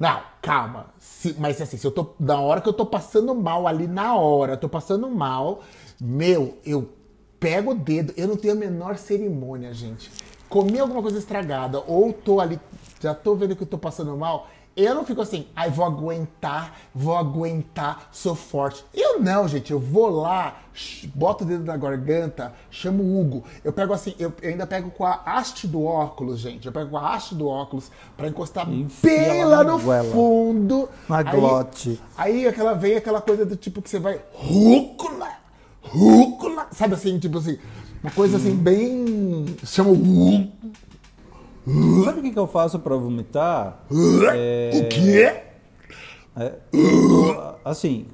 Não, 0.00 0.20
calma. 0.40 0.86
Se- 0.98 1.36
mas 1.38 1.60
assim, 1.60 1.76
se 1.76 1.86
eu 1.86 1.90
tô. 1.90 2.14
Na 2.18 2.40
hora 2.40 2.60
que 2.62 2.68
eu 2.68 2.72
tô 2.72 2.84
passando 2.86 3.34
mal 3.34 3.66
ali, 3.66 3.86
na 3.86 4.16
hora, 4.16 4.54
eu 4.54 4.56
tô 4.58 4.68
passando 4.68 5.08
mal, 5.10 5.60
meu, 6.00 6.56
eu 6.64 6.88
pego 7.38 7.72
o 7.72 7.74
dedo, 7.74 8.12
eu 8.16 8.26
não 8.26 8.36
tenho 8.36 8.54
a 8.54 8.56
menor 8.56 8.96
cerimônia, 8.96 9.72
gente. 9.72 10.10
Comi 10.52 10.78
alguma 10.78 11.00
coisa 11.00 11.16
estragada, 11.18 11.82
ou 11.86 12.12
tô 12.12 12.38
ali, 12.38 12.60
já 13.00 13.14
tô 13.14 13.34
vendo 13.34 13.56
que 13.56 13.62
eu 13.62 13.66
tô 13.66 13.78
passando 13.78 14.14
mal, 14.18 14.48
eu 14.76 14.94
não 14.94 15.02
fico 15.02 15.22
assim, 15.22 15.46
ai, 15.56 15.70
vou 15.70 15.82
aguentar, 15.82 16.76
vou 16.94 17.16
aguentar, 17.16 18.10
sou 18.12 18.34
forte. 18.34 18.84
Eu 18.92 19.18
não, 19.18 19.48
gente, 19.48 19.72
eu 19.72 19.78
vou 19.80 20.10
lá, 20.10 20.56
boto 21.14 21.44
o 21.44 21.46
dedo 21.46 21.64
na 21.64 21.74
garganta, 21.78 22.52
chamo 22.70 23.02
o 23.02 23.18
Hugo. 23.18 23.44
Eu 23.64 23.72
pego 23.72 23.94
assim, 23.94 24.14
eu 24.18 24.30
eu 24.42 24.50
ainda 24.50 24.66
pego 24.66 24.90
com 24.90 25.06
a 25.06 25.22
haste 25.24 25.66
do 25.66 25.82
óculos, 25.82 26.38
gente. 26.40 26.66
Eu 26.66 26.72
pego 26.72 26.90
com 26.90 26.98
a 26.98 27.14
haste 27.14 27.34
do 27.34 27.48
óculos 27.48 27.90
pra 28.14 28.28
encostar 28.28 28.66
bem 29.02 29.44
lá 29.46 29.64
no 29.64 29.78
goela. 29.78 30.10
fundo. 30.12 30.86
Na 31.08 31.16
Aí- 31.18 31.24
glote. 31.24 31.98
Aí 32.14 32.46
aquela 32.46 32.74
vem 32.74 32.96
aquela 32.96 33.22
coisa 33.22 33.46
do 33.46 33.56
tipo 33.56 33.80
que 33.80 33.88
você 33.88 33.98
vai 33.98 34.20
rúcula, 34.34 35.28
rúcula, 35.82 36.66
sabe 36.72 36.92
assim, 36.94 37.18
tipo 37.18 37.38
assim, 37.38 37.58
uma 38.02 38.10
coisa 38.12 38.36
assim 38.36 38.54
bem 38.54 39.46
chama 39.64 39.90
o 39.90 40.52
Sabe 42.04 42.18
o 42.18 42.22
que, 42.22 42.32
que 42.32 42.38
eu 42.38 42.46
faço 42.48 42.78
pra 42.80 42.96
vomitar? 42.96 43.84
o 43.90 44.88
quê? 44.88 45.51
Assim, 47.64 48.06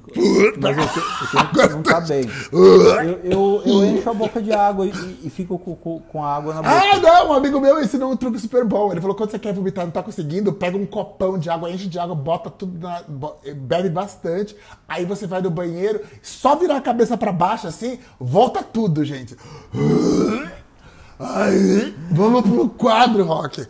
mas 0.59 0.77
eu, 0.77 0.83
eu 0.83 1.31
tenho 1.31 1.47
que 1.47 1.53
perguntar 1.55 2.01
bem. 2.01 2.29
Eu, 2.51 3.19
eu, 3.23 3.61
eu 3.65 3.85
encho 3.85 4.09
a 4.09 4.13
boca 4.13 4.41
de 4.41 4.51
água 4.51 4.85
e, 4.85 5.19
e 5.23 5.29
fico 5.29 5.57
com, 5.57 5.73
com, 5.75 5.99
com 6.01 6.23
a 6.23 6.35
água 6.35 6.53
na 6.53 6.61
boca. 6.61 6.75
Ah, 6.75 6.99
não, 6.99 7.29
um 7.29 7.33
amigo 7.33 7.59
meu 7.61 7.81
ensinou 7.81 8.11
um 8.11 8.17
truque 8.17 8.37
super 8.37 8.65
bom. 8.65 8.91
Ele 8.91 8.99
falou: 8.99 9.15
quando 9.15 9.31
você 9.31 9.39
quer 9.39 9.53
vomitar 9.53 9.83
e 9.83 9.87
não 9.87 9.91
tá 9.91 10.03
conseguindo, 10.03 10.51
pega 10.51 10.77
um 10.77 10.85
copão 10.85 11.39
de 11.39 11.49
água, 11.49 11.71
enche 11.71 11.87
de 11.87 11.97
água, 11.97 12.13
bota 12.13 12.49
tudo 12.49 12.77
na. 12.77 13.01
bebe 13.55 13.89
bastante. 13.89 14.55
Aí 14.87 15.05
você 15.05 15.25
vai 15.25 15.41
no 15.41 15.49
banheiro, 15.49 16.01
só 16.21 16.55
virar 16.55 16.75
a 16.75 16.81
cabeça 16.81 17.17
pra 17.17 17.31
baixo 17.31 17.67
assim, 17.67 17.99
volta 18.19 18.61
tudo, 18.61 19.03
gente. 19.05 19.35
Aí, 21.19 21.95
vamos 22.11 22.43
pro 22.43 22.69
quadro, 22.69 23.23
Rock. 23.23 23.65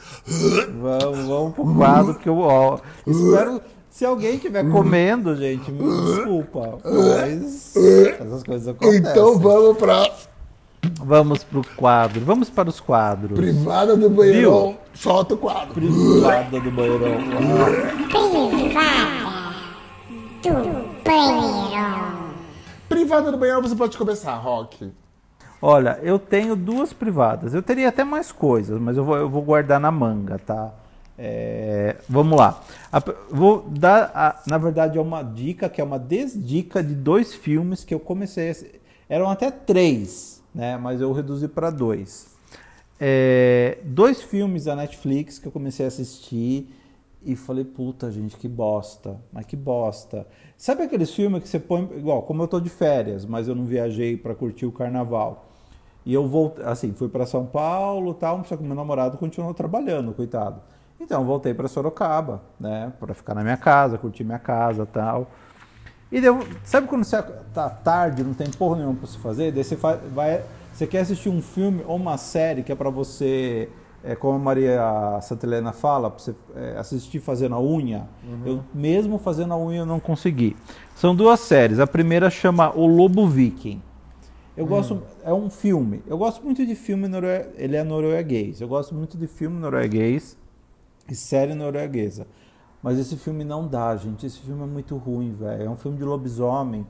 Vamos, 0.81 1.25
vamos 1.25 1.53
pro 1.55 1.75
quadro 1.75 2.15
que 2.15 2.29
eu 2.29 2.37
ó, 2.39 2.79
espero. 3.07 3.61
Se 3.89 4.05
alguém 4.05 4.35
estiver 4.35 4.69
comendo, 4.69 5.35
gente, 5.35 5.71
me 5.71 5.83
desculpa. 5.83 6.77
Mas 6.83 7.75
essas 7.75 8.43
coisas 8.43 8.67
acontecem. 8.67 8.99
Então 8.99 9.37
vamos 9.37 9.77
pra 9.77 10.09
Vamos 11.01 11.43
pro 11.43 11.61
quadro. 11.75 12.21
Vamos 12.21 12.49
para 12.49 12.69
os 12.69 12.79
quadros. 12.79 13.37
privada 13.37 13.97
do 13.97 14.09
banheirão. 14.09 14.77
Solta 14.93 15.33
o 15.33 15.37
quadro. 15.37 15.73
Privada 15.73 16.59
do 16.59 16.71
banheirão. 16.71 17.17
do 20.41 20.53
banheiro. 21.03 22.29
Privada 22.87 23.31
do 23.31 23.37
banheirão, 23.37 23.61
você 23.61 23.75
pode 23.75 23.97
começar, 23.97 24.35
Rock. 24.35 24.91
Olha, 25.61 25.99
eu 26.01 26.17
tenho 26.17 26.55
duas 26.55 26.93
privadas. 26.93 27.53
Eu 27.53 27.61
teria 27.61 27.89
até 27.89 28.03
mais 28.03 28.31
coisas, 28.31 28.79
mas 28.79 28.95
eu 28.95 29.03
vou, 29.03 29.17
eu 29.17 29.29
vou 29.29 29.41
guardar 29.41 29.79
na 29.79 29.91
manga, 29.91 30.39
tá? 30.39 30.71
É, 31.21 31.97
vamos 32.07 32.37
lá. 32.39 32.61
A- 32.89 33.03
vou 33.29 33.63
dar, 33.69 34.09
a- 34.15 34.41
na 34.47 34.57
verdade, 34.57 34.97
é 34.97 35.01
uma 35.01 35.21
dica 35.21 35.67
que 35.67 35.81
é 35.81 35.83
uma 35.83 35.99
desdica 35.99 36.81
de 36.81 36.95
dois 36.95 37.33
filmes 37.35 37.83
que 37.83 37.93
eu 37.93 37.99
comecei. 37.99 38.79
Eram 39.09 39.29
até 39.29 39.51
três, 39.51 40.41
né? 40.55 40.77
Mas 40.77 41.01
eu 41.01 41.11
reduzi 41.11 41.49
para 41.49 41.69
dois. 41.71 42.27
É, 42.99 43.79
dois 43.83 44.21
filmes 44.21 44.63
da 44.63 44.75
Netflix 44.77 45.37
que 45.39 45.45
eu 45.47 45.51
comecei 45.51 45.83
a 45.85 45.89
assistir 45.89 46.73
e 47.25 47.35
falei, 47.35 47.65
puta, 47.65 48.09
gente, 48.09 48.37
que 48.37 48.47
bosta. 48.47 49.17
Mas 49.33 49.45
que 49.45 49.57
bosta. 49.57 50.25
Sabe 50.57 50.83
aqueles 50.83 51.13
filmes 51.13 51.43
que 51.43 51.49
você 51.49 51.59
põe, 51.59 51.83
igual, 51.97 52.21
como 52.21 52.43
eu 52.43 52.47
tô 52.47 52.61
de 52.61 52.69
férias, 52.69 53.25
mas 53.25 53.49
eu 53.49 53.55
não 53.55 53.65
viajei 53.65 54.15
para 54.15 54.33
curtir 54.33 54.65
o 54.65 54.71
carnaval. 54.71 55.47
E 56.05 56.13
eu 56.13 56.25
voltei, 56.29 56.63
assim, 56.65 56.93
fui 56.93 57.09
para 57.09 57.25
São 57.25 57.45
Paulo, 57.45 58.13
tal, 58.13 58.43
só 58.45 58.55
que 58.55 58.63
meu 58.63 58.75
namorado 58.75 59.17
continuou 59.17 59.53
trabalhando, 59.53 60.13
coitado. 60.13 60.61
Então, 60.99 61.23
voltei 61.23 61.53
para 61.53 61.67
Sorocaba, 61.67 62.41
né, 62.59 62.91
para 62.99 63.13
ficar 63.13 63.33
na 63.33 63.41
minha 63.41 63.57
casa, 63.57 63.97
curtir 63.97 64.23
minha 64.23 64.39
casa, 64.39 64.85
tal. 64.85 65.31
E 66.11 66.19
deu, 66.19 66.39
sabe 66.63 66.87
quando 66.87 67.03
você 67.03 67.21
tá 67.53 67.69
tarde, 67.69 68.23
não 68.23 68.33
tem 68.33 68.49
porra 68.49 68.77
nenhuma 68.77 68.95
para 68.95 69.07
você 69.07 69.19
fazer, 69.19 69.51
daí 69.51 69.63
você 69.63 69.77
fa- 69.77 69.99
vai, 70.13 70.41
você 70.73 70.87
quer 70.87 71.01
assistir 71.01 71.29
um 71.29 71.41
filme 71.41 71.83
ou 71.87 71.95
uma 71.95 72.17
série 72.17 72.63
que 72.63 72.71
é 72.71 72.75
para 72.75 72.89
você, 72.89 73.69
é, 74.03 74.15
como 74.15 74.35
a 74.35 74.39
Maria 74.39 75.19
Santelena 75.21 75.71
fala, 75.71 76.09
para 76.09 76.19
você 76.19 76.35
é, 76.55 76.77
assistir 76.77 77.19
fazendo 77.19 77.53
a 77.53 77.61
unha. 77.61 78.07
Eu 78.43 78.63
mesmo 78.73 79.19
fazendo 79.19 79.53
a 79.53 79.57
unha 79.57 79.81
eu 79.81 79.85
não 79.85 79.99
consegui. 79.99 80.57
São 80.95 81.15
duas 81.15 81.39
séries. 81.41 81.79
A 81.79 81.85
primeira 81.85 82.29
chama 82.29 82.75
O 82.75 82.87
Lobo 82.87 83.27
Viking. 83.27 83.81
Eu 84.57 84.65
gosto, 84.65 85.01
é 85.23 85.33
um 85.33 85.49
filme. 85.49 86.01
Eu 86.07 86.17
gosto 86.17 86.43
muito 86.43 86.65
de 86.65 86.75
filme 86.75 87.07
norue... 87.07 87.45
ele 87.55 87.77
é 87.77 87.83
norueguês. 87.83 88.59
Eu 88.59 88.67
gosto 88.67 88.95
muito 88.95 89.15
de 89.15 89.27
filme 89.27 89.59
norueguês 89.59 90.38
e 91.13 91.15
série 91.15 91.53
norueguesa. 91.53 92.27
Mas 92.81 92.97
esse 92.97 93.17
filme 93.17 93.43
não 93.43 93.67
dá, 93.67 93.95
gente. 93.95 94.25
Esse 94.25 94.39
filme 94.39 94.63
é 94.63 94.65
muito 94.65 94.95
ruim, 94.97 95.33
velho. 95.33 95.63
É 95.63 95.69
um 95.69 95.75
filme 95.75 95.97
de 95.97 96.03
lobisomem. 96.03 96.85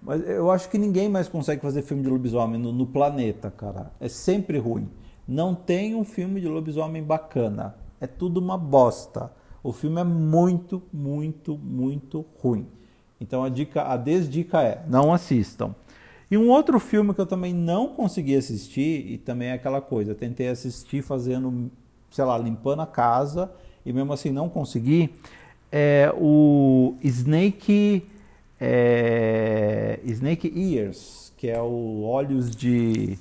Mas 0.00 0.26
eu 0.28 0.50
acho 0.50 0.68
que 0.68 0.78
ninguém 0.78 1.08
mais 1.08 1.28
consegue 1.28 1.62
fazer 1.62 1.82
filme 1.82 2.02
de 2.02 2.08
lobisomem 2.08 2.60
no, 2.60 2.72
no 2.72 2.86
planeta, 2.86 3.50
cara. 3.50 3.90
É 3.98 4.08
sempre 4.08 4.58
ruim. 4.58 4.88
Não 5.26 5.54
tem 5.54 5.94
um 5.94 6.04
filme 6.04 6.40
de 6.40 6.46
lobisomem 6.46 7.02
bacana. 7.02 7.74
É 8.00 8.06
tudo 8.06 8.38
uma 8.38 8.58
bosta. 8.58 9.32
O 9.62 9.72
filme 9.72 10.00
é 10.00 10.04
muito, 10.04 10.82
muito, 10.92 11.56
muito 11.56 12.24
ruim. 12.40 12.66
Então 13.18 13.42
a 13.42 13.48
dica, 13.48 13.82
a 13.82 13.96
desdica 13.96 14.60
é: 14.60 14.84
não 14.86 15.12
assistam. 15.12 15.74
E 16.30 16.36
um 16.36 16.50
outro 16.50 16.78
filme 16.78 17.14
que 17.14 17.20
eu 17.20 17.26
também 17.26 17.54
não 17.54 17.88
consegui 17.88 18.36
assistir, 18.36 19.06
e 19.12 19.18
também 19.18 19.48
é 19.48 19.52
aquela 19.52 19.80
coisa, 19.80 20.14
tentei 20.14 20.48
assistir 20.48 21.02
fazendo, 21.02 21.70
sei 22.14 22.24
lá, 22.24 22.38
limpando 22.38 22.80
a 22.80 22.86
casa, 22.86 23.50
e 23.84 23.92
mesmo 23.92 24.12
assim 24.12 24.30
não 24.30 24.48
consegui, 24.48 25.10
é 25.72 26.14
o 26.16 26.94
Snake, 27.02 28.06
é, 28.60 29.98
Snake 30.04 30.52
Ears, 30.56 31.32
que 31.36 31.50
é 31.50 31.60
o 31.60 32.04
Olhos 32.04 32.54
de, 32.54 33.18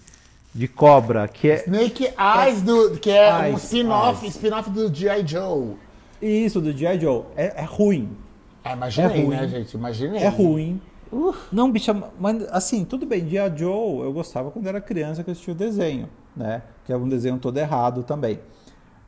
de 0.53 0.67
Cobra, 0.67 1.27
que 1.27 1.49
é 1.49 1.63
Snake 1.63 2.09
Eyes, 2.15 2.61
do, 2.61 2.91
que 2.99 3.09
é 3.09 3.33
um 3.33 3.43
Eyes, 3.45 3.63
spin-off 3.63 4.23
Eyes. 4.23 4.35
spin 4.35 4.71
do 4.71 4.93
G.I. 4.93 5.25
Joe. 5.25 5.73
isso 6.21 6.61
do 6.61 6.71
G.I. 6.71 6.99
Joe. 6.99 7.23
É, 7.35 7.61
é 7.61 7.65
ruim. 7.65 8.15
Ah, 8.63 8.73
imaginei, 8.73 9.21
É 9.21 9.23
ruim. 9.23 9.35
né, 9.35 9.47
gente? 9.47 9.73
Imaginei. 9.73 10.21
É 10.21 10.29
ruim. 10.29 10.79
Não, 11.51 11.71
bicha, 11.71 11.95
mas 12.19 12.43
assim, 12.51 12.85
tudo 12.85 13.07
bem, 13.07 13.25
Dia 13.25 13.51
Joe 13.55 14.03
eu 14.05 14.13
gostava 14.13 14.51
quando 14.51 14.67
era 14.67 14.79
criança 14.79 15.23
que 15.23 15.29
eu 15.29 15.31
assistia 15.31 15.53
o 15.53 15.57
desenho, 15.57 16.07
né? 16.37 16.61
Que 16.85 16.93
é 16.93 16.97
um 16.97 17.09
desenho 17.09 17.39
todo 17.39 17.57
errado 17.57 18.03
também. 18.03 18.39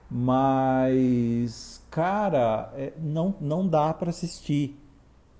Mas, 0.10 1.82
cara, 1.90 2.72
é, 2.76 2.94
não, 3.02 3.36
não 3.40 3.68
dá 3.68 3.94
pra 3.94 4.10
assistir. 4.10 4.80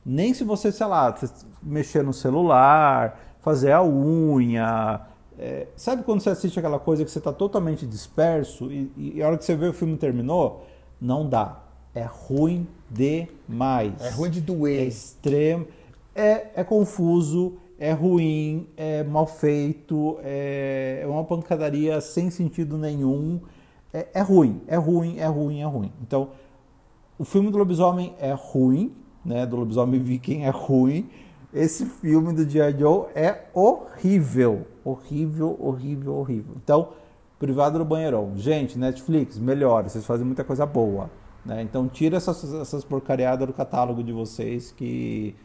Nem 0.06 0.34
se 0.34 0.44
você, 0.44 0.72
sei 0.72 0.86
lá, 0.86 1.14
mexer 1.62 2.04
no 2.04 2.14
celular, 2.14 3.20
fazer 3.42 3.72
a 3.72 3.84
unha. 3.84 5.02
é, 5.38 5.68
sabe 5.76 6.04
quando 6.04 6.22
você 6.22 6.30
assiste 6.30 6.58
aquela 6.60 6.80
coisa 6.80 7.04
que 7.04 7.12
você 7.12 7.20
tá 7.20 7.34
totalmente 7.34 7.86
disperso 7.86 8.72
e, 8.72 8.92
e 9.16 9.24
a 9.24 9.28
hora 9.28 9.38
que 9.38 9.46
você 9.46 9.56
vê 9.56 9.68
o 9.68 9.74
filme 9.74 9.98
terminou? 9.98 10.66
Não 11.02 11.28
dá. 11.28 11.60
É 11.94 12.04
ruim 12.04 12.68
demais. 12.90 13.94
É 14.02 14.10
ruim 14.10 14.30
de 14.30 14.40
É 14.40 14.42
doer. 14.42 14.88
extremo. 14.88 15.68
É, 16.14 16.48
é 16.56 16.64
confuso, 16.64 17.58
é 17.78 17.92
ruim, 17.92 18.68
é 18.78 19.04
mal 19.04 19.28
feito, 19.28 20.18
é, 20.24 21.00
é 21.04 21.08
uma 21.08 21.24
pancadaria 21.26 22.00
sem 22.00 22.30
sentido 22.30 22.78
nenhum. 22.78 23.40
É, 23.96 24.08
é 24.16 24.22
ruim, 24.22 24.62
é 24.68 24.76
ruim, 24.76 25.18
é 25.18 25.26
ruim, 25.28 25.62
é 25.62 25.66
ruim. 25.66 25.94
Então, 26.02 26.32
o 27.18 27.24
filme 27.24 27.50
do 27.50 27.58
lobisomem 27.58 28.14
é 28.20 28.34
ruim, 28.38 28.94
né? 29.24 29.46
Do 29.46 29.56
lobisomem 29.56 29.98
viking 30.04 30.42
é 30.42 30.50
ruim. 30.50 31.10
Esse 31.54 31.86
filme 31.86 32.34
do 32.34 32.50
G.I. 32.50 32.78
Joe 32.78 33.06
é 33.16 33.46
horrível. 33.54 34.68
Horrível, 34.84 35.56
horrível, 35.58 36.16
horrível. 36.16 36.56
Então, 36.62 36.90
Privado 37.40 37.80
do 37.80 37.86
Banheirão. 37.86 38.34
Gente, 38.36 38.78
Netflix, 38.78 39.38
melhore. 39.38 39.90
Vocês 39.90 40.06
fazem 40.06 40.26
muita 40.26 40.44
coisa 40.44 40.66
boa. 40.66 41.10
Né? 41.46 41.62
Então, 41.62 41.88
tira 41.88 42.18
essas, 42.18 42.54
essas 42.54 42.84
porcariadas 42.84 43.48
do 43.48 43.54
catálogo 43.54 44.04
de 44.04 44.12
vocês 44.12 44.72
que... 44.72 45.36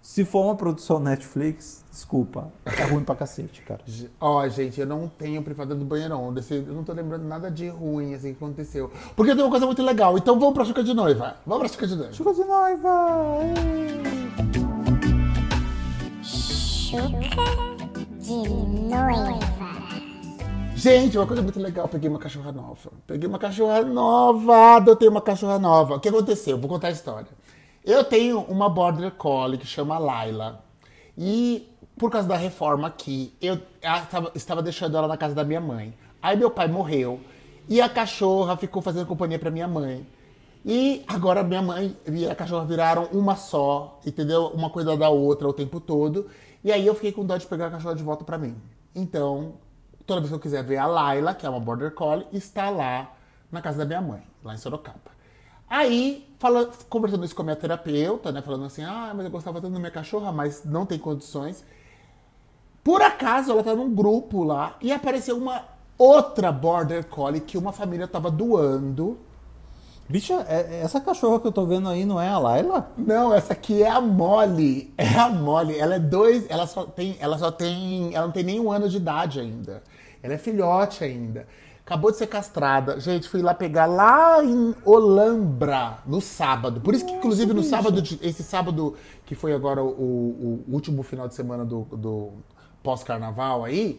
Se 0.00 0.24
for 0.24 0.44
uma 0.44 0.54
produção 0.54 0.98
Netflix, 1.00 1.84
desculpa, 1.90 2.50
é 2.64 2.84
ruim 2.84 3.04
pra 3.04 3.14
cacete, 3.14 3.60
cara. 3.62 3.80
Ó, 4.20 4.48
gente, 4.48 4.80
eu 4.80 4.86
não 4.86 5.08
tenho 5.08 5.42
privada 5.42 5.74
do 5.74 5.84
banheirão. 5.84 6.32
Desse, 6.32 6.54
eu 6.54 6.72
não 6.72 6.84
tô 6.84 6.92
lembrando 6.92 7.24
nada 7.24 7.50
de 7.50 7.68
ruim 7.68 8.14
assim 8.14 8.32
que 8.32 8.42
aconteceu. 8.42 8.90
Porque 9.14 9.34
tem 9.34 9.44
uma 9.44 9.50
coisa 9.50 9.66
muito 9.66 9.82
legal. 9.82 10.16
Então 10.16 10.38
vamos 10.38 10.54
pra 10.54 10.64
Chuca 10.64 10.82
de 10.82 10.94
Noiva. 10.94 11.36
Vamos 11.44 11.60
pra 11.60 11.68
Chuca 11.68 11.86
de 11.86 11.96
Noiva. 11.96 12.12
Chuva 12.12 12.32
de 12.32 12.44
noiva! 12.44 13.40
Chuca 16.22 17.18
de 18.18 18.38
noiva. 18.88 19.38
Gente, 20.74 21.18
uma 21.18 21.26
coisa 21.26 21.42
muito 21.42 21.58
legal, 21.58 21.86
eu 21.86 21.88
peguei 21.88 22.08
uma 22.08 22.20
cachorra 22.20 22.52
nova. 22.52 22.92
Peguei 23.04 23.28
uma 23.28 23.38
cachorra 23.38 23.82
nova, 23.82 24.76
adotei 24.76 25.08
uma 25.08 25.20
cachorra 25.20 25.58
nova. 25.58 25.96
O 25.96 26.00
que 26.00 26.08
aconteceu? 26.08 26.56
Vou 26.56 26.68
contar 26.68 26.86
a 26.86 26.92
história. 26.92 27.26
Eu 27.88 28.04
tenho 28.04 28.40
uma 28.40 28.68
Border 28.68 29.10
Collie 29.12 29.56
que 29.56 29.66
chama 29.66 29.98
Laila. 29.98 30.62
E 31.16 31.66
por 31.96 32.10
causa 32.10 32.28
da 32.28 32.36
reforma 32.36 32.88
aqui, 32.88 33.34
eu 33.40 33.58
estava 34.34 34.62
deixando 34.62 34.94
ela 34.94 35.08
na 35.08 35.16
casa 35.16 35.34
da 35.34 35.42
minha 35.42 35.58
mãe. 35.58 35.94
Aí 36.20 36.36
meu 36.36 36.50
pai 36.50 36.68
morreu. 36.68 37.18
E 37.66 37.80
a 37.80 37.88
cachorra 37.88 38.58
ficou 38.58 38.82
fazendo 38.82 39.06
companhia 39.06 39.38
pra 39.38 39.50
minha 39.50 39.66
mãe. 39.66 40.06
E 40.66 41.02
agora 41.08 41.42
minha 41.42 41.62
mãe 41.62 41.96
e 42.06 42.28
a 42.28 42.34
cachorra 42.34 42.66
viraram 42.66 43.04
uma 43.10 43.36
só, 43.36 43.98
entendeu? 44.04 44.48
Uma 44.48 44.68
cuida 44.68 44.94
da 44.94 45.08
outra 45.08 45.48
o 45.48 45.52
tempo 45.54 45.80
todo. 45.80 46.28
E 46.62 46.70
aí 46.70 46.86
eu 46.86 46.94
fiquei 46.94 47.10
com 47.10 47.24
dó 47.24 47.38
de 47.38 47.46
pegar 47.46 47.68
a 47.68 47.70
cachorra 47.70 47.94
de 47.94 48.02
volta 48.02 48.22
pra 48.22 48.36
mim. 48.36 48.54
Então, 48.94 49.54
toda 50.04 50.20
vez 50.20 50.28
que 50.28 50.34
eu 50.36 50.40
quiser 50.40 50.62
ver 50.62 50.76
a 50.76 50.84
Laila, 50.84 51.32
que 51.32 51.46
é 51.46 51.48
uma 51.48 51.58
Border 51.58 51.92
Collie, 51.92 52.26
está 52.34 52.68
lá 52.68 53.14
na 53.50 53.62
casa 53.62 53.78
da 53.78 53.86
minha 53.86 54.02
mãe, 54.02 54.22
lá 54.44 54.52
em 54.52 54.58
Sorocaba. 54.58 55.16
Aí, 55.68 56.26
fala, 56.38 56.70
conversando 56.88 57.24
isso 57.24 57.34
com 57.34 57.42
a 57.42 57.44
minha 57.44 57.56
terapeuta, 57.56 58.32
né? 58.32 58.40
Falando 58.42 58.64
assim, 58.64 58.82
ah, 58.84 59.12
mas 59.14 59.24
eu 59.24 59.30
gostava 59.30 59.60
tanto 59.60 59.72
da 59.74 59.78
minha 59.78 59.90
cachorra, 59.90 60.32
mas 60.32 60.64
não 60.64 60.86
tem 60.86 60.98
condições. 60.98 61.64
Por 62.82 63.02
acaso, 63.02 63.50
ela 63.52 63.62
tá 63.62 63.74
num 63.74 63.94
grupo 63.94 64.42
lá 64.44 64.76
e 64.80 64.90
apareceu 64.92 65.36
uma 65.36 65.62
outra 65.98 66.50
Border 66.50 67.04
Collie 67.06 67.40
que 67.40 67.58
uma 67.58 67.72
família 67.72 68.08
tava 68.08 68.30
doando. 68.30 69.18
Bicha, 70.08 70.34
é- 70.48 70.80
essa 70.82 71.00
cachorra 71.00 71.38
que 71.40 71.46
eu 71.46 71.52
tô 71.52 71.66
vendo 71.66 71.88
aí 71.88 72.04
não 72.06 72.18
é 72.20 72.28
a 72.28 72.38
Laila? 72.38 72.90
Não, 72.96 73.34
essa 73.34 73.52
aqui 73.52 73.82
é 73.82 73.90
a 73.90 74.00
Molly. 74.00 74.92
É 74.96 75.06
a 75.18 75.28
Molly. 75.28 75.78
Ela 75.78 75.96
é 75.96 75.98
dois. 75.98 76.46
Ela 76.48 76.66
só 76.66 76.84
tem. 76.84 77.16
Ela 77.20 77.36
só 77.36 77.50
tem. 77.50 78.14
Ela 78.14 78.26
não 78.26 78.32
tem 78.32 78.42
nem 78.44 78.58
um 78.58 78.72
ano 78.72 78.88
de 78.88 78.96
idade 78.96 79.38
ainda. 79.40 79.82
Ela 80.22 80.34
é 80.34 80.38
filhote 80.38 81.04
ainda. 81.04 81.46
Acabou 81.88 82.10
de 82.10 82.18
ser 82.18 82.26
castrada. 82.26 83.00
Gente, 83.00 83.26
fui 83.26 83.40
lá 83.40 83.54
pegar 83.54 83.86
lá 83.86 84.44
em 84.44 84.74
Olambra 84.84 85.96
no 86.06 86.20
sábado. 86.20 86.82
Por 86.82 86.94
isso 86.94 87.06
que, 87.06 87.12
inclusive, 87.12 87.54
no 87.54 87.62
sábado, 87.62 88.02
esse 88.20 88.42
sábado, 88.42 88.94
que 89.24 89.34
foi 89.34 89.54
agora 89.54 89.82
o, 89.82 89.88
o- 89.88 90.64
último 90.68 91.02
final 91.02 91.26
de 91.26 91.34
semana 91.34 91.64
do, 91.64 91.84
do 91.90 92.32
pós-carnaval 92.82 93.64
aí, 93.64 93.98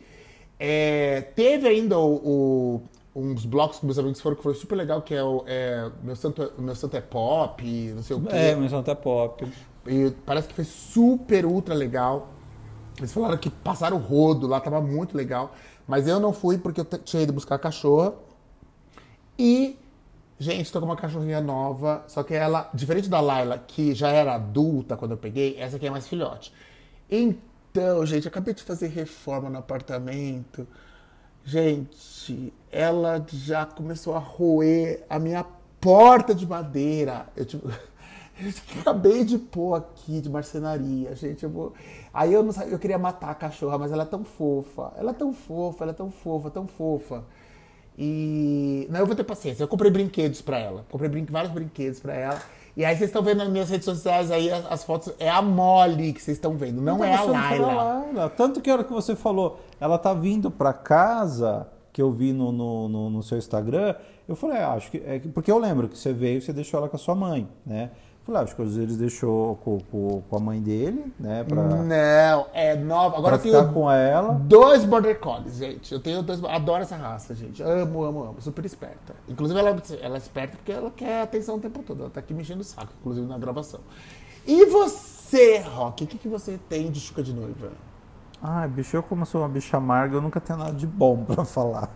é, 0.60 1.22
teve 1.36 1.68
ainda 1.68 1.98
o, 1.98 2.82
o- 3.16 3.20
uns 3.20 3.44
blocos 3.44 3.80
que 3.80 3.86
meus 3.88 3.98
amigos 3.98 4.22
foram 4.22 4.36
que 4.36 4.44
foi 4.44 4.54
super 4.54 4.76
legal, 4.76 5.02
que 5.02 5.16
é 5.16 5.24
o 5.24 5.44
é, 5.48 5.90
meu, 6.04 6.16
Santo, 6.16 6.52
meu 6.60 6.76
Santo 6.76 6.96
é 6.96 7.02
Pop, 7.02 7.92
não 7.96 8.04
sei 8.04 8.16
o 8.16 8.22
quê. 8.22 8.36
É, 8.36 8.56
mas 8.56 8.72
até 8.72 8.94
pop. 8.94 9.52
E 9.88 10.12
parece 10.28 10.48
que 10.48 10.54
foi 10.54 10.64
super, 10.64 11.44
ultra 11.44 11.74
legal. 11.74 12.30
Eles 13.00 13.12
falaram 13.12 13.36
que 13.38 13.50
passaram 13.50 13.98
o 13.98 14.00
rodo 14.00 14.46
lá, 14.46 14.60
tava 14.60 14.80
muito 14.80 15.18
legal. 15.18 15.56
Mas 15.90 16.08
eu 16.08 16.20
não 16.20 16.32
fui 16.32 16.60
porque 16.60 16.82
eu 16.82 16.86
tinha 16.86 17.24
ido 17.24 17.34
buscar 17.34 17.56
a 17.56 17.60
cachorra. 17.60 18.14
E, 19.40 19.76
gente, 20.38 20.72
tô 20.72 20.80
com 20.80 20.86
uma 20.86 20.96
cachorrinha 20.96 21.42
nova. 21.42 22.04
Só 22.08 22.22
que 22.22 22.36
ela, 22.36 22.70
diferente 22.76 23.10
da 23.10 23.20
Laila, 23.20 23.58
que 23.58 23.96
já 23.96 24.10
era 24.10 24.36
adulta 24.36 24.96
quando 24.96 25.12
eu 25.12 25.18
peguei, 25.18 25.58
essa 25.58 25.78
aqui 25.78 25.88
é 25.88 25.90
mais 25.90 26.08
filhote. 26.08 26.54
Então, 27.10 28.06
gente, 28.06 28.28
acabei 28.28 28.54
de 28.54 28.62
fazer 28.62 28.90
reforma 28.90 29.50
no 29.50 29.58
apartamento. 29.58 30.68
Gente, 31.44 32.54
ela 32.72 33.26
já 33.28 33.66
começou 33.66 34.16
a 34.16 34.20
roer 34.20 35.04
a 35.10 35.18
minha 35.18 35.44
porta 35.82 36.36
de 36.36 36.46
madeira. 36.46 37.26
Eu, 37.36 37.46
tipo, 37.46 37.68
eu 38.42 38.52
acabei 38.82 39.24
de 39.24 39.38
pôr 39.38 39.76
aqui 39.76 40.22
de 40.22 40.30
marcenaria, 40.30 41.16
gente. 41.16 41.44
Eu 41.44 41.50
vou... 41.50 41.74
Aí 42.14 42.34
eu 42.34 42.42
não 42.44 42.52
sabia, 42.52 42.74
eu 42.74 42.80
queria 42.80 42.98
matar 42.98 43.30
a 43.32 43.36
cachorra, 43.36 43.78
mas 43.78 43.92
ela 43.92 44.04
é 44.04 44.06
tão 44.06 44.24
fofa. 44.24 44.92
Ela 44.98 45.12
é 45.12 45.14
tão 45.14 45.34
fofa, 45.34 45.84
ela 45.84 45.92
é 45.92 45.96
tão 45.96 46.10
fofa, 46.12 46.50
tão 46.50 46.68
fofa. 46.68 47.24
E 47.98 48.88
não, 48.90 49.02
eu 49.02 49.06
vou 49.06 49.16
ter 49.16 49.24
paciência. 49.24 49.64
Eu 49.64 49.68
comprei 49.68 49.92
brinquedos 49.92 50.42
pra 50.42 50.58
ela. 50.58 50.86
Comprei 50.90 51.10
brin... 51.10 51.26
vários 51.30 51.52
brinquedos 51.52 52.00
pra 52.00 52.14
ela. 52.16 52.42
E 52.78 52.86
aí 52.86 52.96
vocês 52.96 53.10
estão 53.10 53.22
vendo 53.22 53.40
nas 53.40 53.50
minhas 53.50 53.70
redes 53.70 53.84
sociais 53.84 54.32
aí 54.32 54.50
as, 54.50 54.66
as 54.72 54.84
fotos. 54.86 55.14
É 55.20 55.30
a 55.30 55.42
Molly 55.42 56.14
que 56.14 56.22
vocês 56.22 56.38
estão 56.38 56.56
vendo, 56.56 56.82
não 56.82 57.04
é 57.04 57.14
a 57.14 57.24
Laila. 57.24 57.68
Laila. 57.74 58.30
Tanto 58.30 58.62
que 58.62 58.70
a 58.70 58.74
hora 58.74 58.84
que 58.86 58.94
você 58.94 59.16
falou, 59.18 59.60
ela 59.82 59.98
tá 59.98 60.14
vindo 60.14 60.50
pra 60.50 60.72
casa, 60.72 61.68
que 61.92 62.02
eu 62.02 62.10
vi 62.10 62.32
no, 62.32 62.54
no, 62.54 62.88
no- 62.88 63.10
no 63.10 63.24
seu 63.24 63.38
Instagram, 63.38 63.96
eu 64.28 64.36
falei, 64.36 64.60
ah, 64.60 64.74
acho 64.74 64.92
que. 64.92 65.04
É, 65.06 65.20
que- 65.20 65.28
porque 65.28 65.52
eu 65.52 65.58
lembro 65.58 65.90
que 65.90 65.98
você 65.98 66.14
veio 66.14 66.38
e 66.38 66.42
você 66.42 66.54
deixou 66.54 66.78
ela 66.78 66.88
com 66.88 66.96
a 66.96 67.00
sua 67.00 67.16
mãe, 67.16 67.50
né? 67.66 67.90
Vezes 68.30 68.78
ele 68.78 68.96
deixou 68.96 69.56
com, 69.58 69.80
com, 69.80 70.22
com 70.22 70.36
a 70.36 70.40
mãe 70.40 70.62
dele, 70.62 71.14
né? 71.20 71.44
Pra, 71.44 71.64
Não, 71.64 72.46
é 72.54 72.76
nova. 72.76 73.18
Agora 73.18 73.36
eu 73.36 73.40
tenho 73.40 73.74
com 73.74 73.90
ela. 73.90 74.34
dois 74.34 74.86
Border 74.86 75.20
Collies, 75.20 75.58
gente. 75.58 75.94
Eu 75.94 76.00
tenho 76.00 76.22
dois. 76.22 76.44
Adoro 76.44 76.82
essa 76.84 76.96
raça, 76.96 77.34
gente. 77.34 77.62
Amo, 77.64 78.04
amo, 78.04 78.24
amo. 78.24 78.42
Super 78.42 78.66
esperta. 78.66 79.16
Inclusive, 79.28 79.60
ela, 79.60 79.76
ela 80.02 80.16
é 80.16 80.18
esperta 80.18 80.58
porque 80.58 80.72
ela 80.72 80.92
quer 80.92 81.22
atenção 81.22 81.56
o 81.56 81.60
tempo 81.60 81.82
todo. 81.84 82.02
Ela 82.02 82.10
tá 82.10 82.20
aqui 82.20 82.34
mexendo 82.34 82.62
o 82.62 82.64
saco, 82.64 82.94
inclusive 83.00 83.26
na 83.28 83.38
gravação. 83.38 83.80
E 84.46 84.66
você, 84.66 85.60
Rock, 85.60 86.04
o 86.04 86.08
que, 86.08 86.18
que 86.18 86.28
você 86.28 86.60
tem 86.70 86.90
de 86.90 87.00
chuca 87.00 87.22
de 87.22 87.34
noiva? 87.34 87.72
Ai, 88.42 88.68
bicho, 88.70 88.96
eu 88.96 89.04
como 89.04 89.26
sou 89.26 89.42
uma 89.42 89.50
bicha 89.50 89.76
amarga, 89.76 90.16
eu 90.16 90.22
nunca 90.22 90.40
tenho 90.40 90.58
nada 90.60 90.72
de 90.72 90.88
bom 90.88 91.24
pra 91.28 91.44
falar. 91.44 91.90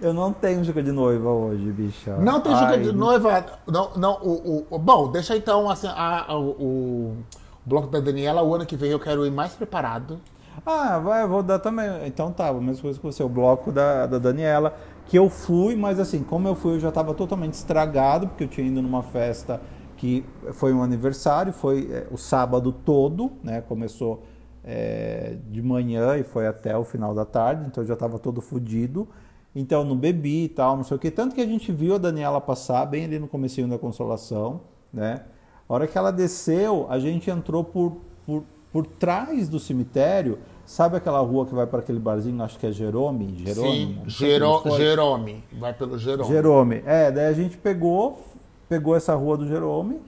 Eu 0.00 0.14
não 0.14 0.32
tenho 0.32 0.64
chuca 0.64 0.82
de 0.82 0.90
noiva 0.90 1.28
hoje, 1.28 1.70
bicha. 1.70 2.16
Não 2.16 2.40
tem 2.40 2.52
Ai, 2.54 2.80
de 2.80 2.92
noiva. 2.92 3.44
Não, 3.66 3.90
não, 3.96 4.18
o, 4.22 4.66
o- 4.70 4.78
bom, 4.78 5.10
deixa 5.10 5.36
então 5.36 5.68
assim, 5.68 5.88
a- 5.88 6.24
a- 6.28 6.38
o, 6.38 6.50
o 6.50 7.16
bloco 7.66 7.88
da 7.88 8.00
Daniela. 8.00 8.42
O 8.42 8.54
ano 8.54 8.64
que 8.64 8.74
vem 8.74 8.90
eu 8.90 8.98
quero 8.98 9.26
ir 9.26 9.30
mais 9.30 9.52
preparado. 9.52 10.18
Ah, 10.64 10.98
vai, 10.98 11.22
eu 11.24 11.28
vou 11.28 11.42
dar 11.42 11.58
também. 11.58 11.88
Então 12.06 12.32
tá, 12.32 12.48
a 12.48 12.54
mesma 12.54 12.80
coisa 12.82 12.98
que 12.98 13.04
você, 13.04 13.22
o 13.22 13.28
bloco 13.28 13.70
da, 13.70 14.06
da 14.06 14.18
Daniela, 14.18 14.74
que 15.06 15.18
eu 15.18 15.28
fui, 15.28 15.76
mas 15.76 15.98
assim, 16.00 16.22
como 16.22 16.48
eu 16.48 16.54
fui, 16.54 16.74
eu 16.76 16.80
já 16.80 16.88
estava 16.88 17.12
totalmente 17.12 17.54
estragado, 17.54 18.28
porque 18.28 18.44
eu 18.44 18.48
tinha 18.48 18.66
ido 18.66 18.80
numa 18.80 19.02
festa 19.02 19.60
que 19.98 20.24
foi 20.54 20.72
um 20.72 20.82
aniversário, 20.82 21.52
foi 21.52 21.88
é, 21.92 22.06
o 22.10 22.16
sábado 22.16 22.72
todo, 22.72 23.30
né? 23.44 23.60
Começou 23.60 24.22
é, 24.64 25.36
de 25.50 25.62
manhã 25.62 26.16
e 26.16 26.22
foi 26.22 26.46
até 26.46 26.76
o 26.76 26.84
final 26.84 27.14
da 27.14 27.24
tarde, 27.24 27.64
então 27.66 27.82
eu 27.82 27.88
já 27.88 27.94
estava 27.94 28.18
todo 28.18 28.40
fudido. 28.40 29.08
Então 29.54 29.84
não 29.84 29.96
bebi 29.96 30.44
e 30.44 30.48
tal, 30.48 30.76
não 30.76 30.84
sei 30.84 30.96
o 30.96 31.00
que. 31.00 31.10
Tanto 31.10 31.34
que 31.34 31.40
a 31.40 31.46
gente 31.46 31.70
viu 31.70 31.94
a 31.94 31.98
Daniela 31.98 32.40
passar 32.40 32.86
bem 32.86 33.04
ali 33.04 33.18
no 33.18 33.28
comecinho 33.28 33.68
da 33.68 33.78
consolação, 33.78 34.62
né? 34.92 35.22
A 35.68 35.74
hora 35.74 35.86
que 35.86 35.96
ela 35.96 36.10
desceu, 36.10 36.86
a 36.88 36.98
gente 36.98 37.30
entrou 37.30 37.62
por, 37.62 37.98
por, 38.26 38.44
por 38.72 38.86
trás 38.86 39.48
do 39.48 39.58
cemitério. 39.58 40.38
Sabe 40.64 40.96
aquela 40.96 41.20
rua 41.20 41.44
que 41.44 41.54
vai 41.54 41.66
para 41.66 41.80
aquele 41.80 41.98
barzinho, 41.98 42.42
acho 42.42 42.58
que 42.58 42.66
é 42.66 42.72
Jerome? 42.72 43.36
Jerome? 43.44 43.70
Sim, 43.70 43.98
Gero. 44.06 44.62
Jerome. 44.76 45.44
Vai 45.52 45.74
pelo 45.74 45.98
Jerome. 45.98 46.28
Jerome. 46.28 46.82
É, 46.86 47.10
daí 47.10 47.26
a 47.26 47.32
gente 47.32 47.58
pegou, 47.58 48.22
pegou 48.68 48.96
essa 48.96 49.14
rua 49.14 49.36
do 49.36 49.46
Jerome, 49.46 50.00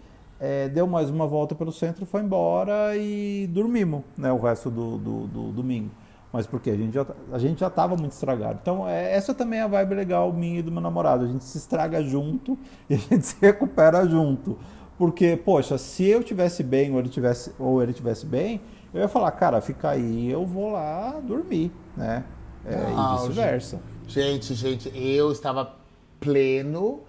é, 0.45 0.69
deu 0.69 0.87
mais 0.87 1.09
uma 1.09 1.27
volta 1.27 1.55
pelo 1.55 1.73
centro, 1.73 2.05
foi 2.05 2.21
embora 2.21 2.95
e 2.99 3.47
dormimos, 3.51 4.03
né, 4.15 4.31
o 4.31 4.39
resto 4.39 4.71
do, 4.71 4.99
do, 4.99 5.27
do 5.27 5.53
domingo. 5.53 5.91
Mas 6.31 6.47
porque 6.47 6.69
a 6.69 6.77
gente 6.77 6.93
já, 6.93 7.07
a 7.33 7.39
gente 7.39 7.61
já 7.61 7.71
tava 7.71 7.97
muito 7.97 8.13
estragado. 8.13 8.59
Então, 8.61 8.87
é, 8.87 9.15
essa 9.15 9.33
também 9.33 9.61
é 9.61 9.63
a 9.63 9.67
vibe 9.67 9.95
legal 9.95 10.33
minha 10.35 10.59
e 10.59 10.63
do 10.63 10.71
meu 10.71 10.83
namorado. 10.83 11.25
A 11.25 11.29
gente 11.29 11.45
se 11.45 11.57
estraga 11.57 12.03
junto 12.03 12.59
e 12.91 12.95
a 12.95 12.97
gente 12.99 13.25
se 13.25 13.37
recupera 13.41 14.07
junto. 14.07 14.59
Porque, 14.99 15.35
poxa, 15.37 15.79
se 15.79 16.05
eu 16.05 16.23
tivesse 16.23 16.63
bem 16.63 16.93
ou 16.93 16.99
ele 16.99 17.09
tivesse, 17.09 17.53
ou 17.59 17.83
ele 17.83 17.95
tivesse 17.95 18.27
bem, 18.27 18.61
eu 18.93 19.01
ia 19.01 19.09
falar, 19.09 19.31
cara, 19.31 19.61
fica 19.63 19.91
aí, 19.91 20.31
eu 20.31 20.45
vou 20.45 20.73
lá 20.73 21.21
dormir, 21.23 21.73
né? 21.97 22.25
É, 22.67 22.91
Não, 22.91 23.15
e 23.15 23.19
vice-versa. 23.19 23.81
Gente, 24.07 24.55
gente, 24.55 24.93
eu 24.95 25.33
estava 25.33 25.77
pleno 26.21 27.03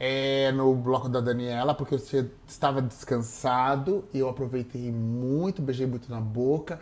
é, 0.00 0.50
no 0.52 0.74
bloco 0.74 1.10
da 1.10 1.20
Daniela, 1.20 1.74
porque 1.74 1.94
eu 1.94 2.30
estava 2.48 2.80
descansado 2.80 4.02
e 4.14 4.18
eu 4.18 4.30
aproveitei 4.30 4.90
muito, 4.90 5.60
beijei 5.60 5.86
muito 5.86 6.10
na 6.10 6.18
boca. 6.18 6.80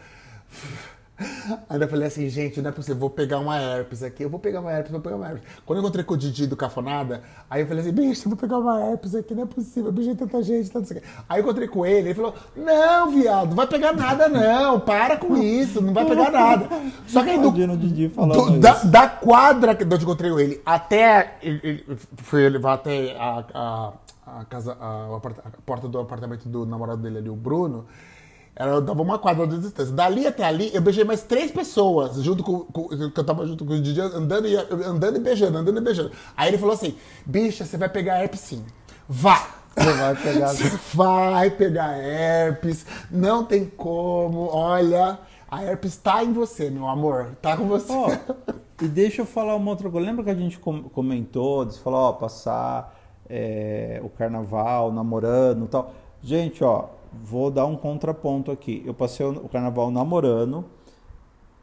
Aí 1.68 1.80
eu 1.80 1.88
falei 1.88 2.06
assim, 2.06 2.28
gente, 2.28 2.62
não 2.62 2.70
é 2.70 2.72
possível, 2.72 2.96
vou 3.00 3.10
pegar 3.10 3.40
uma 3.40 3.56
herpes 3.60 4.02
aqui, 4.04 4.22
eu 4.22 4.30
vou 4.30 4.38
pegar 4.38 4.60
uma 4.60 4.70
herpes, 4.70 4.92
vou 4.92 5.00
pegar 5.00 5.16
uma 5.16 5.26
herpes. 5.26 5.42
Quando 5.66 5.78
eu 5.78 5.82
encontrei 5.82 6.04
com 6.04 6.14
o 6.14 6.16
Didi 6.16 6.46
do 6.46 6.56
Cafonada, 6.56 7.22
aí 7.50 7.62
eu 7.62 7.66
falei 7.66 7.82
assim, 7.82 7.92
bicho, 7.92 8.26
eu 8.26 8.30
vou 8.30 8.36
pegar 8.38 8.58
uma 8.58 8.80
herpes 8.80 9.14
aqui, 9.16 9.34
não 9.34 9.42
é 9.42 9.46
possível, 9.46 9.90
bicho, 9.90 10.10
é 10.10 10.14
tanta 10.14 10.40
gente, 10.42 10.70
tanto 10.70 10.92
aqui. 10.92 11.02
Aí 11.28 11.40
eu 11.40 11.42
encontrei 11.44 11.66
com 11.66 11.84
ele, 11.84 12.08
ele 12.10 12.14
falou, 12.14 12.34
não, 12.56 13.10
viado, 13.10 13.48
não 13.48 13.56
vai 13.56 13.66
pegar 13.66 13.92
nada 13.92 14.28
não, 14.28 14.78
para 14.78 15.16
com 15.16 15.36
isso, 15.36 15.80
não 15.82 15.92
vai 15.92 16.04
pegar 16.04 16.30
nada. 16.30 16.68
Só 17.08 17.24
que 17.24 17.30
aí 17.30 17.38
do, 17.40 17.76
Didi 17.76 18.08
falando 18.10 18.52
do- 18.52 18.60
da, 18.60 18.74
da 18.84 19.08
quadra 19.08 19.74
que 19.74 19.84
onde 19.84 19.94
eu 19.96 20.00
encontrei 20.02 20.30
com 20.30 20.38
ele 20.38 20.60
até, 20.64 21.36
ele, 21.42 21.60
ele 21.64 21.98
foi 22.18 22.48
levar 22.48 22.74
até 22.74 23.16
a, 23.18 23.44
a, 23.54 23.92
a 24.40 24.44
casa, 24.44 24.76
a, 24.80 25.16
a 25.16 25.50
porta 25.66 25.88
do 25.88 25.98
apartamento 25.98 26.48
do 26.48 26.64
namorado 26.64 27.02
dele 27.02 27.18
ali, 27.18 27.28
o 27.28 27.34
Bruno, 27.34 27.86
eu 28.66 28.80
dava 28.80 29.00
uma 29.02 29.18
quadra 29.18 29.46
de 29.46 29.58
distância. 29.58 29.94
Dali 29.94 30.26
até 30.26 30.44
ali, 30.44 30.70
eu 30.74 30.80
beijei 30.82 31.04
mais 31.04 31.22
três 31.22 31.50
pessoas, 31.52 32.16
junto 32.22 32.42
com, 32.42 32.60
com- 32.60 32.88
que 32.88 33.20
eu 33.20 33.24
tava 33.24 33.46
junto 33.46 33.64
com 33.64 33.72
o 33.74 33.80
Didi, 33.80 34.00
andando 34.00 34.48
e, 34.48 34.56
andando 34.56 35.16
e 35.16 35.20
beijando, 35.20 35.58
andando 35.58 35.78
e 35.78 35.80
beijando. 35.80 36.10
Aí 36.36 36.48
ele 36.48 36.58
falou 36.58 36.74
assim, 36.74 36.96
bicha, 37.24 37.64
você 37.64 37.76
vai 37.76 37.88
pegar 37.88 38.18
herpes 38.20 38.40
sim. 38.40 38.64
Vá! 39.08 39.54
Você 39.76 39.92
vai 39.92 40.16
pegar. 40.16 40.48
Você 40.54 40.78
vai 40.92 41.50
pegar 41.50 41.96
herpes, 41.96 42.84
não 43.10 43.44
tem 43.44 43.64
como. 43.66 44.48
Olha, 44.50 45.20
a 45.48 45.62
herpes 45.62 45.96
tá 45.96 46.24
em 46.24 46.32
você, 46.32 46.68
meu 46.68 46.88
amor. 46.88 47.28
Tá 47.40 47.56
com 47.56 47.68
você. 47.68 47.92
Ó, 47.92 48.10
e 48.82 48.88
deixa 48.88 49.22
eu 49.22 49.26
falar 49.26 49.54
uma 49.54 49.70
outra 49.70 49.88
coisa. 49.88 50.04
Lembra 50.04 50.24
que 50.24 50.30
a 50.30 50.34
gente 50.34 50.58
com- 50.58 50.82
comentou, 50.82 51.64
disse, 51.64 51.78
falou, 51.78 52.00
ó, 52.00 52.12
passar 52.12 52.92
é, 53.30 54.00
o 54.02 54.08
carnaval 54.08 54.90
namorando 54.90 55.66
e 55.66 55.68
tal. 55.68 55.92
Gente, 56.20 56.64
ó, 56.64 56.86
vou 57.12 57.50
dar 57.50 57.66
um 57.66 57.76
contraponto 57.76 58.50
aqui. 58.50 58.82
Eu 58.84 58.94
passei 58.94 59.24
o 59.24 59.48
carnaval 59.48 59.90
namorando 59.90 60.64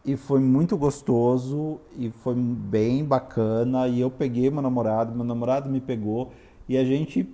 e 0.03 0.15
foi 0.15 0.39
muito 0.39 0.77
gostoso 0.77 1.79
e 1.97 2.09
foi 2.09 2.35
bem 2.35 3.03
bacana. 3.03 3.87
E 3.87 3.99
eu 3.99 4.09
peguei 4.11 4.49
meu 4.49 4.61
namorado, 4.61 5.15
meu 5.15 5.25
namorado 5.25 5.69
me 5.69 5.81
pegou 5.81 6.31
e 6.67 6.77
a 6.77 6.83
gente 6.83 7.27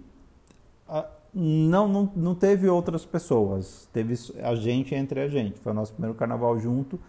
não, 1.34 1.88
não, 1.88 2.12
não 2.16 2.36
teve 2.36 2.68
outras 2.68 3.06
pessoas. 3.06 3.88
Teve 3.94 4.16
a 4.44 4.56
gente 4.56 4.94
entre 4.94 5.22
a 5.22 5.28
gente. 5.28 5.60
Foi 5.60 5.72
o 5.72 5.76
nosso 5.76 5.94
primeiro 5.94 6.16
carnaval 6.16 6.60
junto 6.60 7.00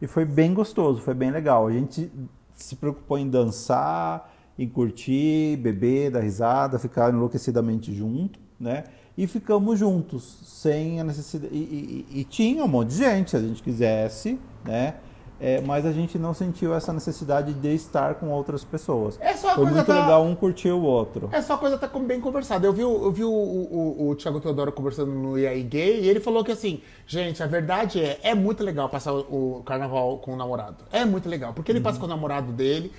e 0.00 0.06
foi 0.06 0.24
bem 0.24 0.54
gostoso, 0.54 1.00
foi 1.00 1.14
bem 1.14 1.30
legal. 1.30 1.66
A 1.66 1.72
gente 1.72 2.10
se 2.54 2.76
preocupou 2.76 3.18
em 3.18 3.28
dançar, 3.28 4.32
em 4.58 4.68
curtir, 4.68 5.56
beber, 5.56 6.10
dar 6.10 6.20
risada, 6.20 6.78
ficar 6.78 7.12
enlouquecidamente 7.12 7.94
junto, 7.94 8.38
né? 8.58 8.84
E 9.18 9.26
ficamos 9.26 9.78
juntos, 9.78 10.38
sem 10.44 11.00
a 11.00 11.04
necessidade. 11.04 11.52
E, 11.52 12.06
e- 12.08 12.20
e 12.20 12.24
tinha 12.24 12.64
um 12.64 12.68
monte 12.68 12.90
de 12.90 12.98
gente, 12.98 13.30
se 13.32 13.36
a 13.36 13.40
gente 13.40 13.60
quisesse, 13.62 14.38
né? 14.64 14.94
É, 15.40 15.60
mas 15.60 15.86
a 15.86 15.92
gente 15.92 16.18
não 16.18 16.34
sentiu 16.34 16.74
essa 16.74 16.92
necessidade 16.92 17.52
de 17.52 17.68
estar 17.74 18.14
com 18.16 18.28
outras 18.30 18.64
pessoas. 18.64 19.16
É 19.20 19.34
só 19.36 19.54
Foi 19.54 19.66
muito 19.70 19.86
da- 19.86 20.00
legal 20.02 20.24
um 20.24 20.34
curtir 20.34 20.70
o 20.70 20.82
outro. 20.82 21.28
É 21.32 21.40
só 21.42 21.54
a 21.54 21.58
coisa 21.58 21.78
tá 21.78 21.86
com- 21.88 22.02
bem 22.04 22.20
conversada. 22.20 22.66
Eu 22.66 22.72
vi, 22.72 22.82
o- 22.82 23.04
eu 23.04 23.12
vi 23.12 23.22
o, 23.24 23.30
o, 23.30 24.02
o, 24.06 24.08
o 24.10 24.14
Thiago 24.16 24.40
Teodoro 24.40 24.72
conversando 24.72 25.12
no 25.12 25.38
IAI 25.38 25.62
Gay 25.62 26.00
e 26.00 26.08
ele 26.08 26.18
falou 26.18 26.42
que 26.44 26.50
assim, 26.50 26.80
gente, 27.06 27.40
a 27.40 27.46
verdade 27.46 28.00
é, 28.00 28.18
é 28.22 28.34
muito 28.34 28.64
legal 28.64 28.88
passar 28.88 29.12
o, 29.12 29.58
o 29.58 29.62
carnaval 29.64 30.18
com 30.18 30.32
o 30.32 30.36
namorado. 30.36 30.84
É 30.92 31.04
muito 31.04 31.28
legal, 31.28 31.52
porque 31.54 31.70
ele 31.70 31.80
passa 31.80 32.00
com 32.00 32.06
o 32.06 32.08
namorado 32.08 32.50
dele, 32.52 32.92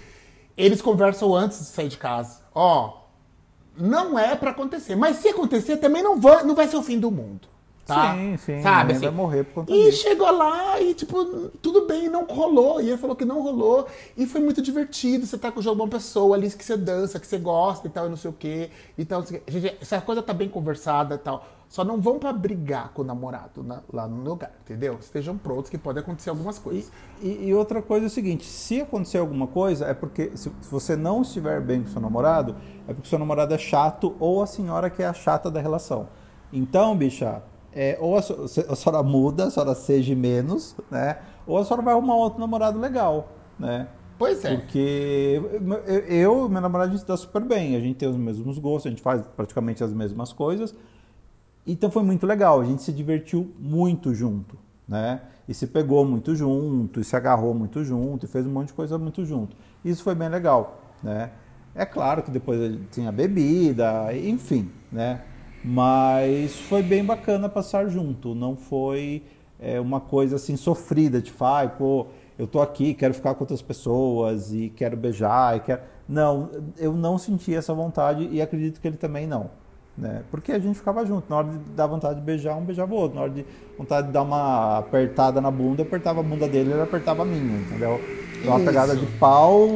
eles 0.57 0.81
conversam 0.81 1.35
antes 1.35 1.59
de 1.59 1.65
sair 1.65 1.89
de 1.89 1.97
casa. 1.97 2.39
Ó, 2.55 2.99
não 3.79 4.17
é 4.19 4.35
pra 4.35 4.51
acontecer, 4.51 4.95
mas 4.95 5.17
se 5.17 5.29
acontecer 5.29 5.77
também 5.77 6.03
não 6.03 6.19
vai, 6.19 6.43
não 6.43 6.55
vai 6.55 6.67
ser 6.67 6.77
o 6.77 6.83
fim 6.83 6.99
do 6.99 7.09
mundo. 7.09 7.47
Tá? 7.85 8.13
Sim, 8.13 8.37
sim, 8.37 8.61
Sabe, 8.61 8.91
assim? 8.93 9.01
vai 9.01 9.09
morrer 9.11 9.43
por 9.45 9.65
conta 9.65 9.71
E 9.73 9.85
disso. 9.85 10.03
chegou 10.03 10.29
lá 10.31 10.79
e, 10.79 10.93
tipo, 10.93 11.25
tudo 11.59 11.87
bem, 11.87 12.07
não 12.07 12.23
rolou. 12.25 12.79
E 12.79 12.89
ele 12.89 12.97
falou 12.99 13.15
que 13.15 13.25
não 13.25 13.41
rolou. 13.41 13.87
E 14.15 14.27
foi 14.27 14.41
muito 14.41 14.61
divertido. 14.61 15.25
Você 15.25 15.39
tá 15.39 15.51
com 15.51 15.59
o 15.59 15.63
jogo 15.63 15.81
uma 15.81 15.89
pessoa 15.89 16.35
ali 16.35 16.51
que 16.51 16.63
você 16.63 16.77
dança, 16.77 17.19
que 17.19 17.25
você 17.25 17.39
gosta 17.39 17.87
e 17.87 17.89
tal, 17.89 18.05
e 18.05 18.09
não 18.09 18.15
sei 18.15 18.29
o 18.29 18.33
quê. 18.33 18.69
E 18.95 19.03
tal, 19.03 19.21
não 19.21 19.27
sei 19.27 19.39
o 19.39 19.41
quê. 19.41 19.51
Gente, 19.59 19.77
essa 19.81 19.99
coisa 20.01 20.21
tá 20.21 20.33
bem 20.33 20.47
conversada 20.47 21.15
e 21.15 21.17
tal. 21.17 21.43
Só 21.69 21.83
não 21.83 22.01
vão 22.01 22.17
pra 22.17 22.33
brigar 22.33 22.91
com 22.93 23.03
o 23.03 23.05
namorado 23.05 23.63
na- 23.63 23.83
lá 23.93 24.07
no 24.07 24.23
lugar, 24.27 24.51
entendeu? 24.63 24.97
Estejam 24.99 25.37
prontos 25.37 25.69
que 25.69 25.77
pode 25.77 25.99
acontecer 25.99 26.31
algumas 26.31 26.57
coisas. 26.57 26.91
E, 27.21 27.45
e 27.47 27.53
outra 27.53 27.79
coisa 27.79 28.07
é 28.07 28.07
o 28.07 28.09
seguinte, 28.09 28.43
se 28.45 28.81
acontecer 28.81 29.19
alguma 29.19 29.45
coisa, 29.45 29.85
é 29.85 29.93
porque 29.93 30.31
se, 30.35 30.49
se 30.61 30.71
você 30.71 30.95
não 30.95 31.21
estiver 31.21 31.61
bem 31.61 31.83
com 31.83 31.89
seu 31.89 32.01
namorado, 32.01 32.55
é 32.87 32.93
porque 32.93 33.07
seu 33.07 33.19
namorado 33.19 33.53
é 33.53 33.57
chato 33.59 34.15
ou 34.19 34.41
a 34.41 34.47
senhora 34.47 34.89
que 34.89 35.03
é 35.03 35.05
a 35.07 35.13
chata 35.13 35.51
da 35.51 35.61
relação. 35.61 36.07
Então, 36.51 36.97
bicha, 36.97 37.43
é, 37.71 37.95
ou 38.01 38.17
a, 38.17 38.21
so- 38.23 38.45
a 38.67 38.75
senhora 38.75 39.03
muda, 39.03 39.45
a 39.45 39.51
senhora 39.51 39.75
seja 39.75 40.15
menos, 40.15 40.75
né? 40.89 41.19
Ou 41.45 41.59
a 41.59 41.63
senhora 41.63 41.83
vai 41.83 41.93
arrumar 41.93 42.15
outro 42.15 42.39
namorado 42.39 42.79
legal, 42.79 43.29
né? 43.59 43.87
Pois 44.17 44.43
é. 44.43 44.55
Porque 44.57 45.39
eu 45.43 46.05
eu 46.07 46.45
e 46.47 46.49
meu 46.49 46.61
namorado 46.61 46.89
a 46.89 46.91
gente 46.93 47.01
se 47.01 47.07
dá 47.07 47.15
super 47.15 47.43
bem, 47.43 47.75
a 47.75 47.79
gente 47.79 47.95
tem 47.97 48.09
os 48.09 48.17
mesmos 48.17 48.57
gostos, 48.57 48.87
a 48.87 48.89
gente 48.89 49.03
faz 49.03 49.21
praticamente 49.37 49.83
as 49.83 49.93
mesmas 49.93 50.33
coisas. 50.33 50.73
Então 51.71 51.91
foi 51.91 52.01
muito 52.01 52.25
legal, 52.25 52.59
a 52.59 52.65
gente 52.65 52.81
se 52.81 52.91
divertiu 52.91 53.53
muito 53.59 54.11
junto, 54.11 54.57
né? 54.87 55.21
E 55.47 55.53
se 55.53 55.67
pegou 55.67 56.03
muito 56.03 56.35
junto, 56.35 56.99
e 56.99 57.03
se 57.03 57.15
agarrou 57.15 57.53
muito 57.53 57.83
junto, 57.83 58.25
e 58.25 58.27
fez 58.27 58.47
um 58.47 58.49
monte 58.49 58.69
de 58.69 58.73
coisa 58.73 58.97
muito 58.97 59.23
junto. 59.23 59.55
Isso 59.85 60.01
foi 60.01 60.15
bem 60.15 60.29
legal, 60.29 60.81
né? 61.03 61.29
É 61.75 61.85
claro 61.85 62.23
que 62.23 62.31
depois 62.31 62.75
tinha 62.89 63.11
bebida, 63.11 64.11
enfim, 64.15 64.71
né? 64.91 65.21
Mas 65.63 66.55
foi 66.61 66.81
bem 66.81 67.05
bacana 67.05 67.47
passar 67.47 67.87
junto, 67.87 68.33
não 68.33 68.55
foi 68.55 69.21
é, 69.59 69.79
uma 69.79 69.99
coisa 69.99 70.37
assim 70.37 70.57
sofrida, 70.57 71.21
tipo, 71.21 71.43
ai, 71.43 71.69
pô, 71.77 72.07
eu 72.35 72.47
tô 72.47 72.61
aqui, 72.61 72.95
quero 72.95 73.13
ficar 73.13 73.35
com 73.35 73.43
outras 73.43 73.61
pessoas 73.61 74.51
e 74.51 74.69
quero 74.69 74.97
beijar, 74.97 75.57
e 75.57 75.59
quero... 75.59 75.81
Não, 76.07 76.49
eu 76.77 76.93
não 76.93 77.19
senti 77.19 77.53
essa 77.53 77.75
vontade 77.75 78.27
e 78.31 78.41
acredito 78.41 78.81
que 78.81 78.87
ele 78.87 78.97
também 78.97 79.27
não. 79.27 79.51
Né? 79.99 80.23
Porque 80.31 80.53
a 80.53 80.59
gente 80.59 80.77
ficava 80.77 81.05
junto. 81.05 81.29
Na 81.29 81.37
hora 81.37 81.47
de 81.49 81.57
dar 81.75 81.85
vontade 81.85 82.15
de 82.15 82.21
beijar, 82.21 82.55
um 82.55 82.63
beijava 82.63 82.93
o 82.93 82.97
outro. 82.97 83.15
Na 83.15 83.23
hora 83.23 83.31
de 83.31 83.45
vontade 83.77 84.07
de 84.07 84.13
dar 84.13 84.21
uma 84.21 84.77
apertada 84.77 85.41
na 85.41 85.51
bunda, 85.51 85.81
eu 85.81 85.85
apertava 85.85 86.21
a 86.21 86.23
bunda 86.23 86.47
dele, 86.47 86.71
ele 86.71 86.81
apertava 86.81 87.23
a 87.23 87.25
minha, 87.25 87.59
entendeu? 87.59 87.99
Então, 88.39 88.55
uma 88.55 88.65
pegada 88.65 88.95
de 88.95 89.05
pau, 89.17 89.67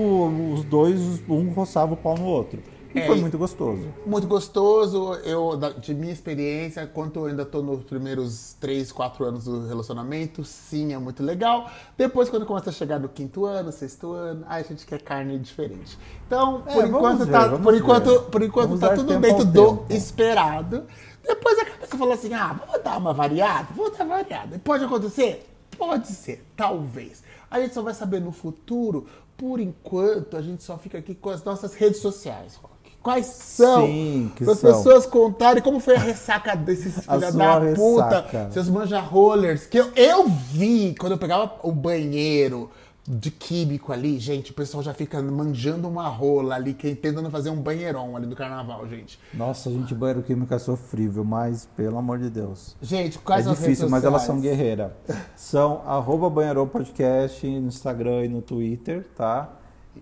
os 0.53 0.63
dois, 0.63 1.21
um 1.28 1.49
roçava 1.49 1.93
o 1.93 1.97
pau 1.97 2.17
no 2.17 2.26
outro. 2.26 2.59
E 2.93 2.99
É, 2.99 3.07
foi 3.07 3.19
muito 3.19 3.37
gostoso. 3.37 3.87
Muito 4.05 4.27
gostoso. 4.27 5.13
Eu, 5.23 5.57
de 5.79 5.93
minha 5.93 6.13
experiência, 6.13 6.85
quanto 6.85 7.19
eu 7.19 7.25
ainda 7.25 7.43
tô 7.45 7.61
nos 7.61 7.83
primeiros 7.83 8.55
3, 8.59 8.91
4 8.91 9.25
anos 9.25 9.45
do 9.45 9.67
relacionamento, 9.67 10.43
sim, 10.43 10.93
é 10.93 10.97
muito 10.97 11.23
legal. 11.23 11.69
Depois, 11.97 12.29
quando 12.29 12.45
começa 12.45 12.69
a 12.69 12.73
chegar 12.73 12.99
no 12.99 13.09
quinto 13.09 13.45
ano, 13.45 13.71
sexto 13.71 14.13
ano, 14.13 14.45
aí 14.47 14.63
a 14.63 14.65
gente 14.67 14.85
quer 14.85 15.01
carne 15.01 15.39
diferente. 15.39 15.97
Então, 16.27 16.63
É, 16.67 16.73
por 16.73 16.85
enquanto, 16.87 17.25
ver, 17.25 17.31
tá, 17.31 17.49
por 17.57 17.75
enquanto, 17.75 18.21
por 18.23 18.43
enquanto 18.43 18.79
tá 18.79 18.95
tudo 18.95 19.17
dentro 19.19 19.45
do 19.45 19.77
tempo. 19.77 19.93
esperado. 19.93 20.83
Depois 21.23 21.57
a 21.59 21.65
cabeça 21.65 21.97
falou 21.97 22.13
assim: 22.13 22.33
ah, 22.33 22.53
vamos 22.65 22.83
dar 22.83 22.97
uma 22.97 23.13
variada, 23.13 23.67
vamos 23.75 23.97
dar 23.97 24.05
variada. 24.05 24.59
Pode 24.59 24.83
acontecer? 24.83 25.49
Pode 25.77 26.07
ser, 26.09 26.45
talvez. 26.55 27.23
A 27.49 27.59
gente 27.59 27.73
só 27.73 27.81
vai 27.81 27.93
saber 27.93 28.19
no 28.19 28.31
futuro. 28.31 29.07
Por 29.35 29.59
enquanto, 29.59 30.37
a 30.37 30.41
gente 30.41 30.63
só 30.63 30.77
fica 30.77 30.97
aqui 30.99 31.15
com 31.15 31.29
as 31.29 31.43
nossas 31.43 31.73
redes 31.73 31.99
sociais. 32.01 32.59
Quais 33.04 33.26
são? 33.26 33.86
Sim, 33.86 34.32
que 34.34 34.49
as 34.49 34.60
pessoas 34.62 35.06
contarem 35.06 35.62
como 35.62 35.80
foi 35.82 35.97
a 35.97 35.99
ressaca 35.99 36.56
desses 36.56 37.04
sua 37.04 37.18
da 37.18 37.60
puta, 37.76 38.22
ressaca. 38.22 38.49
seus 38.51 38.70
manja 38.70 38.99
rollers. 39.01 39.66
Que 39.66 39.78
eu, 39.78 39.91
eu 39.93 40.26
vi 40.30 40.95
quando 40.97 41.12
eu 41.12 41.18
pegava 41.18 41.51
o 41.62 41.72
banheiro 41.74 42.72
de 43.06 43.30
químico 43.30 43.91
ali, 43.91 44.18
gente, 44.18 44.51
o 44.51 44.54
pessoal 44.54 44.82
já 44.82 44.93
fica 44.93 45.22
manjando 45.22 45.89
uma 45.89 46.08
rola 46.08 46.56
ali, 46.56 46.74
que 46.74 46.95
tentando 46.95 47.30
fazer 47.30 47.49
um 47.49 47.58
banheirão 47.62 48.16
ali 48.16 48.26
do 48.26 48.34
carnaval, 48.38 48.88
gente. 48.88 49.20
Nossa, 49.34 49.70
gente, 49.70 49.93
banheiro 49.93 50.24
químico 50.24 50.54
é 50.54 50.58
sofrível, 50.58 51.26
mas 51.26 51.68
pelo 51.76 51.97
amor 51.97 52.18
de 52.20 52.30
Deus. 52.30 52.78
Gente, 52.82 53.20
quais 53.20 53.45
é 53.45 53.49
as 53.49 53.58
difícil, 53.58 53.82
redes 53.88 53.91
mas 53.91 54.06
elas 54.06 54.22
são 54.22 54.39
guerreiras. 54.39 54.91
São 55.36 55.82
arroba 55.86 56.30
Banheirão 56.30 56.66
Podcast 56.66 57.45
no 57.45 57.68
Instagram 57.68 58.24
e 58.24 58.28
no 58.30 58.41
Twitter, 58.41 59.06
tá? 59.18 59.49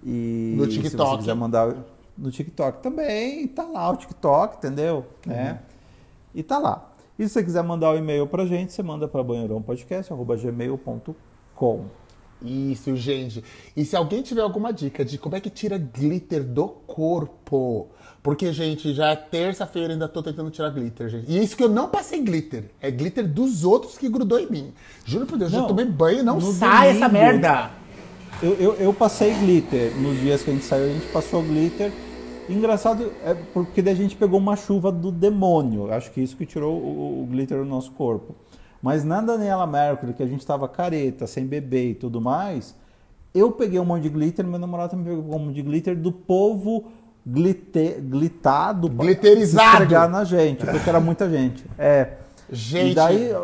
E 0.06 0.54
No 0.56 0.66
se 0.66 0.74
você 0.78 0.82
TikTok. 0.89 1.18
quiser 1.18 1.34
mandar 1.34 1.74
no 2.18 2.30
TikTok 2.32 2.82
também, 2.84 3.47
tá 3.47 3.64
lá 3.64 3.89
o 3.91 3.95
TikTok, 3.97 4.57
entendeu? 4.57 5.05
Né? 5.26 5.59
E 6.36 6.43
tá 6.43 6.57
lá. 6.57 6.88
E 7.20 7.24
se 7.28 7.34
você 7.34 7.43
quiser 7.43 7.64
mandar 7.64 7.91
o 7.91 7.97
e-mail 7.97 8.26
pra 8.28 8.45
gente, 8.45 8.72
você 8.74 8.82
manda 8.84 9.07
para 9.07 9.24
banheirãopodcast.gmail.com. 9.24 11.86
Isso, 12.43 12.95
gente. 12.95 13.43
E 13.78 13.86
se 13.86 13.95
alguém 13.95 14.24
tiver 14.24 14.41
alguma 14.41 14.74
dica 14.74 15.05
de 15.05 15.18
como 15.20 15.36
é 15.36 15.39
que 15.39 15.49
tira 15.49 15.78
glitter 15.78 16.43
do 16.43 16.68
corpo? 16.68 17.88
Porque, 18.24 18.51
gente, 18.51 18.93
já 18.93 19.09
é 19.09 19.16
terça-feira 19.16 19.93
ainda 19.93 20.07
tô 20.07 20.24
tentando 20.24 20.49
tirar 20.49 20.70
glitter, 20.72 21.07
gente. 21.09 21.32
E 21.32 21.43
isso 21.43 21.55
que 21.55 21.64
eu 21.64 21.70
não 21.70 21.88
passei 21.89 22.22
glitter. 22.24 22.72
É 22.82 22.89
glitter 22.89 23.28
dos 23.28 23.64
outros 23.64 23.95
que 23.97 24.09
grudou 24.09 24.39
em 24.39 24.49
mim. 24.49 24.74
Juro 25.05 25.28
por 25.28 25.38
Deus, 25.38 25.51
já 25.51 25.59
Não, 25.59 25.68
tomei 25.68 25.86
banho 25.86 26.22
e 26.22 26.24
não 26.24 26.41
sai 26.41 26.89
essa 26.89 27.07
domingo- 27.07 27.26
merda. 27.26 27.72
Eu, 28.41 28.53
eu, 28.53 28.73
eu 28.75 28.93
passei 28.93 29.33
glitter. 29.35 29.95
Nos 29.97 30.19
dias 30.19 30.41
que 30.41 30.49
a 30.49 30.53
gente 30.53 30.65
saiu, 30.65 30.85
a 30.85 30.93
gente 30.93 31.05
passou 31.07 31.43
glitter. 31.43 31.91
Engraçado 32.49 33.11
é 33.23 33.35
porque 33.53 33.81
daí 33.81 33.93
a 33.93 33.97
gente 33.97 34.15
pegou 34.15 34.39
uma 34.39 34.55
chuva 34.55 34.91
do 34.91 35.11
demônio. 35.11 35.91
Acho 35.93 36.11
que 36.11 36.21
isso 36.21 36.35
que 36.35 36.45
tirou 36.45 36.75
o, 36.75 37.23
o 37.23 37.25
glitter 37.27 37.59
do 37.59 37.65
nosso 37.65 37.91
corpo. 37.91 38.35
Mas 38.81 39.03
na 39.03 39.21
Daniela 39.21 39.67
Mercury, 39.67 40.13
que 40.13 40.23
a 40.23 40.27
gente 40.27 40.45
tava 40.45 40.67
careta, 40.67 41.27
sem 41.27 41.45
beber 41.45 41.91
e 41.91 41.95
tudo 41.95 42.19
mais, 42.19 42.75
eu 43.33 43.51
peguei 43.51 43.79
um 43.79 43.85
monte 43.85 44.03
de 44.03 44.09
glitter, 44.09 44.45
meu 44.45 44.57
namorado 44.57 44.91
também 44.91 45.15
pegou 45.15 45.35
um 45.35 45.39
monte 45.45 45.55
de 45.55 45.61
glitter 45.61 45.95
do 45.95 46.11
povo 46.11 46.85
glite, 47.25 47.97
glitado 48.01 48.89
Glitterizado. 48.89 50.11
na 50.11 50.23
gente, 50.23 50.65
porque 50.65 50.89
era 50.89 50.99
muita 50.99 51.29
gente. 51.29 51.63
É. 51.77 52.13
Gente. 52.51 52.91
E 52.91 52.95
daí 52.95 53.35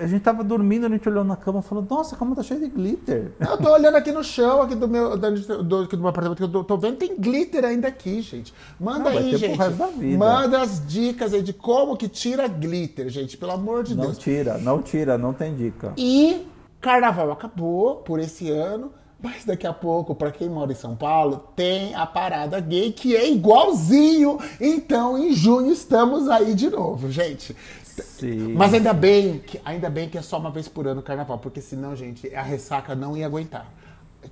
a 0.00 0.06
gente 0.06 0.22
tava 0.22 0.42
dormindo, 0.42 0.86
a 0.86 0.88
gente 0.88 1.08
olhou 1.08 1.24
na 1.24 1.36
cama 1.36 1.60
e 1.60 1.62
falou, 1.62 1.84
nossa, 1.88 2.14
a 2.14 2.18
cama 2.18 2.34
tá 2.34 2.42
cheia 2.42 2.60
de 2.60 2.68
glitter. 2.68 3.32
Eu 3.40 3.58
tô 3.58 3.72
olhando 3.72 3.96
aqui 3.96 4.10
no 4.12 4.22
chão, 4.24 4.62
aqui 4.62 4.74
do 4.74 4.88
meu, 4.88 5.16
do, 5.16 5.82
aqui 5.82 5.96
do 5.96 6.00
meu 6.00 6.08
apartamento, 6.08 6.38
que 6.38 6.44
eu 6.44 6.48
tô, 6.48 6.64
tô 6.64 6.76
vendo, 6.76 6.96
tem 6.96 7.16
glitter 7.16 7.64
ainda 7.64 7.88
aqui, 7.88 8.20
gente. 8.22 8.54
Manda 8.78 9.04
vai 9.04 9.18
aí, 9.18 9.36
gente. 9.36 9.58
resto 9.58 9.76
da 9.76 9.86
vida. 9.86 10.18
Manda 10.18 10.60
as 10.62 10.86
dicas 10.86 11.34
aí 11.34 11.42
de 11.42 11.52
como 11.52 11.96
que 11.96 12.08
tira 12.08 12.46
glitter, 12.46 13.08
gente, 13.08 13.36
pelo 13.36 13.52
amor 13.52 13.82
de 13.84 13.94
Não 13.94 14.04
Deus. 14.04 14.18
tira, 14.18 14.58
não 14.58 14.80
tira, 14.82 15.18
não 15.18 15.32
tem 15.32 15.54
dica. 15.54 15.92
E 15.96 16.46
carnaval 16.80 17.30
acabou 17.32 17.96
por 17.96 18.20
esse 18.20 18.50
ano, 18.50 18.92
mas 19.20 19.44
daqui 19.44 19.66
a 19.66 19.72
pouco, 19.72 20.14
pra 20.14 20.30
quem 20.30 20.48
mora 20.48 20.70
em 20.70 20.76
São 20.76 20.94
Paulo, 20.94 21.44
tem 21.56 21.94
a 21.94 22.06
parada 22.06 22.60
gay 22.60 22.92
que 22.92 23.16
é 23.16 23.28
igualzinho. 23.28 24.38
Então, 24.60 25.18
em 25.18 25.32
junho 25.32 25.72
estamos 25.72 26.28
aí 26.28 26.54
de 26.54 26.70
novo, 26.70 27.10
gente. 27.10 27.54
Sim. 28.02 28.54
Mas 28.54 28.74
ainda 28.74 28.92
bem, 28.92 29.38
que, 29.38 29.60
ainda 29.64 29.88
bem 29.88 30.08
que 30.08 30.18
é 30.18 30.22
só 30.22 30.38
uma 30.38 30.50
vez 30.50 30.68
por 30.68 30.86
ano 30.86 31.00
o 31.00 31.02
carnaval, 31.02 31.38
porque 31.38 31.60
senão, 31.60 31.94
gente, 31.94 32.34
a 32.34 32.42
ressaca 32.42 32.94
não 32.94 33.16
ia 33.16 33.26
aguentar. 33.26 33.72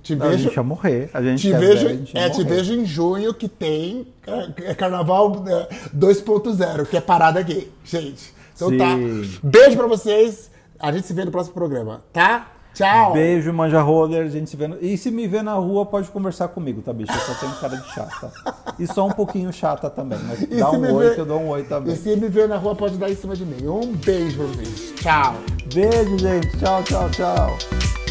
Te 0.03 0.13
a 0.13 0.17
vejo, 0.17 0.43
gente 0.43 0.55
ia 0.55 0.63
morrer. 0.63 1.09
A 1.13 1.21
gente 1.21 1.41
te 1.41 1.51
vejo, 1.51 1.85
velho, 1.85 1.89
a 1.89 1.93
gente 1.93 2.13
ia 2.13 2.21
é, 2.21 2.29
te 2.29 2.43
vejo 2.43 2.73
em 2.73 2.85
junho 2.85 3.33
que 3.33 3.47
tem 3.47 4.07
é, 4.63 4.73
carnaval 4.75 5.43
é, 5.47 5.69
2.0, 5.95 6.85
que 6.85 6.97
é 6.97 7.01
parada 7.01 7.41
gay, 7.41 7.71
gente. 7.83 8.33
Então 8.55 8.69
Sim. 8.69 8.77
tá. 8.77 8.95
Beijo 9.41 9.77
pra 9.77 9.87
vocês. 9.87 10.51
A 10.79 10.91
gente 10.91 11.07
se 11.07 11.13
vê 11.13 11.25
no 11.25 11.31
próximo 11.31 11.55
programa, 11.55 12.03
tá? 12.13 12.51
Tchau. 12.77 13.13
Beijo, 13.13 13.51
manja 13.53 13.81
roller, 13.81 14.25
a 14.25 14.29
gente 14.29 14.49
se 14.49 14.55
vê. 14.55 14.67
no- 14.67 14.77
E 14.79 14.97
se 14.97 15.09
me 15.11 15.27
ver 15.27 15.43
na 15.43 15.53
rua, 15.53 15.85
pode 15.85 16.09
conversar 16.09 16.47
comigo, 16.49 16.81
tá, 16.81 16.93
bicho? 16.93 17.11
Eu 17.11 17.19
só 17.19 17.33
tenho 17.33 17.51
cara 17.53 17.75
de 17.77 17.93
chata. 17.93 18.31
E 18.77 18.85
só 18.87 19.07
um 19.07 19.11
pouquinho 19.11 19.51
chata 19.51 19.89
também, 19.89 20.19
mas 20.27 20.41
E 20.43 20.45
dá 20.59 20.69
um 20.71 20.93
oi 20.95 21.07
ver- 21.09 21.15
que 21.15 21.21
eu 21.21 21.25
dou 21.25 21.39
um 21.39 21.47
oi 21.49 21.63
também. 21.63 21.93
E 21.93 21.97
se 21.97 22.15
me 22.15 22.27
ver 22.29 22.47
na 22.47 22.57
rua, 22.57 22.75
pode 22.75 22.97
dar 22.97 23.09
em 23.09 23.15
cima 23.15 23.35
de 23.35 23.45
mim. 23.45 23.67
Um 23.67 23.93
beijo 23.95 24.37
vocês. 24.43 24.93
Tchau. 24.97 25.35
Beijo, 25.73 26.17
gente. 26.19 26.55
Tchau, 26.59 26.83
tchau, 26.83 27.09
tchau. 27.09 28.06